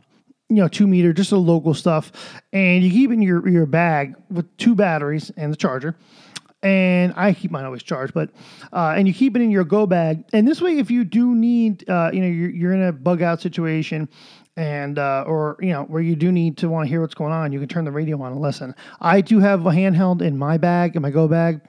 you 0.50 0.56
know, 0.56 0.68
two 0.68 0.88
meter, 0.88 1.14
just 1.14 1.32
a 1.32 1.38
local 1.38 1.74
stuff, 1.74 2.12
and 2.52 2.84
you 2.84 2.90
keep 2.90 3.12
it 3.12 3.14
in 3.14 3.22
your 3.22 3.48
your 3.48 3.66
bag 3.66 4.16
with 4.30 4.46
two 4.58 4.76
batteries 4.76 5.32
and 5.38 5.54
the 5.54 5.58
charger. 5.58 5.96
And 6.62 7.14
I 7.16 7.34
keep 7.34 7.52
mine 7.52 7.64
always 7.64 7.84
charged, 7.84 8.14
but 8.14 8.32
uh, 8.74 8.94
and 8.98 9.08
you 9.08 9.14
keep 9.14 9.36
it 9.36 9.42
in 9.42 9.50
your 9.50 9.64
go 9.64 9.86
bag. 9.86 10.26
And 10.34 10.46
this 10.46 10.60
way, 10.60 10.78
if 10.78 10.92
you 10.92 11.06
do 11.06 11.34
need, 11.34 11.90
uh, 11.90 12.10
you 12.12 12.20
know, 12.20 12.28
you're, 12.28 12.50
you're 12.50 12.74
in 12.74 12.84
a 12.84 12.92
bug 12.92 13.22
out 13.22 13.40
situation, 13.40 14.10
and 14.58 15.00
uh, 15.00 15.24
or 15.26 15.56
you 15.62 15.70
know 15.70 15.84
where 15.84 16.02
you 16.02 16.18
do 16.18 16.34
need 16.34 16.58
to 16.58 16.68
want 16.68 16.86
to 16.86 16.90
hear 16.90 17.00
what's 17.00 17.14
going 17.14 17.32
on, 17.32 17.54
you 17.54 17.60
can 17.60 17.70
turn 17.70 17.86
the 17.86 17.92
radio 17.92 18.22
on 18.22 18.34
and 18.34 18.42
listen. 18.42 18.76
I 19.00 19.22
do 19.22 19.40
have 19.40 19.66
a 19.66 19.70
handheld 19.70 20.22
in 20.22 20.38
my 20.38 20.58
bag, 20.58 20.98
in 20.98 21.02
my 21.02 21.12
go 21.12 21.30
bag, 21.30 21.62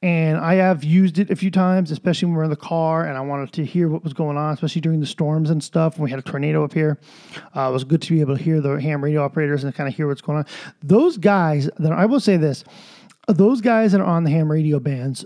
and 0.00 0.38
I 0.38 0.54
have 0.54 0.84
used 0.84 1.18
it 1.18 1.30
a 1.30 1.36
few 1.36 1.50
times, 1.50 1.90
especially 1.90 2.26
when 2.26 2.36
we're 2.36 2.44
in 2.44 2.50
the 2.50 2.56
car 2.56 3.04
and 3.04 3.18
I 3.18 3.20
wanted 3.20 3.52
to 3.54 3.64
hear 3.64 3.88
what 3.88 4.04
was 4.04 4.12
going 4.12 4.36
on, 4.36 4.54
especially 4.54 4.80
during 4.80 5.00
the 5.00 5.06
storms 5.06 5.50
and 5.50 5.62
stuff. 5.62 5.98
When 5.98 6.04
we 6.04 6.10
had 6.10 6.20
a 6.20 6.22
tornado 6.22 6.62
up 6.62 6.72
here, 6.72 7.00
uh, 7.56 7.68
it 7.68 7.72
was 7.72 7.82
good 7.82 8.00
to 8.02 8.12
be 8.12 8.20
able 8.20 8.36
to 8.36 8.42
hear 8.42 8.60
the 8.60 8.80
ham 8.80 9.02
radio 9.02 9.24
operators 9.24 9.64
and 9.64 9.74
kind 9.74 9.88
of 9.88 9.96
hear 9.96 10.06
what's 10.06 10.20
going 10.20 10.38
on. 10.38 10.46
Those 10.84 11.16
guys 11.16 11.68
that 11.78 11.90
I 11.90 12.06
will 12.06 12.20
say 12.20 12.36
this, 12.36 12.62
those 13.26 13.60
guys 13.60 13.90
that 13.90 14.00
are 14.00 14.06
on 14.06 14.22
the 14.22 14.30
ham 14.30 14.50
radio 14.50 14.78
bands 14.78 15.24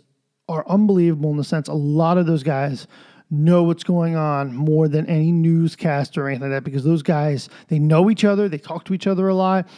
are 0.49 0.67
unbelievable 0.67 1.31
in 1.31 1.37
the 1.37 1.45
sense 1.45 1.69
a 1.69 1.75
lot 1.75 2.19
of 2.19 2.27
those 2.27 2.43
guys 2.43 2.87
know 3.31 3.63
what's 3.63 3.85
going 3.85 4.17
on 4.17 4.55
more 4.55 4.89
than 4.89 5.07
any 5.07 5.33
newscaster 5.33 6.25
or 6.25 6.29
anything 6.29 6.51
like 6.51 6.59
that 6.59 6.65
because 6.65 6.85
those 6.85 7.03
guys 7.03 7.49
they 7.69 7.79
know 7.79 8.11
each 8.11 8.25
other, 8.25 8.49
they 8.49 8.59
talk 8.59 8.85
to 8.85 8.95
each 8.95 9.07
other 9.07 9.29
a 9.29 9.35
lot, 9.35 9.69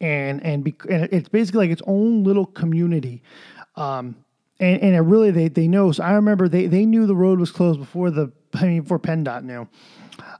and 0.00 0.42
and, 0.42 0.64
be, 0.64 0.74
and 0.88 1.08
it's 1.12 1.28
basically 1.28 1.66
like 1.66 1.70
its 1.70 1.82
own 1.86 2.24
little 2.24 2.46
community. 2.46 3.22
Um, 3.76 4.16
and 4.60 4.80
and 4.82 4.94
it 4.94 5.00
really 5.00 5.30
they 5.30 5.48
they 5.48 5.68
know. 5.68 5.92
So 5.92 6.02
I 6.04 6.12
remember 6.12 6.48
they 6.48 6.66
they 6.66 6.84
knew 6.84 7.06
the 7.06 7.16
road 7.16 7.38
was 7.38 7.50
closed 7.50 7.78
before 7.78 8.10
the 8.10 8.32
I 8.54 8.66
mean 8.66 8.82
before 8.82 8.98
PennDOT 8.98 9.44
knew. 9.44 9.68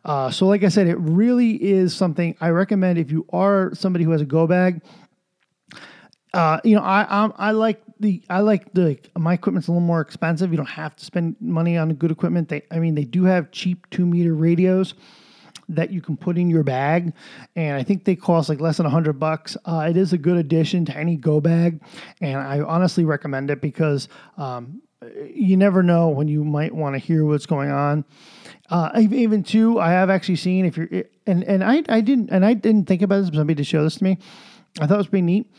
Uh, 0.05 0.31
so 0.31 0.47
like 0.47 0.65
I 0.65 0.69
said, 0.69 0.87
it 0.87 0.97
really 0.97 1.63
is 1.63 1.95
something 1.95 2.37
I 2.41 2.51
recommend 2.51 2.99
if 2.99 3.11
you 3.11 3.27
are 3.33 3.75
somebody 3.75 4.05
who 4.05 4.11
has 4.13 4.21
a 4.21 4.27
go 4.27 4.47
bag. 4.47 4.83
Uh, 6.35 6.61
you 6.65 6.77
know, 6.77 6.83
I 6.83 7.07
I'm, 7.09 7.33
I 7.37 7.53
like 7.53 7.83
the 8.01 8.23
I 8.29 8.41
like 8.41 8.73
the 8.75 8.99
my 9.17 9.35
equipment's 9.35 9.69
a 9.69 9.73
little 9.73 9.87
more 9.87 10.01
expensive. 10.01 10.51
You 10.51 10.57
don't 10.57 10.67
have 10.67 10.97
to 10.97 11.05
spend 11.05 11.37
money 11.41 11.77
on 11.77 11.93
good 11.95 12.11
equipment. 12.11 12.49
They 12.49 12.63
I 12.71 12.79
mean 12.79 12.95
they 12.95 13.05
do 13.05 13.25
have 13.25 13.51
cheap 13.51 13.89
two 13.91 14.07
meter 14.07 14.35
radios 14.35 14.95
that 15.69 15.91
you 15.91 16.01
can 16.01 16.17
put 16.17 16.39
in 16.39 16.49
your 16.51 16.63
bag, 16.63 17.13
and 17.57 17.77
I 17.77 17.83
think 17.83 18.05
they 18.05 18.17
cost 18.17 18.49
like 18.49 18.61
less 18.61 18.79
than 18.79 18.87
a 18.87 18.91
hundred 18.91 19.15
bucks. 19.15 19.57
Uh, 19.65 19.87
it 19.89 19.97
is 19.97 20.13
a 20.13 20.19
good 20.19 20.37
addition 20.37 20.85
to 20.87 20.97
any 20.97 21.17
go 21.17 21.41
bag, 21.41 21.81
and 22.21 22.39
I 22.39 22.61
honestly 22.61 23.05
recommend 23.05 23.51
it 23.51 23.61
because 23.61 24.09
um, 24.37 24.81
you 25.33 25.57
never 25.57 25.83
know 25.83 26.09
when 26.09 26.29
you 26.29 26.45
might 26.45 26.75
want 26.75 26.95
to 26.95 26.99
hear 26.99 27.25
what's 27.25 27.47
going 27.47 27.71
on. 27.71 28.05
Uh, 28.71 28.91
even 28.97 29.43
too, 29.43 29.79
I 29.79 29.91
have 29.91 30.11
actually 30.11 30.37
seen 30.37 30.67
if 30.67 30.77
you're 30.77 30.89
and 31.27 31.45
and 31.45 31.65
I 31.65 31.83
I 31.89 32.01
didn't 32.01 32.31
and 32.31 32.45
I 32.45 32.55
didn't 32.55 32.87
think 32.87 33.03
about 33.03 33.21
this. 33.21 33.31
But 33.31 33.37
somebody 33.37 33.57
to 33.57 33.65
show 33.65 33.83
this 33.83 33.97
to 33.97 34.05
me. 34.05 34.19
I 34.81 34.87
thought 34.87 34.95
it 34.95 34.99
was 34.99 35.07
pretty 35.09 35.23
neat. 35.23 35.51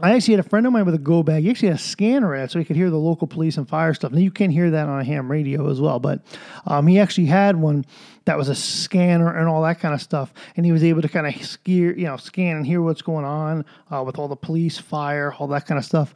I 0.00 0.14
actually 0.14 0.36
had 0.36 0.46
a 0.46 0.48
friend 0.48 0.66
of 0.66 0.72
mine 0.72 0.86
with 0.86 0.94
a 0.94 0.98
go 0.98 1.22
bag. 1.22 1.42
He 1.42 1.50
actually 1.50 1.68
had 1.68 1.76
a 1.76 1.80
scanner 1.80 2.34
at 2.34 2.50
so 2.50 2.58
he 2.58 2.64
could 2.64 2.76
hear 2.76 2.88
the 2.88 2.98
local 2.98 3.26
police 3.26 3.58
and 3.58 3.68
fire 3.68 3.92
stuff. 3.92 4.12
Now 4.12 4.20
you 4.20 4.30
can 4.30 4.50
hear 4.50 4.70
that 4.70 4.88
on 4.88 5.00
a 5.00 5.04
ham 5.04 5.30
radio 5.30 5.70
as 5.70 5.80
well, 5.80 6.00
but 6.00 6.20
um, 6.66 6.86
he 6.86 6.98
actually 6.98 7.26
had 7.26 7.56
one 7.56 7.84
that 8.24 8.38
was 8.38 8.48
a 8.48 8.54
scanner 8.54 9.36
and 9.36 9.48
all 9.48 9.62
that 9.62 9.80
kind 9.80 9.92
of 9.92 10.00
stuff, 10.00 10.32
and 10.56 10.64
he 10.64 10.72
was 10.72 10.82
able 10.82 11.02
to 11.02 11.08
kind 11.08 11.26
of 11.26 11.44
scare, 11.44 11.94
you 11.96 12.06
know, 12.06 12.16
scan 12.16 12.56
and 12.56 12.66
hear 12.66 12.80
what's 12.80 13.02
going 13.02 13.24
on 13.24 13.66
uh, 13.90 14.02
with 14.02 14.18
all 14.18 14.28
the 14.28 14.36
police, 14.36 14.78
fire, 14.78 15.34
all 15.34 15.48
that 15.48 15.66
kind 15.66 15.78
of 15.78 15.84
stuff. 15.84 16.14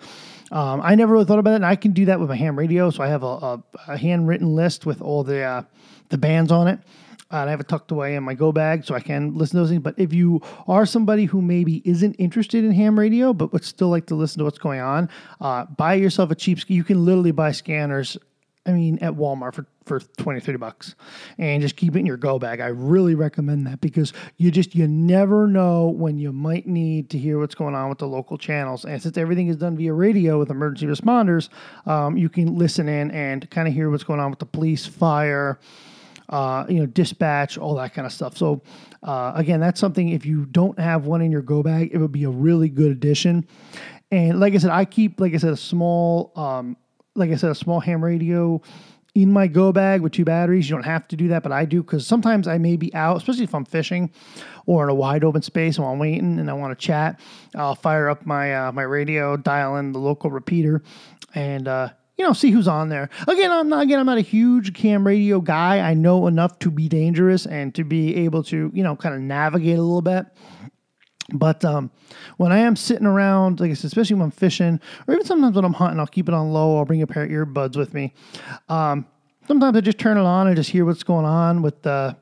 Um, 0.53 0.81
I 0.83 0.95
never 0.95 1.13
really 1.13 1.25
thought 1.25 1.41
about 1.41 1.53
it, 1.53 1.57
and 1.57 1.67
I 1.67 1.77
can 1.77 1.93
do 1.93 2.07
that 2.07 2.19
with 2.19 2.29
my 2.29 2.37
ham 2.37 2.57
radio. 2.57 2.89
So 2.91 3.03
I 3.03 3.09
have 3.09 3.25
a, 3.25 3.27
a, 3.27 3.63
a 3.89 3.99
handwritten 3.99 4.55
list 4.55 4.87
with 4.87 5.03
all 5.03 5.23
the 5.23 5.43
uh, 5.43 5.63
the 6.09 6.19
bands 6.19 6.51
on 6.51 6.69
it. 6.69 6.79
Uh, 7.31 7.39
I 7.39 7.51
have 7.51 7.61
it 7.61 7.69
tucked 7.69 7.91
away 7.91 8.15
in 8.15 8.23
my 8.23 8.35
go 8.35 8.53
bag 8.53 8.85
so 8.85 8.95
I 8.95 9.01
can 9.01 9.35
listen 9.35 9.57
to 9.57 9.63
those 9.63 9.71
things. 9.71 9.83
But 9.83 9.99
if 9.99 10.13
you 10.13 10.41
are 10.69 10.87
somebody 10.87 11.25
who 11.25 11.43
maybe 11.43 11.83
isn't 11.85 12.15
interested 12.15 12.65
in 12.65 12.73
ham 12.73 12.99
radio 12.99 13.33
but 13.33 13.53
would 13.53 13.65
still 13.65 13.89
like 13.89 14.07
to 14.07 14.15
listen 14.15 14.39
to 14.39 14.45
what's 14.45 14.59
going 14.59 14.81
on, 14.81 15.09
uh, 15.41 15.65
buy 15.65 15.95
yourself 15.95 16.31
a 16.31 16.35
cheap. 16.35 16.59
You 16.69 16.85
can 16.85 17.05
literally 17.05 17.33
buy 17.33 17.53
scanners. 17.53 18.17
I 18.65 18.73
mean, 18.73 18.99
at 19.01 19.13
Walmart 19.13 19.55
for, 19.55 19.67
for 19.85 20.01
20, 20.01 20.41
30 20.41 20.59
bucks 20.59 20.97
and 21.39 21.63
just 21.63 21.77
keep 21.77 21.95
it 21.95 22.01
in 22.01 22.07
your 22.07 22.17
go 22.17 22.39
bag. 22.39 22.61
I 22.61 22.67
really 22.67 23.15
recommend 23.15 23.65
that 23.69 23.81
because 23.81 24.13
you 24.39 24.51
just, 24.51 24.75
you 24.75 24.89
never 24.89 25.47
know 25.47 25.89
when 25.89 26.19
you 26.19 26.33
might 26.33 26.67
need 26.67 27.09
to 27.11 27.19
hear 27.19 27.39
what's 27.39 27.55
going 27.55 27.77
on 27.77 27.89
with 27.89 27.99
the 27.99 28.09
local 28.09 28.37
channels. 28.37 28.85
And 28.85 29.01
since 29.01 29.17
everything 29.17 29.47
is 29.47 29.57
done 29.57 29.77
via 29.77 29.93
radio 29.93 30.41
with 30.41 30.51
emergency 30.51 30.87
responders, 30.87 31.49
um, 31.87 32.17
you 32.17 32.29
can 32.29 32.57
listen 32.57 32.89
in 32.89 33.13
and 33.13 33.49
kind 33.51 33.69
of 33.69 33.75
hear 33.75 33.89
what's 33.89 34.05
going 34.05 34.19
on 34.19 34.31
with 34.31 34.41
the 34.41 34.47
police, 34.47 34.85
fire, 34.85 35.61
uh, 36.29 36.67
you 36.69 36.81
know, 36.81 36.87
dispatch, 36.87 37.59
all 37.59 37.75
that 37.77 37.95
kind 37.95 38.07
of 38.07 38.13
stuff. 38.13 38.37
So, 38.37 38.63
uh, 39.03 39.33
again, 39.35 39.61
that's 39.61 39.81
something 39.81 40.09
if 40.09 40.27
you 40.27 40.47
don't 40.47 40.79
have 40.79 41.07
one 41.07 41.23
in 41.23 41.31
your 41.31 41.43
go 41.43 41.63
bag, 41.63 41.91
it 41.93 41.99
would 41.99 42.13
be 42.13 42.25
a 42.25 42.31
really 42.31 42.69
good 42.69 42.91
addition. 42.91 43.47
And 44.11 44.41
like 44.41 44.55
I 44.55 44.59
said, 44.59 44.71
I 44.71 44.85
keep, 44.85 45.21
like 45.21 45.35
I 45.35 45.39
said, 45.39 45.53
a 45.53 45.57
small, 45.57 46.33
um, 46.37 46.77
like 47.15 47.31
I 47.31 47.37
said, 47.37 47.51
a 47.51 47.55
small 47.55 47.81
ham 47.81 48.05
radio 48.05 48.61
in 49.17 49.33
my 49.33 49.47
go 49.47 49.73
bag 49.73 50.03
with 50.03 50.13
two 50.13 50.25
batteries. 50.25 50.69
You 50.69 50.77
don't 50.77 50.85
have 50.85 51.09
to 51.09 51.17
do 51.17 51.29
that, 51.29 51.43
but 51.43 51.51
I 51.51 51.65
do 51.65 51.83
because 51.83 52.07
sometimes 52.07 52.47
I 52.47 52.59
may 52.59 52.77
be 52.77 52.95
out, 52.95 53.17
especially 53.17 53.45
if 53.45 53.55
I'm 53.55 53.65
fishing 53.65 54.11
or 54.67 54.85
in 54.85 54.91
a 54.91 54.95
wide 54.95 55.25
open 55.25 55.41
space 55.43 55.79
while 55.79 55.91
I'm 55.91 55.99
waiting 55.99 56.39
and 56.39 56.51
I 56.51 56.53
want 56.53 56.79
to 56.79 56.87
chat. 56.87 57.19
I'll 57.55 57.75
fire 57.75 58.11
up 58.11 58.27
my 58.27 58.55
uh, 58.55 58.73
my 58.73 58.83
radio, 58.83 59.37
dial 59.37 59.77
in 59.77 59.93
the 59.93 59.99
local 59.99 60.31
repeater, 60.31 60.83
and 61.35 61.67
uh, 61.67 61.91
you 62.17 62.25
know 62.25 62.33
see 62.33 62.51
who's 62.51 62.69
on 62.69 62.89
there. 62.89 63.09
Again, 63.29 63.53
I'm 63.53 63.69
not 63.69 63.83
again 63.83 63.99
I'm 63.99 64.07
not 64.07 64.19
a 64.19 64.23
huge 64.23 64.77
ham 64.79 65.07
radio 65.07 65.41
guy. 65.41 65.81
I 65.81 65.95
know 65.95 66.27
enough 66.27 66.59
to 66.61 66.71
be 66.71 66.89
dangerous 66.89 67.47
and 67.47 67.75
to 67.75 67.85
be 67.85 68.17
able 68.17 68.43
to 68.45 68.71
you 68.75 68.83
know 68.83 68.97
kind 68.97 69.15
of 69.15 69.21
navigate 69.21 69.79
a 69.79 69.83
little 69.83 70.03
bit. 70.03 70.27
But 71.33 71.65
um, 71.65 71.91
when 72.37 72.53
I 72.53 72.59
am 72.59 72.77
sitting 72.77 73.07
around, 73.07 73.59
like 73.59 73.71
I 73.71 73.75
said, 73.75 73.89
especially 73.89 74.15
when 74.15 74.25
I'm 74.25 74.31
fishing, 74.31 74.81
or 75.07 75.15
even 75.15 75.27
sometimes 75.27 75.57
when 75.57 75.65
I'm 75.65 75.73
hunting, 75.73 75.99
I'll 75.99 76.07
keep 76.07 76.29
it 76.29 76.35
on 76.35 76.53
low. 76.53 76.79
I'll 76.79 76.85
bring 76.85 77.03
a 77.03 77.07
pair 77.07 77.25
of 77.25 77.31
earbuds 77.31 77.77
with 77.77 77.95
me. 77.95 78.15
Um, 78.69 79.07
sometimes 79.49 79.77
I 79.77 79.81
just 79.81 79.99
turn 79.99 80.19
it 80.19 80.25
on 80.25 80.47
and 80.47 80.55
just 80.57 80.71
hear 80.71 80.85
what's 80.85 81.03
going 81.03 81.27
on 81.27 81.63
with 81.63 81.83
the, 81.83 82.17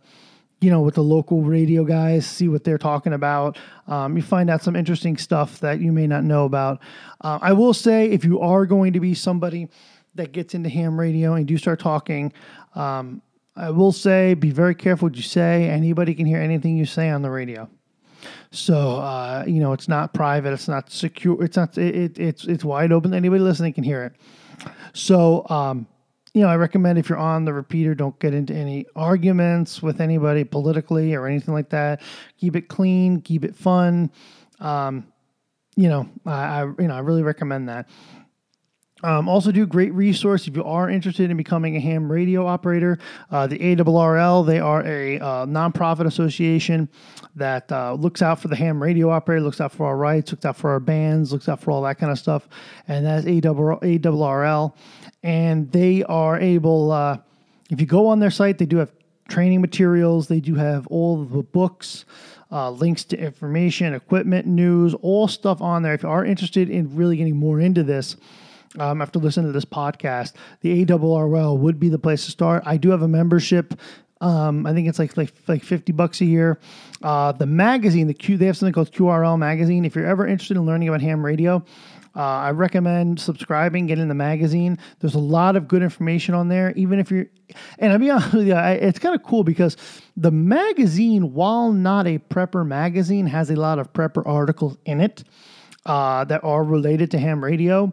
you 0.65 0.71
know, 0.71 0.81
with 0.81 0.95
the 0.95 1.03
local 1.03 1.43
radio 1.43 1.85
guys, 1.85 2.27
see 2.27 2.49
what 2.49 2.65
they're 2.65 2.79
talking 2.79 3.13
about. 3.13 3.59
Um, 3.87 4.17
you 4.17 4.23
find 4.23 4.49
out 4.49 4.63
some 4.63 4.75
interesting 4.75 5.19
stuff 5.19 5.61
that 5.61 5.79
you 5.79 5.93
may 5.93 6.07
not 6.07 6.25
know 6.25 6.47
about. 6.47 6.81
Uh, 7.21 7.39
I 7.43 7.53
will 7.53 7.75
say, 7.75 8.07
if 8.07 8.25
you 8.25 8.41
are 8.41 8.65
going 8.65 8.95
to 8.95 9.01
be 9.01 9.13
somebody 9.13 9.69
that 10.15 10.33
gets 10.33 10.55
into 10.55 10.71
ham 10.71 10.99
radio 10.99 11.35
and 11.35 11.47
do 11.47 11.59
start 11.59 11.81
talking, 11.81 12.33
um, 12.75 13.21
I 13.55 13.71
will 13.71 13.93
say, 13.93 14.33
be 14.33 14.51
very 14.51 14.75
careful 14.75 15.09
what 15.09 15.17
you 15.17 15.23
say. 15.23 15.69
Anybody 15.69 16.15
can 16.15 16.25
hear 16.25 16.41
anything 16.41 16.79
you 16.79 16.87
say 16.87 17.11
on 17.11 17.21
the 17.21 17.31
radio. 17.31 17.69
So 18.51 18.97
uh, 18.97 19.45
you 19.47 19.61
know, 19.61 19.75
it's 19.75 19.87
not 19.87 20.15
private. 20.15 20.55
It's 20.55 20.67
not 20.67 20.91
secure. 20.91 21.45
It's 21.45 21.59
not. 21.59 21.77
It, 21.77 21.95
it, 21.95 22.19
it's 22.19 22.47
it's 22.47 22.65
wide 22.65 22.91
open. 22.91 23.13
Anybody 23.13 23.43
listening 23.43 23.75
can 23.75 23.85
hear 23.85 24.03
it. 24.05 24.15
So 24.95 25.47
um, 25.51 25.87
you 26.35 26.43
know, 26.43 26.49
I 26.49 26.57
recommend 26.57 26.99
if 26.99 27.09
you're 27.09 27.17
on 27.17 27.45
the 27.45 27.53
repeater, 27.53 27.95
don't 27.95 28.19
get 28.19 28.35
into 28.35 28.53
any 28.53 28.87
arguments 28.97 29.81
with 29.81 30.01
anybody 30.01 30.43
politically 30.43 31.15
or 31.15 31.29
anything 31.29 31.55
like 31.55 31.71
that. 31.71 32.03
Keep 32.39 32.57
it 32.57 32.69
clean. 32.69 33.21
Keep 33.21 33.45
it 33.45 33.55
fun. 33.55 34.11
Um, 34.59 35.07
you 35.77 35.89
know, 35.89 36.09
I, 36.27 36.33
I 36.33 36.65
you 36.65 36.89
know 36.89 36.95
I 36.95 37.01
really 37.01 37.23
recommend 37.23 37.69
that. 37.69 37.89
Um, 39.05 39.29
also, 39.29 39.53
do 39.53 39.67
great 39.67 39.93
resource 39.93 40.49
if 40.49 40.57
you 40.57 40.65
are 40.65 40.89
interested 40.89 41.31
in 41.31 41.37
becoming 41.37 41.77
a 41.77 41.81
ham 41.81 42.11
radio 42.11 42.47
operator. 42.47 42.99
Uh, 43.31 43.47
the 43.47 43.59
ARRL, 43.59 44.47
they 44.47 44.61
are 44.61 44.83
a 44.87 45.19
uh, 45.19 45.45
nonprofit 45.45 46.07
association 46.07 46.89
that 47.37 47.71
uh, 47.71 47.93
looks 47.93 48.23
out 48.23 48.41
for 48.41 48.49
the 48.49 48.57
ham 48.57 48.83
radio 48.83 49.11
operator, 49.11 49.43
looks 49.43 49.61
out 49.61 49.73
for 49.73 49.85
our 49.87 49.97
rights, 49.99 50.33
looks 50.33 50.47
out 50.47 50.57
for 50.57 50.71
our 50.71 50.81
bands, 50.81 51.33
looks 51.33 51.51
out 51.51 51.61
for 51.61 51.71
all 51.71 51.83
that 51.83 51.99
kind 51.99 52.11
of 52.11 52.19
stuff. 52.19 52.49
And 52.89 53.05
that's 53.05 53.27
ARRL. 53.27 54.73
And 55.25 55.73
they 55.73 56.05
are 56.05 56.39
able, 56.39 56.93
uh, 56.93 57.19
if 57.71 57.81
you 57.81 57.87
go 57.87 58.07
on 58.09 58.21
their 58.21 58.31
site, 58.31 58.59
they 58.59 58.67
do 58.67 58.77
have 58.77 58.93
training 59.27 59.61
materials, 59.61 60.29
they 60.29 60.39
do 60.39 60.55
have 60.55 60.87
all 60.87 61.25
the 61.25 61.43
books. 61.43 62.05
Uh, 62.53 62.71
links 62.71 63.03
to 63.03 63.19
information, 63.19 63.95
equipment, 63.95 64.47
news, 64.47 64.95
all 65.03 65.27
stuff 65.27 65.61
on 65.61 65.83
there. 65.83 65.93
If 65.95 66.05
you 66.05 66.09
are 66.09 66.25
interested 66.25 66.71
in 66.71 66.95
really 66.95 67.17
getting 67.17 67.37
more 67.37 67.59
into 67.59 67.83
this, 67.83 68.17
um, 68.79 69.03
after 69.03 69.19
listening 69.19 69.47
to 69.47 69.53
this 69.53 69.65
podcast, 69.65 70.35
the 70.61 70.85
ARRL 70.85 71.59
would 71.59 71.81
be 71.81 71.89
the 71.89 71.99
place 71.99 72.27
to 72.27 72.31
start. 72.31 72.63
I 72.67 72.77
do 72.77 72.91
have 72.91 73.03
a 73.03 73.09
membership. 73.09 73.75
Um, 74.21 74.67
I 74.67 74.73
think 74.73 74.89
it's 74.89 74.99
like 74.99 75.17
like 75.17 75.33
like 75.49 75.63
fifty 75.63 75.93
bucks 75.93 76.21
a 76.21 76.25
year. 76.25 76.59
Uh, 77.03 77.33
the 77.33 77.47
magazine, 77.47 78.07
the 78.07 78.15
Q, 78.15 78.37
they 78.37 78.47
have 78.47 78.57
something 78.57 78.73
called 78.73 78.93
QRL 78.93 79.39
magazine. 79.39 79.85
If 79.85 79.95
you're 79.97 80.07
ever 80.07 80.27
interested 80.27 80.57
in 80.57 80.65
learning 80.65 80.89
about 80.89 81.03
ham 81.03 81.25
radio, 81.25 81.65
uh, 82.17 82.21
I 82.21 82.51
recommend 82.53 83.21
subscribing, 83.21 83.87
getting 83.87 84.09
the 84.09 84.15
magazine. 84.15 84.79
There's 85.01 85.15
a 85.15 85.21
lot 85.21 85.57
of 85.57 85.67
good 85.67 85.83
information 85.83 86.35
on 86.35 86.49
there. 86.49 86.73
Even 86.77 87.01
if 87.01 87.11
you're, 87.11 87.27
and 87.79 87.93
I'll 87.93 87.99
be 87.99 88.11
honest 88.11 88.35
with 88.35 88.47
you, 88.47 88.55
I, 88.55 88.73
it's 88.73 88.99
kind 88.99 89.15
of 89.15 89.23
cool 89.23 89.43
because 89.43 89.77
the 90.17 90.31
magazine, 90.31 91.35
while 91.35 91.73
not 91.73 92.07
a 92.07 92.19
prepper 92.19 92.65
magazine, 92.67 93.27
has 93.27 93.51
a 93.51 93.57
lot 93.57 93.79
of 93.79 93.93
prepper 93.93 94.25
articles 94.27 94.77
in 94.85 95.01
it 95.01 95.25
uh, 95.87 96.25
that 96.25 96.45
are 96.45 96.63
related 96.63 97.11
to 97.13 97.19
ham 97.19 97.43
radio 97.43 97.93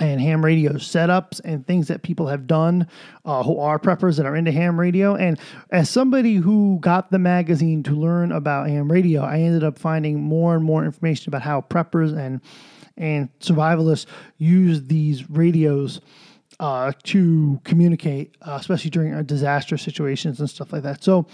and 0.00 0.20
ham 0.20 0.44
radio 0.44 0.72
setups 0.72 1.40
and 1.44 1.66
things 1.66 1.88
that 1.88 2.02
people 2.02 2.26
have 2.26 2.46
done 2.46 2.86
uh, 3.24 3.42
who 3.42 3.58
are 3.58 3.78
preppers 3.78 4.16
that 4.16 4.26
are 4.26 4.34
into 4.34 4.50
ham 4.50 4.78
radio. 4.78 5.14
And 5.14 5.38
as 5.70 5.88
somebody 5.88 6.36
who 6.36 6.78
got 6.80 7.10
the 7.10 7.18
magazine 7.18 7.82
to 7.84 7.92
learn 7.92 8.32
about 8.32 8.68
ham 8.68 8.90
radio, 8.90 9.22
I 9.22 9.40
ended 9.40 9.62
up 9.62 9.78
finding 9.78 10.20
more 10.20 10.54
and 10.54 10.64
more 10.64 10.84
information 10.84 11.30
about 11.30 11.42
how 11.42 11.60
preppers 11.62 12.16
and 12.16 12.40
and 12.96 13.28
survivalists 13.40 14.06
use 14.38 14.84
these 14.84 15.28
radios 15.30 16.00
uh, 16.60 16.92
to 17.02 17.60
communicate, 17.64 18.36
uh, 18.42 18.56
especially 18.60 18.90
during 18.90 19.22
disaster 19.24 19.76
situations 19.76 20.40
and 20.40 20.48
stuff 20.48 20.72
like 20.72 20.82
that. 20.82 21.02
So, 21.02 21.26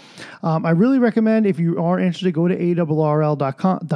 um, 0.43 0.65
I 0.65 0.71
really 0.71 0.99
recommend 0.99 1.45
if 1.45 1.59
you 1.59 1.81
are 1.81 1.99
interested, 1.99 2.33
go 2.33 2.47
to 2.47 2.55
arrl.com. 2.55 3.87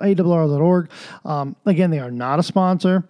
arrl.org. 0.00 0.90
Um, 1.24 1.56
again, 1.64 1.90
they 1.90 2.00
are 2.00 2.10
not 2.10 2.38
a 2.38 2.42
sponsor. 2.42 3.04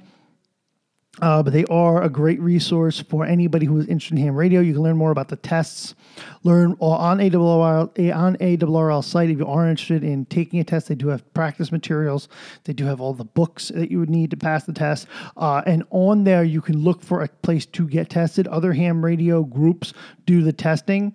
Uh, 1.22 1.42
but 1.42 1.52
they 1.52 1.64
are 1.66 2.02
a 2.02 2.08
great 2.08 2.40
resource 2.40 3.00
for 3.00 3.24
anybody 3.24 3.66
who 3.66 3.78
is 3.78 3.86
interested 3.86 4.18
in 4.18 4.24
ham 4.24 4.34
radio. 4.34 4.60
You 4.60 4.72
can 4.72 4.82
learn 4.82 4.96
more 4.96 5.12
about 5.12 5.28
the 5.28 5.36
tests. 5.36 5.94
Learn 6.42 6.76
on 6.80 7.18
ARRL 7.18 8.14
on 8.14 8.36
ARRL 8.36 9.04
site 9.04 9.30
if 9.30 9.38
you 9.38 9.46
are 9.46 9.68
interested 9.68 10.02
in 10.02 10.24
taking 10.26 10.58
a 10.58 10.64
test. 10.64 10.88
They 10.88 10.96
do 10.96 11.08
have 11.08 11.32
practice 11.32 11.70
materials. 11.70 12.28
They 12.64 12.72
do 12.72 12.84
have 12.86 13.00
all 13.00 13.14
the 13.14 13.24
books 13.24 13.68
that 13.68 13.92
you 13.92 14.00
would 14.00 14.10
need 14.10 14.30
to 14.32 14.36
pass 14.36 14.64
the 14.64 14.72
test. 14.72 15.06
Uh, 15.36 15.62
and 15.66 15.84
on 15.90 16.24
there, 16.24 16.42
you 16.42 16.60
can 16.60 16.82
look 16.82 17.00
for 17.00 17.22
a 17.22 17.28
place 17.28 17.64
to 17.66 17.86
get 17.86 18.10
tested. 18.10 18.48
Other 18.48 18.72
ham 18.72 19.04
radio 19.04 19.44
groups 19.44 19.94
do 20.26 20.42
the 20.42 20.52
testing, 20.52 21.14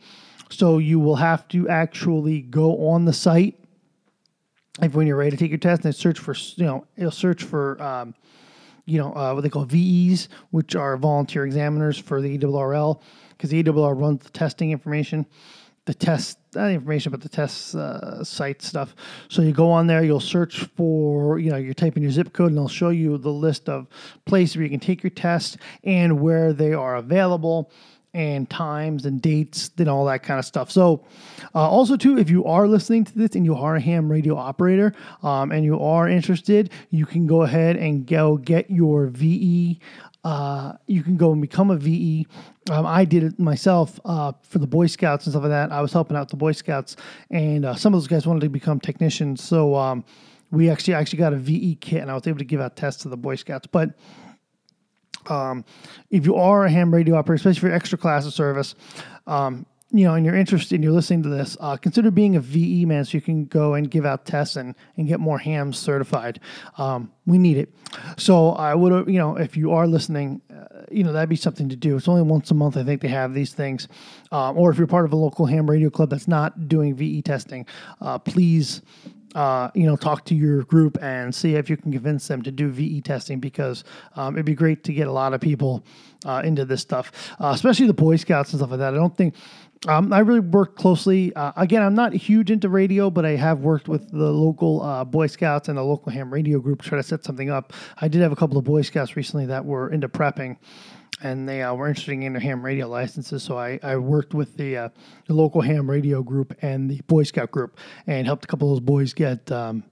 so 0.49 0.77
you 0.77 0.99
will 0.99 1.17
have 1.17 1.45
to 1.49 1.67
actually 1.67 2.41
go 2.41 2.87
on 2.87 3.03
the 3.03 3.13
site. 3.13 3.59
If 4.81 4.95
when 4.95 5.07
you're 5.07 5.17
ready 5.17 5.31
to 5.31 5.37
take 5.37 5.51
your 5.51 5.57
test, 5.57 5.83
and 5.83 5.93
search 5.93 6.19
for 6.19 6.33
you 6.55 6.85
know, 6.97 7.09
search 7.09 7.43
for. 7.43 7.81
Um, 7.83 8.15
you 8.89 8.97
know, 8.97 9.13
uh, 9.13 9.33
what 9.33 9.41
they 9.41 9.49
call 9.49 9.65
VEs, 9.65 10.29
which 10.51 10.75
are 10.75 10.97
volunteer 10.97 11.45
examiners 11.45 11.97
for 11.97 12.21
the 12.21 12.37
ARRL, 12.37 13.01
because 13.29 13.51
the 13.51 13.63
ARRL 13.63 13.99
runs 13.99 14.23
the 14.23 14.31
testing 14.31 14.71
information, 14.71 15.25
the 15.85 15.93
test 15.93 16.39
not 16.55 16.71
information, 16.71 17.11
but 17.11 17.21
the 17.21 17.29
test 17.29 17.75
uh, 17.75 18.23
site 18.23 18.61
stuff. 18.63 18.95
So 19.27 19.43
you 19.43 19.51
go 19.51 19.69
on 19.69 19.85
there, 19.85 20.03
you'll 20.03 20.19
search 20.19 20.63
for, 20.75 21.37
you 21.37 21.51
know, 21.51 21.57
you 21.57 21.75
type 21.75 21.95
in 21.95 22.01
your 22.01 22.11
zip 22.11 22.33
code, 22.33 22.47
and 22.47 22.57
it'll 22.57 22.67
show 22.67 22.89
you 22.89 23.17
the 23.19 23.31
list 23.31 23.69
of 23.69 23.87
places 24.25 24.55
where 24.55 24.63
you 24.63 24.69
can 24.69 24.79
take 24.79 25.03
your 25.03 25.11
test 25.11 25.57
and 25.83 26.19
where 26.19 26.51
they 26.51 26.73
are 26.73 26.95
available 26.95 27.71
and 28.14 28.49
times 28.49 29.05
and 29.05 29.22
dates 29.22 29.70
and 29.78 29.88
all 29.88 30.05
that 30.05 30.24
kind 30.24 30.39
of 30.39 30.45
stuff. 30.45 30.72
So, 30.72 31.05
uh, 31.53 31.70
also 31.70 31.95
too, 31.95 32.18
if 32.18 32.30
you 32.30 32.45
are 32.45 32.68
listening 32.68 33.03
to 33.05 33.18
this 33.18 33.36
and 33.36 33.45
you 33.45 33.55
are 33.55 33.76
a 33.76 33.82
ham 33.82 34.12
radio 34.12 34.36
operator 34.36 34.93
um, 35.22 35.51
and 35.51 35.64
you 35.64 35.80
are 35.80 36.10
interested, 36.10 36.72
you 36.89 37.05
can 37.05 37.28
go 37.28 37.43
ahead 37.43 37.76
and 37.76 38.07
go 38.07 38.38
get 38.38 38.70
your 38.70 39.07
VE. 39.07 39.80
Uh, 40.24 40.74
you 40.88 41.01
can 41.01 41.18
go 41.18 41.32
and 41.32 41.41
become 41.41 41.70
a 41.72 41.78
VE. 41.78 42.28
Um, 42.72 42.86
I 42.86 43.05
did 43.05 43.24
it 43.24 43.39
myself 43.39 43.99
uh, 44.05 44.34
for 44.41 44.60
the 44.60 44.68
Boy 44.68 44.88
Scouts 44.88 45.26
and 45.26 45.34
stuff 45.34 45.43
like 45.43 45.51
that. 45.51 45.72
I 45.72 45.82
was 45.82 45.93
helping 45.93 46.18
out 46.18 46.30
the 46.30 46.36
Boy 46.36 46.51
Scouts, 46.51 46.97
and 47.32 47.64
uh, 47.64 47.76
some 47.76 47.93
of 47.93 48.01
those 48.01 48.07
guys 48.07 48.28
wanted 48.28 48.41
to 48.41 48.49
become 48.49 48.80
technicians. 48.80 49.41
So 49.41 49.76
um, 49.76 50.03
we 50.51 50.70
actually 50.70 50.95
actually 50.95 51.20
got 51.20 51.32
a 51.32 51.38
VE 51.38 51.76
kit, 51.76 52.01
and 52.01 52.12
I 52.12 52.16
was 52.16 52.28
able 52.28 52.39
to 52.39 52.45
give 52.45 52.60
out 52.60 52.76
tests 52.76 53.03
to 53.03 53.10
the 53.10 53.18
Boy 53.18 53.36
Scouts. 53.36 53.68
But 53.68 53.91
um, 55.28 55.65
if 56.09 56.26
you 56.26 56.36
are 56.36 56.65
a 56.65 56.72
ham 56.72 56.93
radio 56.93 57.15
operator, 57.15 57.49
especially 57.49 57.70
for 57.70 57.74
extra 57.74 57.97
class 57.97 58.26
of 58.26 58.34
service, 58.34 58.76
um, 59.28 59.65
you 59.91 60.05
know, 60.05 60.13
and 60.13 60.23
you're 60.25 60.35
interested 60.35 60.75
and 60.75 60.83
you're 60.83 60.93
listening 60.93 61.23
to 61.23 61.29
this, 61.29 61.57
uh, 61.59 61.75
consider 61.75 62.11
being 62.11 62.35
a 62.35 62.39
VE 62.39 62.85
man 62.85 63.05
so 63.05 63.17
you 63.17 63.21
can 63.21 63.45
go 63.45 63.73
and 63.73 63.89
give 63.89 64.05
out 64.05 64.25
tests 64.25 64.55
and, 64.55 64.75
and 64.97 65.07
get 65.07 65.19
more 65.19 65.39
hams 65.39 65.79
certified. 65.79 66.39
Um, 66.77 67.11
we 67.25 67.39
need 67.39 67.57
it. 67.57 67.73
So 68.17 68.51
I 68.51 68.75
would, 68.75 69.07
you 69.07 69.17
know, 69.17 69.35
if 69.35 69.57
you 69.57 69.71
are 69.71 69.87
listening, 69.87 70.41
uh, 70.51 70.83
you 70.91 71.03
know, 71.03 71.11
that'd 71.11 71.29
be 71.29 71.35
something 71.35 71.69
to 71.69 71.75
do. 71.75 71.95
It's 71.97 72.07
only 72.07 72.21
once 72.21 72.51
a 72.51 72.53
month, 72.53 72.77
I 72.77 72.83
think 72.83 73.01
they 73.01 73.07
have 73.07 73.33
these 73.33 73.53
things. 73.53 73.87
Um, 74.31 74.57
or 74.57 74.69
if 74.69 74.77
you're 74.77 74.87
part 74.87 75.05
of 75.05 75.13
a 75.13 75.15
local 75.15 75.47
ham 75.47 75.67
radio 75.67 75.89
club 75.89 76.11
that's 76.11 76.27
not 76.27 76.67
doing 76.67 76.95
VE 76.95 77.23
testing, 77.23 77.65
uh, 77.99 78.19
please 78.19 78.83
uh, 79.35 79.69
you 79.75 79.85
know, 79.85 79.95
talk 79.95 80.25
to 80.25 80.35
your 80.35 80.63
group 80.63 80.97
and 81.01 81.33
see 81.33 81.55
if 81.55 81.69
you 81.69 81.77
can 81.77 81.91
convince 81.91 82.27
them 82.27 82.41
to 82.41 82.51
do 82.51 82.69
VE 82.69 83.01
testing 83.01 83.39
because 83.39 83.83
um, 84.15 84.35
it'd 84.35 84.45
be 84.45 84.55
great 84.55 84.83
to 84.83 84.93
get 84.93 85.07
a 85.07 85.11
lot 85.11 85.33
of 85.33 85.41
people 85.41 85.83
uh, 86.25 86.41
into 86.43 86.65
this 86.65 86.81
stuff, 86.81 87.11
uh, 87.39 87.51
especially 87.53 87.87
the 87.87 87.93
Boy 87.93 88.15
Scouts 88.15 88.51
and 88.51 88.59
stuff 88.59 88.71
like 88.71 88.79
that. 88.79 88.93
I 88.93 88.97
don't 88.97 89.15
think. 89.15 89.35
Um, 89.88 90.11
I 90.11 90.19
really 90.19 90.41
work 90.41 90.75
closely. 90.75 91.34
Uh, 91.36 91.53
again, 91.55 91.82
I'm 91.82 91.95
not 91.95 92.13
huge 92.13 92.51
into 92.51 92.67
radio, 92.67 93.09
but 93.09 93.25
I 93.25 93.38
have 93.38 93.59
worked 93.59 93.88
with 93.88 94.11
the 94.11 94.30
local 94.30 94.82
uh, 94.82 95.05
Boy 95.05 95.27
Scouts 95.27 95.69
and 95.69 95.77
the 95.77 95.84
local 95.84 96.11
ham 96.11 96.34
radio 96.34 96.59
group 96.59 96.82
to 96.82 96.89
try 96.89 96.97
to 96.97 97.03
set 97.03 97.23
something 97.23 97.49
up. 97.49 97.71
I 97.97 98.09
did 98.09 98.21
have 98.21 98.34
a 98.34 98.36
couple 98.36 98.57
of 98.57 98.65
Boy 98.65 98.82
Scouts 98.82 99.15
recently 99.15 99.45
that 99.45 99.63
were 99.63 99.89
into 99.89 100.09
prepping, 100.09 100.57
and 101.23 101.47
they 101.47 101.61
uh, 101.61 101.73
were 101.73 101.88
interested 101.88 102.11
in 102.11 102.34
their 102.34 102.41
ham 102.41 102.61
radio 102.63 102.89
licenses. 102.89 103.41
So 103.41 103.57
I, 103.57 103.80
I 103.82 103.95
worked 103.95 104.34
with 104.34 104.57
the, 104.57 104.75
uh, 104.75 104.89
the 105.27 105.34
local 105.34 105.61
ham 105.61 105.89
radio 105.89 106.23
group 106.23 106.57
and 106.61 106.91
the 106.91 106.99
Boy 107.07 107.23
Scout 107.23 107.49
group 107.49 107.77
and 108.05 108.27
helped 108.27 108.43
a 108.43 108.47
couple 108.47 108.69
of 108.69 108.75
those 108.75 108.86
boys 108.86 109.13
get 109.13 109.49
um, 109.49 109.86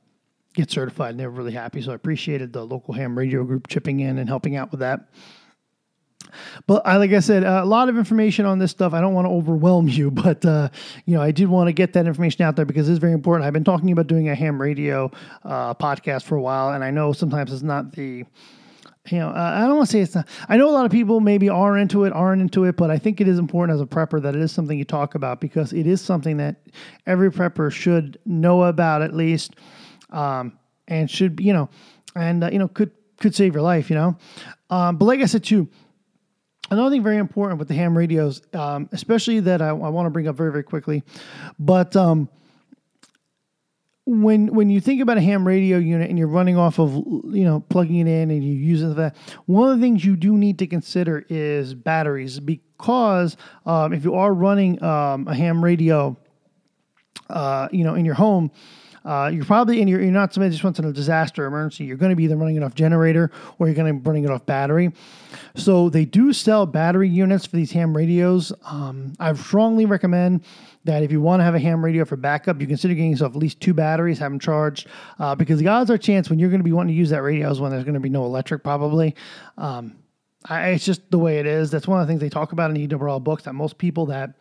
get 0.54 0.70
certified. 0.70 1.12
And 1.12 1.20
they 1.20 1.28
were 1.28 1.32
really 1.32 1.54
happy. 1.54 1.82
So 1.82 1.94
I 1.94 1.96
appreciated 1.96 2.52
the 2.52 2.66
local 2.66 2.94
ham 2.94 3.18
radio 3.18 3.46
group 3.46 3.68
chipping 3.68 4.02
in 4.02 4.18
and 4.18 4.28
helping 4.28 4.58
out 4.58 4.72
with 4.72 4.82
that. 4.82 5.08
But 6.66 6.86
I, 6.86 6.98
like 6.98 7.12
I 7.12 7.20
said, 7.20 7.44
a 7.44 7.66
lot 7.66 7.90
of 7.90 7.98
information 7.98 8.46
on 8.46 8.60
this 8.60 8.72
stuff. 8.72 8.94
I 8.94 9.02
don't 9.02 9.14
want 9.14 9.26
to 9.26 9.32
overwhelm 9.32 9.88
you, 9.88 10.12
but 10.24 10.46
uh, 10.46 10.70
you 11.06 11.16
know, 11.16 11.22
I 11.22 11.32
did 11.32 11.48
want 11.48 11.68
to 11.68 11.74
get 11.74 11.94
that 11.94 12.08
information 12.08 12.44
out 12.44 12.56
there 12.56 12.66
because 12.66 12.90
it's 12.90 13.00
very 13.00 13.14
important. 13.14 13.46
I've 13.46 13.54
been 13.54 13.64
talking 13.64 13.92
about 13.92 14.08
doing 14.08 14.30
a 14.30 14.36
ham 14.36 14.62
radio 14.62 15.12
uh, 15.44 15.74
podcast 15.74 16.24
for 16.24 16.36
a 16.36 16.42
while, 16.42 16.70
and 16.70 16.84
I 16.84 16.92
know 16.92 17.14
sometimes 17.14 17.52
it's 17.52 17.64
not 17.64 17.94
the 17.94 18.26
you 19.12 19.20
know, 19.20 19.30
uh, 19.30 19.54
I 19.56 19.62
don't 19.62 19.78
want 19.78 19.90
to 19.90 19.92
say 19.92 20.02
it's 20.02 20.16
not. 20.16 20.28
I 20.50 20.58
know 20.58 20.70
a 20.70 20.72
lot 20.72 20.86
of 20.86 20.92
people 20.92 21.20
maybe 21.20 21.50
are 21.50 21.78
into 21.78 22.04
it, 22.04 22.14
aren't 22.14 22.42
into 22.42 22.66
it, 22.66 22.76
but 22.76 22.90
I 22.90 22.98
think 22.98 23.22
it 23.22 23.28
is 23.28 23.40
important 23.40 23.76
as 23.76 23.82
a 23.82 23.86
prepper 23.86 24.22
that 24.22 24.36
it 24.36 24.42
is 24.42 24.52
something 24.52 24.78
you 24.78 24.86
talk 24.86 25.16
about 25.16 25.40
because 25.40 25.74
it 25.74 25.88
is 25.88 26.02
something 26.02 26.38
that 26.38 26.58
every 27.06 27.32
prepper 27.32 27.72
should 27.72 28.20
know 28.26 28.64
about 28.64 29.02
at 29.02 29.14
least, 29.14 29.56
um, 30.10 30.58
and 30.88 31.10
should 31.10 31.40
you 31.40 31.54
know, 31.54 31.70
and 32.16 32.44
uh, 32.44 32.50
you 32.52 32.60
know 32.60 32.68
could 32.68 32.92
could 33.18 33.36
save 33.36 33.54
your 33.54 33.64
life, 33.64 33.90
you 33.90 33.96
know. 33.96 34.18
Um, 34.70 34.98
but 34.98 35.06
like 35.06 35.22
I 35.22 35.26
said 35.26 35.44
too, 35.44 35.70
Another 36.70 36.90
thing 36.90 37.04
very 37.04 37.18
important 37.18 37.60
with 37.60 37.68
the 37.68 37.74
ham 37.74 37.98
radios, 37.98 38.42
um, 38.54 38.90
especially 38.92 39.40
that 39.42 39.62
I, 39.62 39.70
I 39.70 39.72
want 39.72 40.06
to 40.06 40.10
bring 40.10 40.28
up 40.28 40.36
very 40.36 40.52
very 40.52 40.64
quickly, 40.64 41.04
but 41.60 41.96
um, 41.96 42.30
when 44.06 44.48
when 44.48 44.70
you 44.70 44.80
think 44.80 45.02
about 45.02 45.18
a 45.18 45.22
ham 45.22 45.46
radio 45.46 45.78
unit 45.78 46.10
and 46.10 46.18
you're 46.18 46.28
running 46.30 46.58
off 46.58 46.80
of 46.80 46.94
you 46.94 47.44
know 47.44 47.60
plugging 47.70 48.00
it 48.00 48.08
in 48.08 48.32
and 48.32 48.44
you 48.44 48.54
use 48.54 48.82
it 48.82 48.96
that, 48.96 49.16
one 49.46 49.70
of 49.70 49.78
the 49.78 49.82
things 49.82 50.04
you 50.04 50.16
do 50.16 50.38
need 50.38 50.60
to 50.60 50.68
consider 50.68 51.26
is 51.30 51.74
batteries 51.74 52.40
because 52.40 53.36
um, 53.66 53.94
if 53.94 54.04
you 54.04 54.16
are 54.16 54.34
running 54.34 54.82
um, 54.82 55.28
a 55.28 55.36
ham 55.36 55.64
radio, 55.64 56.18
uh, 57.30 57.68
you 57.72 57.84
know 57.84 57.96
in 57.96 58.06
your 58.06 58.16
home 58.16 58.50
uh, 59.08 59.30
you're 59.30 59.46
probably 59.46 59.80
in 59.80 59.88
you're, 59.88 60.02
you're 60.02 60.12
not 60.12 60.34
somebody 60.34 60.52
just 60.52 60.66
wants 60.66 60.80
in 60.80 60.86
a 60.86 60.92
disaster 60.92 61.46
emergency. 61.46 61.86
You're 61.86 61.96
going 61.96 62.10
to 62.10 62.16
be 62.16 62.26
either 62.26 62.36
running 62.36 62.58
it 62.58 62.64
off 62.64 62.76
generator 62.76 63.32
or 63.58 63.68
you're 63.68 63.76
going 63.76 63.88
to 63.88 63.98
be 63.98 64.06
running 64.06 64.26
it 64.26 64.30
off 64.30 64.46
battery. 64.46 64.92
So 65.56 65.90
they 65.90 66.04
do 66.04 66.34
sell 66.34 66.66
battery 66.66 67.08
units 67.08 67.46
for 67.46 67.56
these 67.56 67.72
ham 67.72 67.96
radios. 67.96 68.52
Um, 68.66 69.14
I 69.18 69.34
strongly 69.34 69.86
recommend 69.86 70.44
that 70.84 71.04
if 71.04 71.12
you 71.12 71.22
want 71.22 71.40
to 71.40 71.46
have 71.46 71.56
a 71.56 71.60
ham 71.60 71.84
radio 71.84 72.04
for 72.04 72.18
backup, 72.18 72.60
you 72.60 72.68
consider 72.68 72.94
getting 72.96 73.12
yourself 73.12 73.32
at 73.32 73.38
least 73.38 73.62
two 73.62 73.74
batteries, 73.74 74.20
have 74.20 74.30
them 74.30 74.40
charged, 74.40 74.88
uh, 75.20 75.34
because 75.36 75.58
the 75.58 75.68
odds 75.68 75.90
are 75.90 75.98
chance 75.98 76.30
when 76.30 76.38
you're 76.38 76.50
going 76.50 76.60
to 76.60 76.66
be 76.66 76.74
wanting 76.74 76.94
to 76.94 77.00
use 77.00 77.10
that 77.10 77.22
radio 77.24 77.50
is 77.50 77.62
when 77.62 77.72
there's 77.72 77.86
going 77.86 77.94
to 77.94 78.02
be 78.02 78.10
no 78.10 78.26
electric 78.26 78.62
probably. 78.62 79.16
Um, 79.58 79.96
I, 80.50 80.70
it's 80.70 80.86
just 80.86 81.10
the 81.12 81.18
way 81.18 81.40
it 81.40 81.46
is. 81.46 81.72
That's 81.72 81.88
one 81.88 82.02
of 82.02 82.08
the 82.08 82.12
things 82.12 82.20
they 82.20 82.30
talk 82.30 82.52
about 82.52 82.72
in 82.72 82.74
the 82.76 82.88
EWL 82.88 83.24
books 83.24 83.44
that 83.44 83.54
most 83.54 83.78
people 83.78 84.08
that 84.08 84.34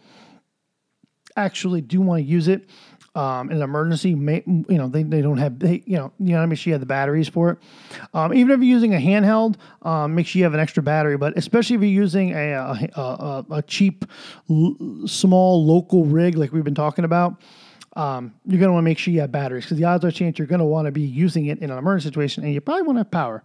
actually 1.36 1.82
do 1.82 2.00
want 2.00 2.20
to 2.20 2.28
use 2.28 2.48
it 2.48 2.68
um, 3.16 3.50
in 3.50 3.56
an 3.56 3.62
emergency, 3.62 4.10
you 4.10 4.64
know, 4.68 4.88
they, 4.88 5.02
they 5.02 5.22
don't 5.22 5.38
have, 5.38 5.58
they, 5.58 5.82
you 5.86 5.96
know, 5.96 6.12
you 6.20 6.34
know, 6.34 6.46
make 6.46 6.58
sure 6.58 6.70
you 6.70 6.74
have 6.74 6.80
the 6.80 6.86
batteries 6.86 7.28
for 7.28 7.50
it. 7.50 7.58
Um, 8.12 8.34
even 8.34 8.50
if 8.50 8.58
you're 8.58 8.64
using 8.64 8.94
a 8.94 8.98
handheld, 8.98 9.56
um, 9.82 10.14
make 10.14 10.26
sure 10.26 10.38
you 10.38 10.44
have 10.44 10.52
an 10.52 10.60
extra 10.60 10.82
battery. 10.82 11.16
But 11.16 11.36
especially 11.38 11.76
if 11.76 11.82
you're 11.82 11.90
using 11.90 12.34
a, 12.34 12.52
a, 12.94 13.00
a, 13.00 13.46
a 13.50 13.62
cheap, 13.62 14.04
small 15.06 15.64
local 15.64 16.04
rig 16.04 16.36
like 16.36 16.52
we've 16.52 16.62
been 16.62 16.74
talking 16.74 17.06
about, 17.06 17.40
um, 17.96 18.34
you're 18.44 18.60
going 18.60 18.68
to 18.68 18.74
want 18.74 18.84
to 18.84 18.90
make 18.90 18.98
sure 18.98 19.14
you 19.14 19.20
have 19.20 19.32
batteries 19.32 19.64
because 19.64 19.78
the 19.78 19.84
odds 19.84 20.04
are 20.04 20.10
chance 20.10 20.38
you're 20.38 20.46
going 20.46 20.58
to 20.58 20.66
want 20.66 20.84
to 20.84 20.92
be 20.92 21.00
using 21.00 21.46
it 21.46 21.60
in 21.60 21.70
an 21.70 21.78
emergency 21.78 22.08
situation 22.08 22.44
and 22.44 22.52
you 22.52 22.60
probably 22.60 22.82
want 22.82 22.96
to 22.96 23.00
have 23.00 23.10
power. 23.10 23.42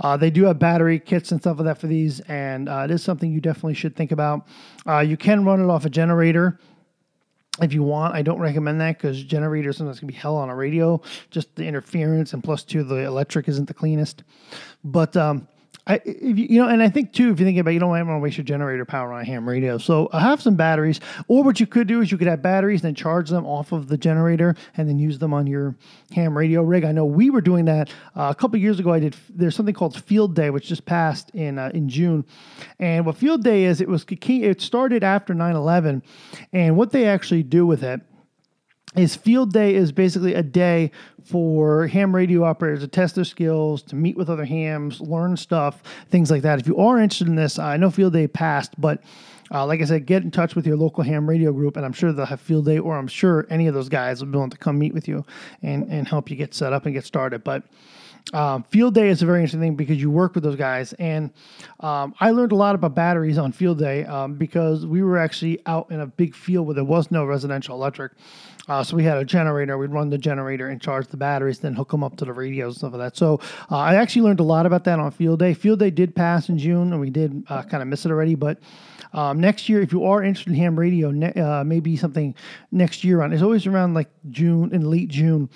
Uh, 0.00 0.16
they 0.16 0.30
do 0.30 0.44
have 0.44 0.58
battery 0.58 0.98
kits 0.98 1.30
and 1.30 1.42
stuff 1.42 1.58
like 1.58 1.66
that 1.66 1.78
for 1.78 1.88
these, 1.88 2.20
and 2.20 2.70
uh, 2.70 2.86
it 2.86 2.90
is 2.90 3.02
something 3.02 3.30
you 3.30 3.42
definitely 3.42 3.74
should 3.74 3.94
think 3.94 4.10
about. 4.10 4.48
Uh, 4.88 5.00
you 5.00 5.18
can 5.18 5.44
run 5.44 5.62
it 5.62 5.68
off 5.68 5.84
a 5.84 5.90
generator 5.90 6.58
if 7.60 7.72
you 7.72 7.82
want. 7.82 8.14
I 8.14 8.22
don't 8.22 8.38
recommend 8.38 8.80
that 8.80 8.96
because 8.96 9.22
generators 9.22 9.76
sometimes 9.76 9.98
can 9.98 10.08
be 10.08 10.14
hell 10.14 10.36
on 10.36 10.48
a 10.48 10.54
radio. 10.54 11.00
Just 11.30 11.54
the 11.56 11.66
interference 11.66 12.32
and 12.32 12.42
plus 12.42 12.62
two, 12.62 12.82
the 12.82 13.04
electric 13.04 13.48
isn't 13.48 13.68
the 13.68 13.74
cleanest. 13.74 14.22
But 14.84 15.16
um, 15.16 15.46
I, 15.84 16.00
you, 16.04 16.34
you 16.34 16.62
know, 16.62 16.68
and 16.68 16.80
I 16.80 16.88
think 16.88 17.12
too, 17.12 17.32
if 17.32 17.40
you 17.40 17.46
think 17.46 17.58
about, 17.58 17.70
it, 17.70 17.74
you 17.74 17.80
don't 17.80 17.90
want 17.90 18.06
to 18.06 18.18
waste 18.18 18.36
your 18.36 18.44
generator 18.44 18.84
power 18.84 19.12
on 19.12 19.20
a 19.20 19.24
ham 19.24 19.48
radio. 19.48 19.78
So 19.78 20.08
I 20.12 20.20
have 20.20 20.40
some 20.40 20.54
batteries, 20.54 21.00
or 21.26 21.42
what 21.42 21.58
you 21.58 21.66
could 21.66 21.88
do 21.88 22.00
is 22.00 22.12
you 22.12 22.18
could 22.18 22.28
have 22.28 22.40
batteries 22.40 22.82
and 22.82 22.88
then 22.88 22.94
charge 22.94 23.30
them 23.30 23.44
off 23.44 23.72
of 23.72 23.88
the 23.88 23.96
generator 23.96 24.54
and 24.76 24.88
then 24.88 24.98
use 24.98 25.18
them 25.18 25.34
on 25.34 25.48
your 25.48 25.74
ham 26.12 26.38
radio 26.38 26.62
rig. 26.62 26.84
I 26.84 26.92
know 26.92 27.04
we 27.04 27.30
were 27.30 27.40
doing 27.40 27.64
that 27.64 27.90
uh, 28.16 28.28
a 28.30 28.34
couple 28.34 28.58
years 28.60 28.78
ago. 28.78 28.92
I 28.92 29.00
did. 29.00 29.16
There's 29.28 29.56
something 29.56 29.74
called 29.74 30.00
Field 30.04 30.36
Day, 30.36 30.50
which 30.50 30.68
just 30.68 30.84
passed 30.84 31.30
in 31.30 31.58
uh, 31.58 31.72
in 31.74 31.88
June, 31.88 32.24
and 32.78 33.04
what 33.04 33.16
Field 33.16 33.42
Day 33.42 33.64
is, 33.64 33.80
it 33.80 33.88
was 33.88 34.06
it 34.08 34.60
started 34.60 35.02
after 35.02 35.34
9/11, 35.34 36.02
and 36.52 36.76
what 36.76 36.92
they 36.92 37.06
actually 37.06 37.42
do 37.42 37.66
with 37.66 37.82
it 37.82 38.00
is 38.96 39.16
field 39.16 39.52
day 39.52 39.74
is 39.74 39.90
basically 39.92 40.34
a 40.34 40.42
day 40.42 40.90
for 41.24 41.86
ham 41.86 42.14
radio 42.14 42.44
operators 42.44 42.80
to 42.80 42.88
test 42.88 43.14
their 43.14 43.24
skills, 43.24 43.82
to 43.82 43.96
meet 43.96 44.16
with 44.16 44.28
other 44.28 44.44
hams, 44.44 45.00
learn 45.00 45.36
stuff, 45.36 45.82
things 46.10 46.30
like 46.30 46.42
that. 46.42 46.58
If 46.58 46.66
you 46.66 46.76
are 46.76 47.00
interested 47.00 47.28
in 47.28 47.36
this, 47.36 47.58
I 47.58 47.76
know 47.76 47.90
field 47.90 48.12
day 48.12 48.26
passed, 48.26 48.78
but 48.78 49.02
uh, 49.50 49.66
like 49.66 49.82
I 49.82 49.84
said, 49.84 50.06
get 50.06 50.22
in 50.22 50.30
touch 50.30 50.54
with 50.54 50.66
your 50.66 50.76
local 50.76 51.04
ham 51.04 51.28
radio 51.28 51.52
group, 51.52 51.76
and 51.76 51.84
I'm 51.84 51.92
sure 51.92 52.12
they'll 52.12 52.26
have 52.26 52.40
field 52.40 52.64
day, 52.64 52.78
or 52.78 52.96
I'm 52.96 53.08
sure 53.08 53.46
any 53.50 53.66
of 53.66 53.74
those 53.74 53.88
guys 53.88 54.20
will 54.20 54.30
be 54.30 54.36
willing 54.36 54.50
to 54.50 54.56
come 54.56 54.78
meet 54.78 54.94
with 54.94 55.08
you 55.08 55.24
and, 55.62 55.84
and 55.90 56.08
help 56.08 56.30
you 56.30 56.36
get 56.36 56.54
set 56.54 56.72
up 56.72 56.86
and 56.86 56.94
get 56.94 57.04
started. 57.04 57.44
But 57.44 57.62
um, 58.32 58.62
field 58.64 58.94
day 58.94 59.08
is 59.08 59.22
a 59.22 59.26
very 59.26 59.40
interesting 59.40 59.60
thing 59.60 59.74
because 59.74 60.00
you 60.00 60.10
work 60.10 60.34
with 60.34 60.44
those 60.44 60.56
guys, 60.56 60.92
and 60.94 61.30
um, 61.80 62.14
I 62.20 62.30
learned 62.30 62.52
a 62.52 62.56
lot 62.56 62.74
about 62.74 62.94
batteries 62.94 63.36
on 63.36 63.52
field 63.52 63.78
day 63.78 64.04
um, 64.04 64.34
because 64.34 64.86
we 64.86 65.02
were 65.02 65.18
actually 65.18 65.60
out 65.66 65.90
in 65.90 66.00
a 66.00 66.06
big 66.06 66.34
field 66.34 66.66
where 66.66 66.74
there 66.74 66.84
was 66.84 67.10
no 67.10 67.24
residential 67.24 67.74
electric. 67.74 68.12
Uh, 68.68 68.82
so 68.82 68.96
we 68.96 69.02
had 69.02 69.18
a 69.18 69.24
generator. 69.24 69.76
We'd 69.76 69.90
run 69.90 70.08
the 70.08 70.18
generator 70.18 70.68
and 70.68 70.80
charge 70.80 71.08
the 71.08 71.16
batteries, 71.16 71.58
then 71.58 71.74
hook 71.74 71.90
them 71.90 72.04
up 72.04 72.16
to 72.18 72.24
the 72.24 72.32
radios 72.32 72.74
and 72.74 72.78
stuff 72.78 72.92
like 72.92 73.00
that. 73.00 73.16
So 73.16 73.40
uh, 73.70 73.78
I 73.78 73.96
actually 73.96 74.22
learned 74.22 74.40
a 74.40 74.44
lot 74.44 74.66
about 74.66 74.84
that 74.84 75.00
on 75.00 75.10
field 75.10 75.40
day. 75.40 75.52
Field 75.52 75.80
day 75.80 75.90
did 75.90 76.14
pass 76.14 76.48
in 76.48 76.58
June, 76.58 76.92
and 76.92 77.00
we 77.00 77.10
did 77.10 77.44
uh, 77.48 77.62
kind 77.64 77.82
of 77.82 77.88
miss 77.88 78.06
it 78.06 78.10
already. 78.10 78.36
But 78.36 78.60
um, 79.12 79.40
next 79.40 79.68
year, 79.68 79.82
if 79.82 79.92
you 79.92 80.04
are 80.04 80.22
interested 80.22 80.50
in 80.52 80.58
ham 80.58 80.78
radio, 80.78 81.10
ne- 81.10 81.32
uh, 81.32 81.64
maybe 81.64 81.96
something 81.96 82.34
next 82.70 83.04
year 83.04 83.20
on. 83.22 83.32
It's 83.32 83.42
always 83.42 83.66
around 83.66 83.94
like 83.94 84.08
June 84.30 84.70
and 84.72 84.86
late 84.86 85.08
June. 85.08 85.50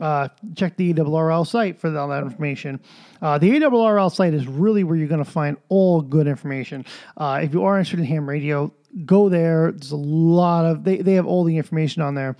Uh, 0.00 0.28
check 0.56 0.76
the 0.76 0.94
ARRL 0.94 1.46
site 1.46 1.78
for 1.78 1.96
all 1.96 2.08
that 2.08 2.22
information. 2.22 2.80
Uh, 3.20 3.36
the 3.36 3.50
ARRL 3.50 4.10
site 4.10 4.32
is 4.32 4.46
really 4.46 4.84
where 4.84 4.96
you're 4.96 5.08
going 5.08 5.22
to 5.22 5.30
find 5.30 5.56
all 5.68 6.00
good 6.00 6.26
information. 6.26 6.84
Uh, 7.18 7.40
if 7.42 7.52
you 7.52 7.62
are 7.64 7.78
interested 7.78 8.00
in 8.00 8.06
ham 8.06 8.26
radio, 8.26 8.72
go 9.04 9.28
there. 9.28 9.72
There's 9.72 9.92
a 9.92 9.96
lot 9.96 10.64
of 10.64 10.84
they 10.84 10.98
they 10.98 11.14
have 11.14 11.26
all 11.26 11.44
the 11.44 11.56
information 11.56 12.02
on 12.02 12.14
there. 12.14 12.36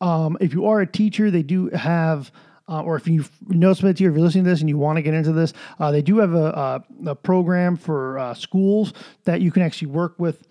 Um, 0.00 0.36
if 0.40 0.52
you 0.52 0.66
are 0.66 0.80
a 0.80 0.86
teacher, 0.86 1.30
they 1.30 1.42
do 1.42 1.68
have. 1.70 2.32
Uh, 2.70 2.82
or 2.82 2.96
if 2.96 3.08
you 3.08 3.24
know 3.46 3.72
somebody 3.72 3.98
here, 3.98 4.10
if 4.10 4.14
you're 4.14 4.22
listening 4.22 4.44
to 4.44 4.50
this 4.50 4.60
and 4.60 4.68
you 4.68 4.76
want 4.76 4.96
to 4.96 5.02
get 5.02 5.14
into 5.14 5.32
this, 5.32 5.54
uh, 5.78 5.90
they 5.90 6.02
do 6.02 6.18
have 6.18 6.34
a, 6.34 6.84
a, 7.06 7.10
a 7.12 7.14
program 7.14 7.78
for 7.78 8.18
uh, 8.18 8.34
schools 8.34 8.92
that 9.24 9.40
you 9.40 9.50
can 9.50 9.62
actually 9.62 9.88
work 9.88 10.14
with. 10.18 10.46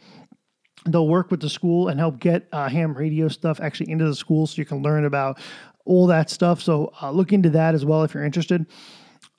They'll 0.87 1.07
work 1.07 1.29
with 1.29 1.41
the 1.41 1.49
school 1.49 1.89
and 1.89 1.99
help 1.99 2.19
get 2.19 2.47
uh, 2.51 2.69
ham 2.69 2.95
radio 2.95 3.27
stuff 3.27 3.59
actually 3.59 3.91
into 3.91 4.05
the 4.05 4.15
school 4.15 4.47
so 4.47 4.55
you 4.57 4.65
can 4.65 4.81
learn 4.81 5.05
about 5.05 5.39
all 5.87 6.07
that 6.07 6.29
stuff. 6.29 6.61
So 6.61 6.91
uh, 7.01 7.11
look 7.11 7.33
into 7.33 7.49
that 7.51 7.73
as 7.73 7.85
well 7.85 8.03
if 8.03 8.13
you're 8.13 8.25
interested. 8.25 8.65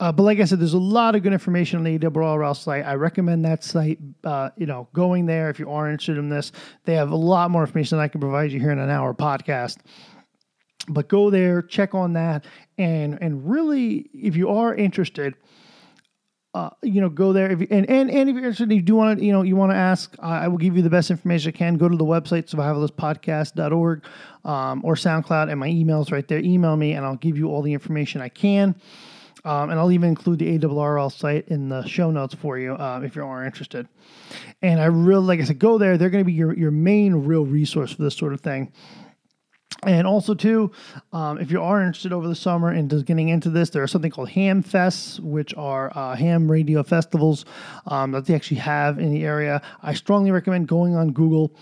Uh, 0.00 0.12
but 0.12 0.22
like 0.22 0.38
I 0.38 0.44
said, 0.44 0.60
there's 0.60 0.74
a 0.74 0.78
lot 0.78 1.16
of 1.16 1.22
good 1.22 1.32
information 1.32 1.78
on 1.78 1.84
the 1.84 1.98
ARRL 1.98 2.56
site. 2.56 2.86
I 2.86 2.94
recommend 2.94 3.44
that 3.44 3.64
site. 3.64 3.98
Uh, 4.22 4.50
you 4.56 4.66
know, 4.66 4.88
going 4.92 5.26
there 5.26 5.50
if 5.50 5.58
you 5.58 5.70
are 5.70 5.90
interested 5.90 6.18
in 6.18 6.28
this. 6.28 6.52
They 6.84 6.94
have 6.94 7.10
a 7.10 7.16
lot 7.16 7.50
more 7.50 7.62
information 7.62 7.98
than 7.98 8.04
I 8.04 8.08
can 8.08 8.20
provide 8.20 8.52
you 8.52 8.60
here 8.60 8.70
in 8.70 8.78
an 8.78 8.90
hour 8.90 9.12
podcast. 9.12 9.78
But 10.88 11.08
go 11.08 11.30
there, 11.30 11.62
check 11.62 11.94
on 11.94 12.14
that, 12.14 12.46
and 12.78 13.18
and 13.20 13.50
really, 13.50 14.08
if 14.14 14.36
you 14.36 14.48
are 14.48 14.74
interested, 14.74 15.34
uh, 16.54 16.70
you 16.82 17.00
know, 17.00 17.08
go 17.08 17.32
there. 17.32 17.50
If 17.50 17.60
you, 17.60 17.66
and, 17.70 17.88
and 17.90 18.10
and 18.10 18.28
if 18.28 18.34
you're 18.34 18.44
interested, 18.44 18.72
you 18.72 18.82
do 18.82 18.94
want 18.94 19.18
to, 19.18 19.24
you 19.24 19.32
know, 19.32 19.42
you 19.42 19.54
want 19.54 19.72
to 19.72 19.76
ask, 19.76 20.16
I 20.18 20.48
will 20.48 20.58
give 20.58 20.76
you 20.76 20.82
the 20.82 20.90
best 20.90 21.10
information 21.10 21.52
I 21.54 21.56
can. 21.56 21.76
Go 21.76 21.88
to 21.88 21.96
the 21.96 22.04
website 22.04 22.48
survivalistpodcast.org 22.50 24.04
um, 24.44 24.80
or 24.84 24.94
SoundCloud, 24.94 25.50
and 25.50 25.60
my 25.60 25.68
email's 25.68 26.10
right 26.10 26.26
there. 26.26 26.38
Email 26.38 26.76
me, 26.76 26.92
and 26.92 27.04
I'll 27.04 27.16
give 27.16 27.36
you 27.36 27.48
all 27.48 27.62
the 27.62 27.72
information 27.72 28.20
I 28.20 28.30
can. 28.30 28.74
Um, 29.44 29.70
and 29.70 29.78
I'll 29.78 29.92
even 29.92 30.08
include 30.08 30.40
the 30.40 30.58
ARRL 30.58 31.12
site 31.12 31.48
in 31.48 31.68
the 31.68 31.86
show 31.86 32.10
notes 32.10 32.34
for 32.34 32.58
you 32.58 32.74
uh, 32.74 33.00
if 33.04 33.14
you 33.14 33.22
are 33.22 33.44
interested. 33.44 33.88
And 34.62 34.80
I 34.80 34.86
really, 34.86 35.24
like 35.24 35.40
I 35.40 35.44
said, 35.44 35.58
go 35.58 35.78
there. 35.78 35.96
They're 35.96 36.10
going 36.10 36.24
to 36.24 36.26
be 36.26 36.32
your, 36.32 36.56
your 36.56 36.70
main 36.70 37.14
real 37.14 37.46
resource 37.46 37.92
for 37.92 38.02
this 38.02 38.16
sort 38.16 38.32
of 38.32 38.40
thing. 38.40 38.72
And 39.84 40.06
also, 40.06 40.34
too, 40.34 40.72
um, 41.12 41.38
if 41.38 41.50
you 41.52 41.62
are 41.62 41.80
interested 41.80 42.12
over 42.12 42.26
the 42.26 42.34
summer 42.34 42.72
in 42.72 42.88
just 42.88 43.04
getting 43.04 43.28
into 43.28 43.48
this, 43.48 43.70
there 43.70 43.82
are 43.82 43.86
something 43.86 44.10
called 44.10 44.30
Ham 44.30 44.62
Fests, 44.62 45.20
which 45.20 45.54
are 45.56 45.96
uh, 45.96 46.16
ham 46.16 46.50
radio 46.50 46.82
festivals 46.82 47.44
um, 47.86 48.10
that 48.12 48.26
they 48.26 48.34
actually 48.34 48.56
have 48.56 48.98
in 48.98 49.12
the 49.12 49.24
area. 49.24 49.62
I 49.82 49.94
strongly 49.94 50.32
recommend 50.32 50.66
going 50.66 50.96
on 50.96 51.12
Google 51.12 51.54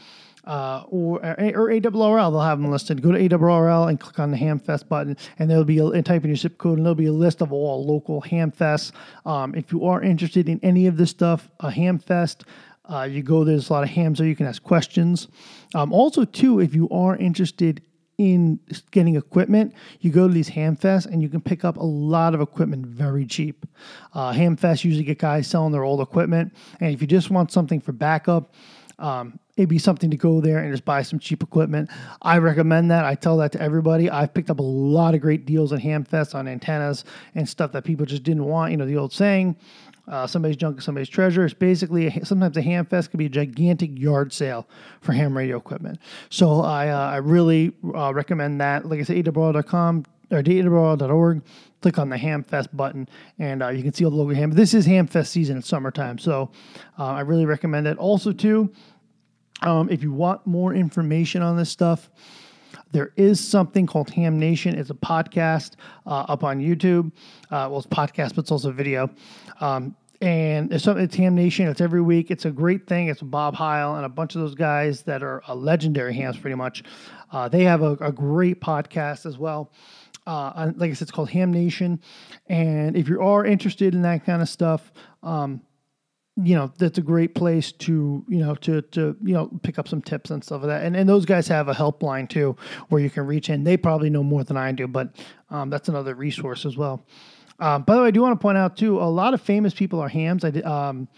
uh, 0.47 0.85
or 0.89 1.17
or 1.19 1.71
ARRL. 1.71 2.31
They'll 2.31 2.41
have 2.41 2.61
them 2.61 2.71
listed. 2.71 3.03
Go 3.03 3.13
to 3.13 3.19
ARRL 3.19 3.89
and 3.89 4.01
click 4.01 4.19
on 4.19 4.31
the 4.31 4.39
Hamfest 4.39 4.89
button, 4.89 5.17
and 5.39 5.51
there'll 5.51 5.65
be 5.65 5.79
a, 5.79 5.87
and 5.87 6.07
type 6.07 6.23
in 6.23 6.31
your 6.31 6.37
zip 6.37 6.57
code, 6.59 6.79
and 6.79 6.87
there'll 6.87 6.95
be 6.95 7.07
a 7.07 7.13
list 7.13 7.43
of 7.43 7.53
all 7.53 7.85
local 7.85 8.23
Hamfests. 8.23 8.93
Um, 9.27 9.55
if 9.55 9.73
you 9.73 9.85
are 9.85 10.01
interested 10.01 10.49
in 10.49 10.61
any 10.63 10.87
of 10.87 10.97
this 10.97 11.11
stuff, 11.11 11.49
a 11.61 11.71
Hamfest. 11.71 12.45
Uh, 12.89 13.03
you 13.03 13.21
go 13.21 13.43
there's 13.43 13.69
a 13.69 13.73
lot 13.73 13.83
of 13.83 13.89
hams 13.89 14.19
there 14.21 14.29
you 14.29 14.37
can 14.37 14.47
ask 14.47 14.63
questions 14.63 15.27
um, 15.75 15.93
also 15.93 16.25
too 16.25 16.61
if 16.61 16.73
you 16.73 16.89
are 16.91 17.17
interested 17.17 17.83
in 18.19 18.59
getting 18.91 19.17
equipment, 19.17 19.75
you 20.01 20.11
go 20.11 20.27
to 20.27 20.33
these 20.33 20.49
Hamfests 20.49 21.07
and 21.07 21.21
you 21.21 21.29
can 21.29 21.41
pick 21.41 21.65
up 21.65 21.77
a 21.77 21.85
lot 21.85 22.35
of 22.35 22.41
equipment 22.41 22.87
very 22.87 23.27
cheap. 23.27 23.67
Uh, 24.15 24.33
Hamfests 24.33 24.85
usually 24.85 25.05
get 25.05 25.19
guys 25.19 25.47
selling 25.47 25.73
their 25.73 25.85
old 25.85 26.01
equipment, 26.01 26.55
and 26.81 26.93
if 26.93 27.01
you 27.01 27.07
just 27.07 27.31
want 27.31 27.53
something 27.53 27.81
for 27.81 27.93
backup, 27.93 28.55
um, 28.99 29.39
it'd 29.57 29.69
be 29.69 29.79
something 29.79 30.11
to 30.11 30.17
go 30.17 30.41
there 30.41 30.59
and 30.59 30.73
just 30.73 30.85
buy 30.85 31.03
some 31.03 31.19
cheap 31.19 31.43
equipment. 31.43 31.91
I 32.23 32.39
recommend 32.39 32.91
that. 32.91 33.05
I 33.05 33.15
tell 33.15 33.37
that 33.39 33.53
to 33.53 33.61
everybody. 33.61 34.09
I've 34.09 34.33
picked 34.33 34.51
up 34.51 34.59
a 34.59 34.63
lot 34.63 35.15
of 35.15 35.21
great 35.21 35.45
deals 35.45 35.73
at 35.73 35.81
Hamfest 35.81 36.35
on 36.35 36.49
antennas 36.49 37.05
and 37.35 37.49
stuff 37.49 37.73
that 37.73 37.85
people 37.85 38.07
just 38.07 38.23
didn't 38.23 38.45
want. 38.45 38.71
You 38.71 38.79
know, 38.79 38.87
the 38.87 38.97
old 38.97 39.13
saying, 39.13 39.57
uh, 40.09 40.27
somebody's 40.27 40.57
junk 40.57 40.81
somebody's 40.81 41.09
treasure. 41.09 41.45
It's 41.45 41.55
basically 41.55 42.11
sometimes 42.23 42.57
a 42.57 42.63
ham 42.63 42.87
fest 42.87 43.11
can 43.11 43.19
be 43.19 43.27
a 43.27 43.31
gigantic 43.31 43.99
yard 43.99 44.33
sale 44.33 44.69
for 45.01 45.13
ham 45.13 45.37
radio 45.37 45.57
equipment. 45.57 45.99
So 46.31 46.61
I 46.61 46.89
uh, 46.89 47.11
I 47.11 47.17
really 47.17 47.73
uh, 47.95 48.15
recommend 48.15 48.61
that. 48.61 48.87
Like 48.87 49.01
I 49.01 49.03
said, 49.03 49.17
awr.com 49.17 50.05
or 50.31 50.43
awr.org. 50.43 51.43
Click 51.83 51.99
on 51.99 52.09
the 52.09 52.17
Hamfest 52.17 52.75
button, 52.75 53.09
and 53.39 53.63
uh, 53.63 53.69
you 53.69 53.83
can 53.83 53.93
see 53.93 54.05
all 54.05 54.11
the 54.11 54.17
local 54.17 54.35
ham. 54.35 54.51
This 54.51 54.75
is 54.75 54.87
Hamfest 54.87 55.29
season; 55.29 55.59
it's 55.59 55.69
summertime, 55.69 56.19
so 56.19 56.51
uh, 56.99 57.05
I 57.05 57.21
really 57.21 57.45
recommend 57.45 57.87
it. 57.87 57.99
Also, 57.99 58.33
too, 58.33 58.73
um, 59.63 59.89
if 59.91 60.03
you 60.03 60.13
want 60.13 60.47
more 60.47 60.75
information 60.75 61.43
on 61.43 61.57
this 61.57 61.71
stuff. 61.71 62.11
There 62.93 63.13
is 63.17 63.41
something 63.41 63.87
called 63.87 64.11
Ham 64.11 64.39
Nation. 64.39 64.79
It's 64.79 64.91
a 64.91 64.95
podcast 64.95 65.73
uh, 66.07 66.27
up 66.29 66.45
on 66.45 66.61
YouTube. 66.61 67.13
Uh, 67.51 67.69
well, 67.71 67.79
it's 67.79 67.87
podcast, 67.87 68.31
but 68.31 68.39
it's 68.39 68.53
also 68.53 68.71
video. 68.71 69.11
Um, 69.61 69.97
and 70.21 70.73
it's, 70.73 70.87
it's 70.87 71.15
Ham 71.17 71.35
Nation. 71.35 71.69
It's 71.69 71.81
every 71.81 72.01
week. 72.01 72.31
It's 72.31 72.45
a 72.45 72.51
great 72.51 72.87
thing. 72.87 73.09
It's 73.09 73.21
Bob 73.21 73.55
Heil 73.55 73.97
and 73.97 74.05
a 74.07 74.09
bunch 74.09 74.35
of 74.35 74.41
those 74.41 74.55
guys 74.55 75.03
that 75.03 75.23
are 75.23 75.43
uh, 75.49 75.55
legendary 75.55 76.15
hams, 76.15 76.39
pretty 76.39 76.55
much. 76.55 76.85
Uh, 77.31 77.49
they 77.49 77.65
have 77.65 77.83
a, 77.83 77.93
a, 78.01 78.13
great 78.13 78.61
podcast 78.61 79.27
as 79.27 79.37
well. 79.37 79.73
Uh, 80.27 80.73
like 80.77 80.91
I 80.91 80.95
said, 80.95 81.03
it's 81.03 81.11
called 81.11 81.31
Ham 81.31 81.53
Nation. 81.53 82.01
And 82.47 82.97
if 82.97 83.09
you 83.09 83.21
are 83.21 83.45
interested 83.45 83.95
in 83.95 84.03
that 84.03 84.25
kind 84.25 84.41
of 84.41 84.49
stuff, 84.49 84.93
um, 85.23 85.61
you 86.37 86.55
know 86.55 86.71
that's 86.77 86.99
a 86.99 87.03
great 87.03 87.35
place 87.35 87.73
to 87.73 88.25
you 88.29 88.39
know 88.39 88.55
to 88.57 88.83
to 88.83 89.17
you 89.23 89.33
know 89.33 89.49
pick 89.63 89.79
up 89.79 89.89
some 89.89 90.03
tips 90.03 90.31
and 90.31 90.45
stuff 90.45 90.63
like 90.63 90.69
that. 90.69 90.85
And 90.85 90.95
and 90.97 91.09
those 91.09 91.25
guys 91.25 91.49
have 91.49 91.69
a 91.69 91.75
helpline 91.75 92.29
too 92.29 92.57
where 92.89 93.01
you 93.01 93.09
can 93.09 93.27
reach 93.27 93.49
in. 93.49 93.65
They 93.65 93.77
probably 93.77 94.11
know 94.11 94.23
more 94.23 94.45
than 94.45 94.57
i 94.57 94.71
do 94.73 94.87
but 94.87 95.15
um, 95.51 95.71
that's 95.71 95.89
another 95.89 96.15
resource 96.15 96.67
as 96.67 96.77
well. 96.77 97.05
Um, 97.59 97.85
by 97.85 97.95
the 97.95 98.03
way 98.03 98.09
i 98.09 98.11
do 98.11 98.21
want 98.21 98.39
to 98.39 98.43
point 98.43 98.59
out 98.59 98.77
too 98.77 98.99
a 99.01 99.05
lot 99.05 99.33
of 99.33 99.41
famous 99.41 99.73
people 99.73 99.99
are 100.01 100.09
hams. 100.09 100.45
I 100.45 100.51
did 100.51 100.65
um, 100.67 101.09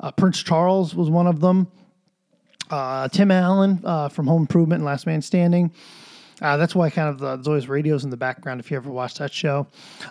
uh, 0.00 0.10
prince 0.12 0.42
charles 0.42 0.94
was 0.94 1.10
one 1.10 1.26
of 1.26 1.40
them. 1.40 1.70
Uh, 2.70 3.08
tim 3.08 3.30
allen 3.30 3.80
uh, 3.84 4.08
from 4.08 4.26
home 4.26 4.42
improvement 4.42 4.80
and 4.80 4.86
last 4.86 5.06
man 5.06 5.20
standing 5.20 5.70
uh, 6.42 6.56
that's 6.56 6.74
why 6.74 6.90
kind 6.90 7.08
of 7.08 7.18
the, 7.18 7.36
there's 7.36 7.48
always 7.48 7.68
radios 7.68 8.04
in 8.04 8.10
the 8.10 8.16
background 8.16 8.60
if 8.60 8.70
you 8.70 8.76
ever 8.76 8.90
watch 8.90 9.14
that 9.14 9.32
show. 9.32 9.66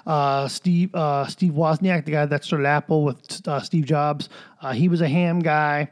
Uh, 0.05 0.47
Steve 0.47 0.93
uh, 0.95 1.27
Steve 1.27 1.53
Wozniak, 1.53 2.05
the 2.05 2.11
guy 2.11 2.25
that 2.25 2.43
started 2.43 2.65
Apple 2.65 3.03
with 3.03 3.47
uh, 3.47 3.59
Steve 3.59 3.85
Jobs, 3.85 4.29
uh, 4.61 4.71
he 4.71 4.87
was 4.87 5.01
a 5.01 5.07
ham 5.07 5.39
guy. 5.39 5.89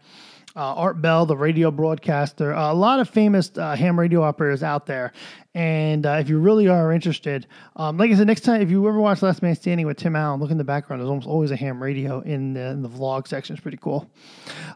Uh, 0.54 0.76
Art 0.76 1.02
Bell, 1.02 1.26
the 1.26 1.38
radio 1.38 1.72
broadcaster, 1.72 2.52
a 2.52 2.74
lot 2.74 3.00
of 3.00 3.10
famous 3.10 3.50
ham 3.56 3.98
radio 3.98 4.22
operators 4.22 4.64
out 4.64 4.86
there. 4.86 5.14
And 5.56 6.06
if 6.06 6.28
you 6.28 6.40
really 6.40 6.68
are 6.68 6.92
interested, 6.92 7.48
um, 7.78 7.96
like 7.96 8.12
I 8.12 8.16
said, 8.16 8.28
next 8.28 8.42
time 8.42 8.62
if 8.62 8.70
you 8.70 8.86
ever 8.86 9.00
watch 9.00 9.22
Last 9.22 9.42
Man 9.42 9.56
Standing 9.56 9.86
with 9.86 9.96
Tim 9.96 10.14
Allen, 10.14 10.42
look 10.42 10.52
in 10.52 10.58
the 10.58 10.66
background. 10.66 11.02
There's 11.02 11.10
almost 11.10 11.26
always 11.28 11.52
a 11.52 11.56
ham 11.56 11.82
radio 11.82 12.20
in 12.20 12.54
the, 12.54 12.66
in 12.66 12.82
the 12.82 12.90
vlog 12.90 13.30
section. 13.30 13.56
It's 13.56 13.62
pretty 13.62 13.78
cool. 13.78 14.12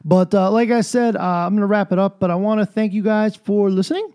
But 0.05 0.31
like 0.31 0.71
I 0.71 0.79
said, 0.79 1.17
I'm 1.17 1.51
going 1.51 1.59
to 1.59 1.67
wrap 1.67 1.91
it 1.91 1.99
up. 1.99 2.21
But 2.21 2.31
I 2.31 2.35
want 2.35 2.61
to 2.61 2.65
thank 2.65 2.93
you 2.93 3.03
guys 3.03 3.35
for 3.35 3.69
listening 3.69 4.13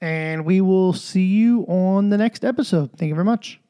and 0.00 0.44
we 0.44 0.60
will 0.60 0.92
see 0.92 1.24
you 1.24 1.62
on 1.62 2.10
the 2.10 2.18
next 2.18 2.44
episode. 2.44 2.90
Thank 2.96 3.08
you 3.08 3.14
very 3.14 3.24
much. 3.24 3.60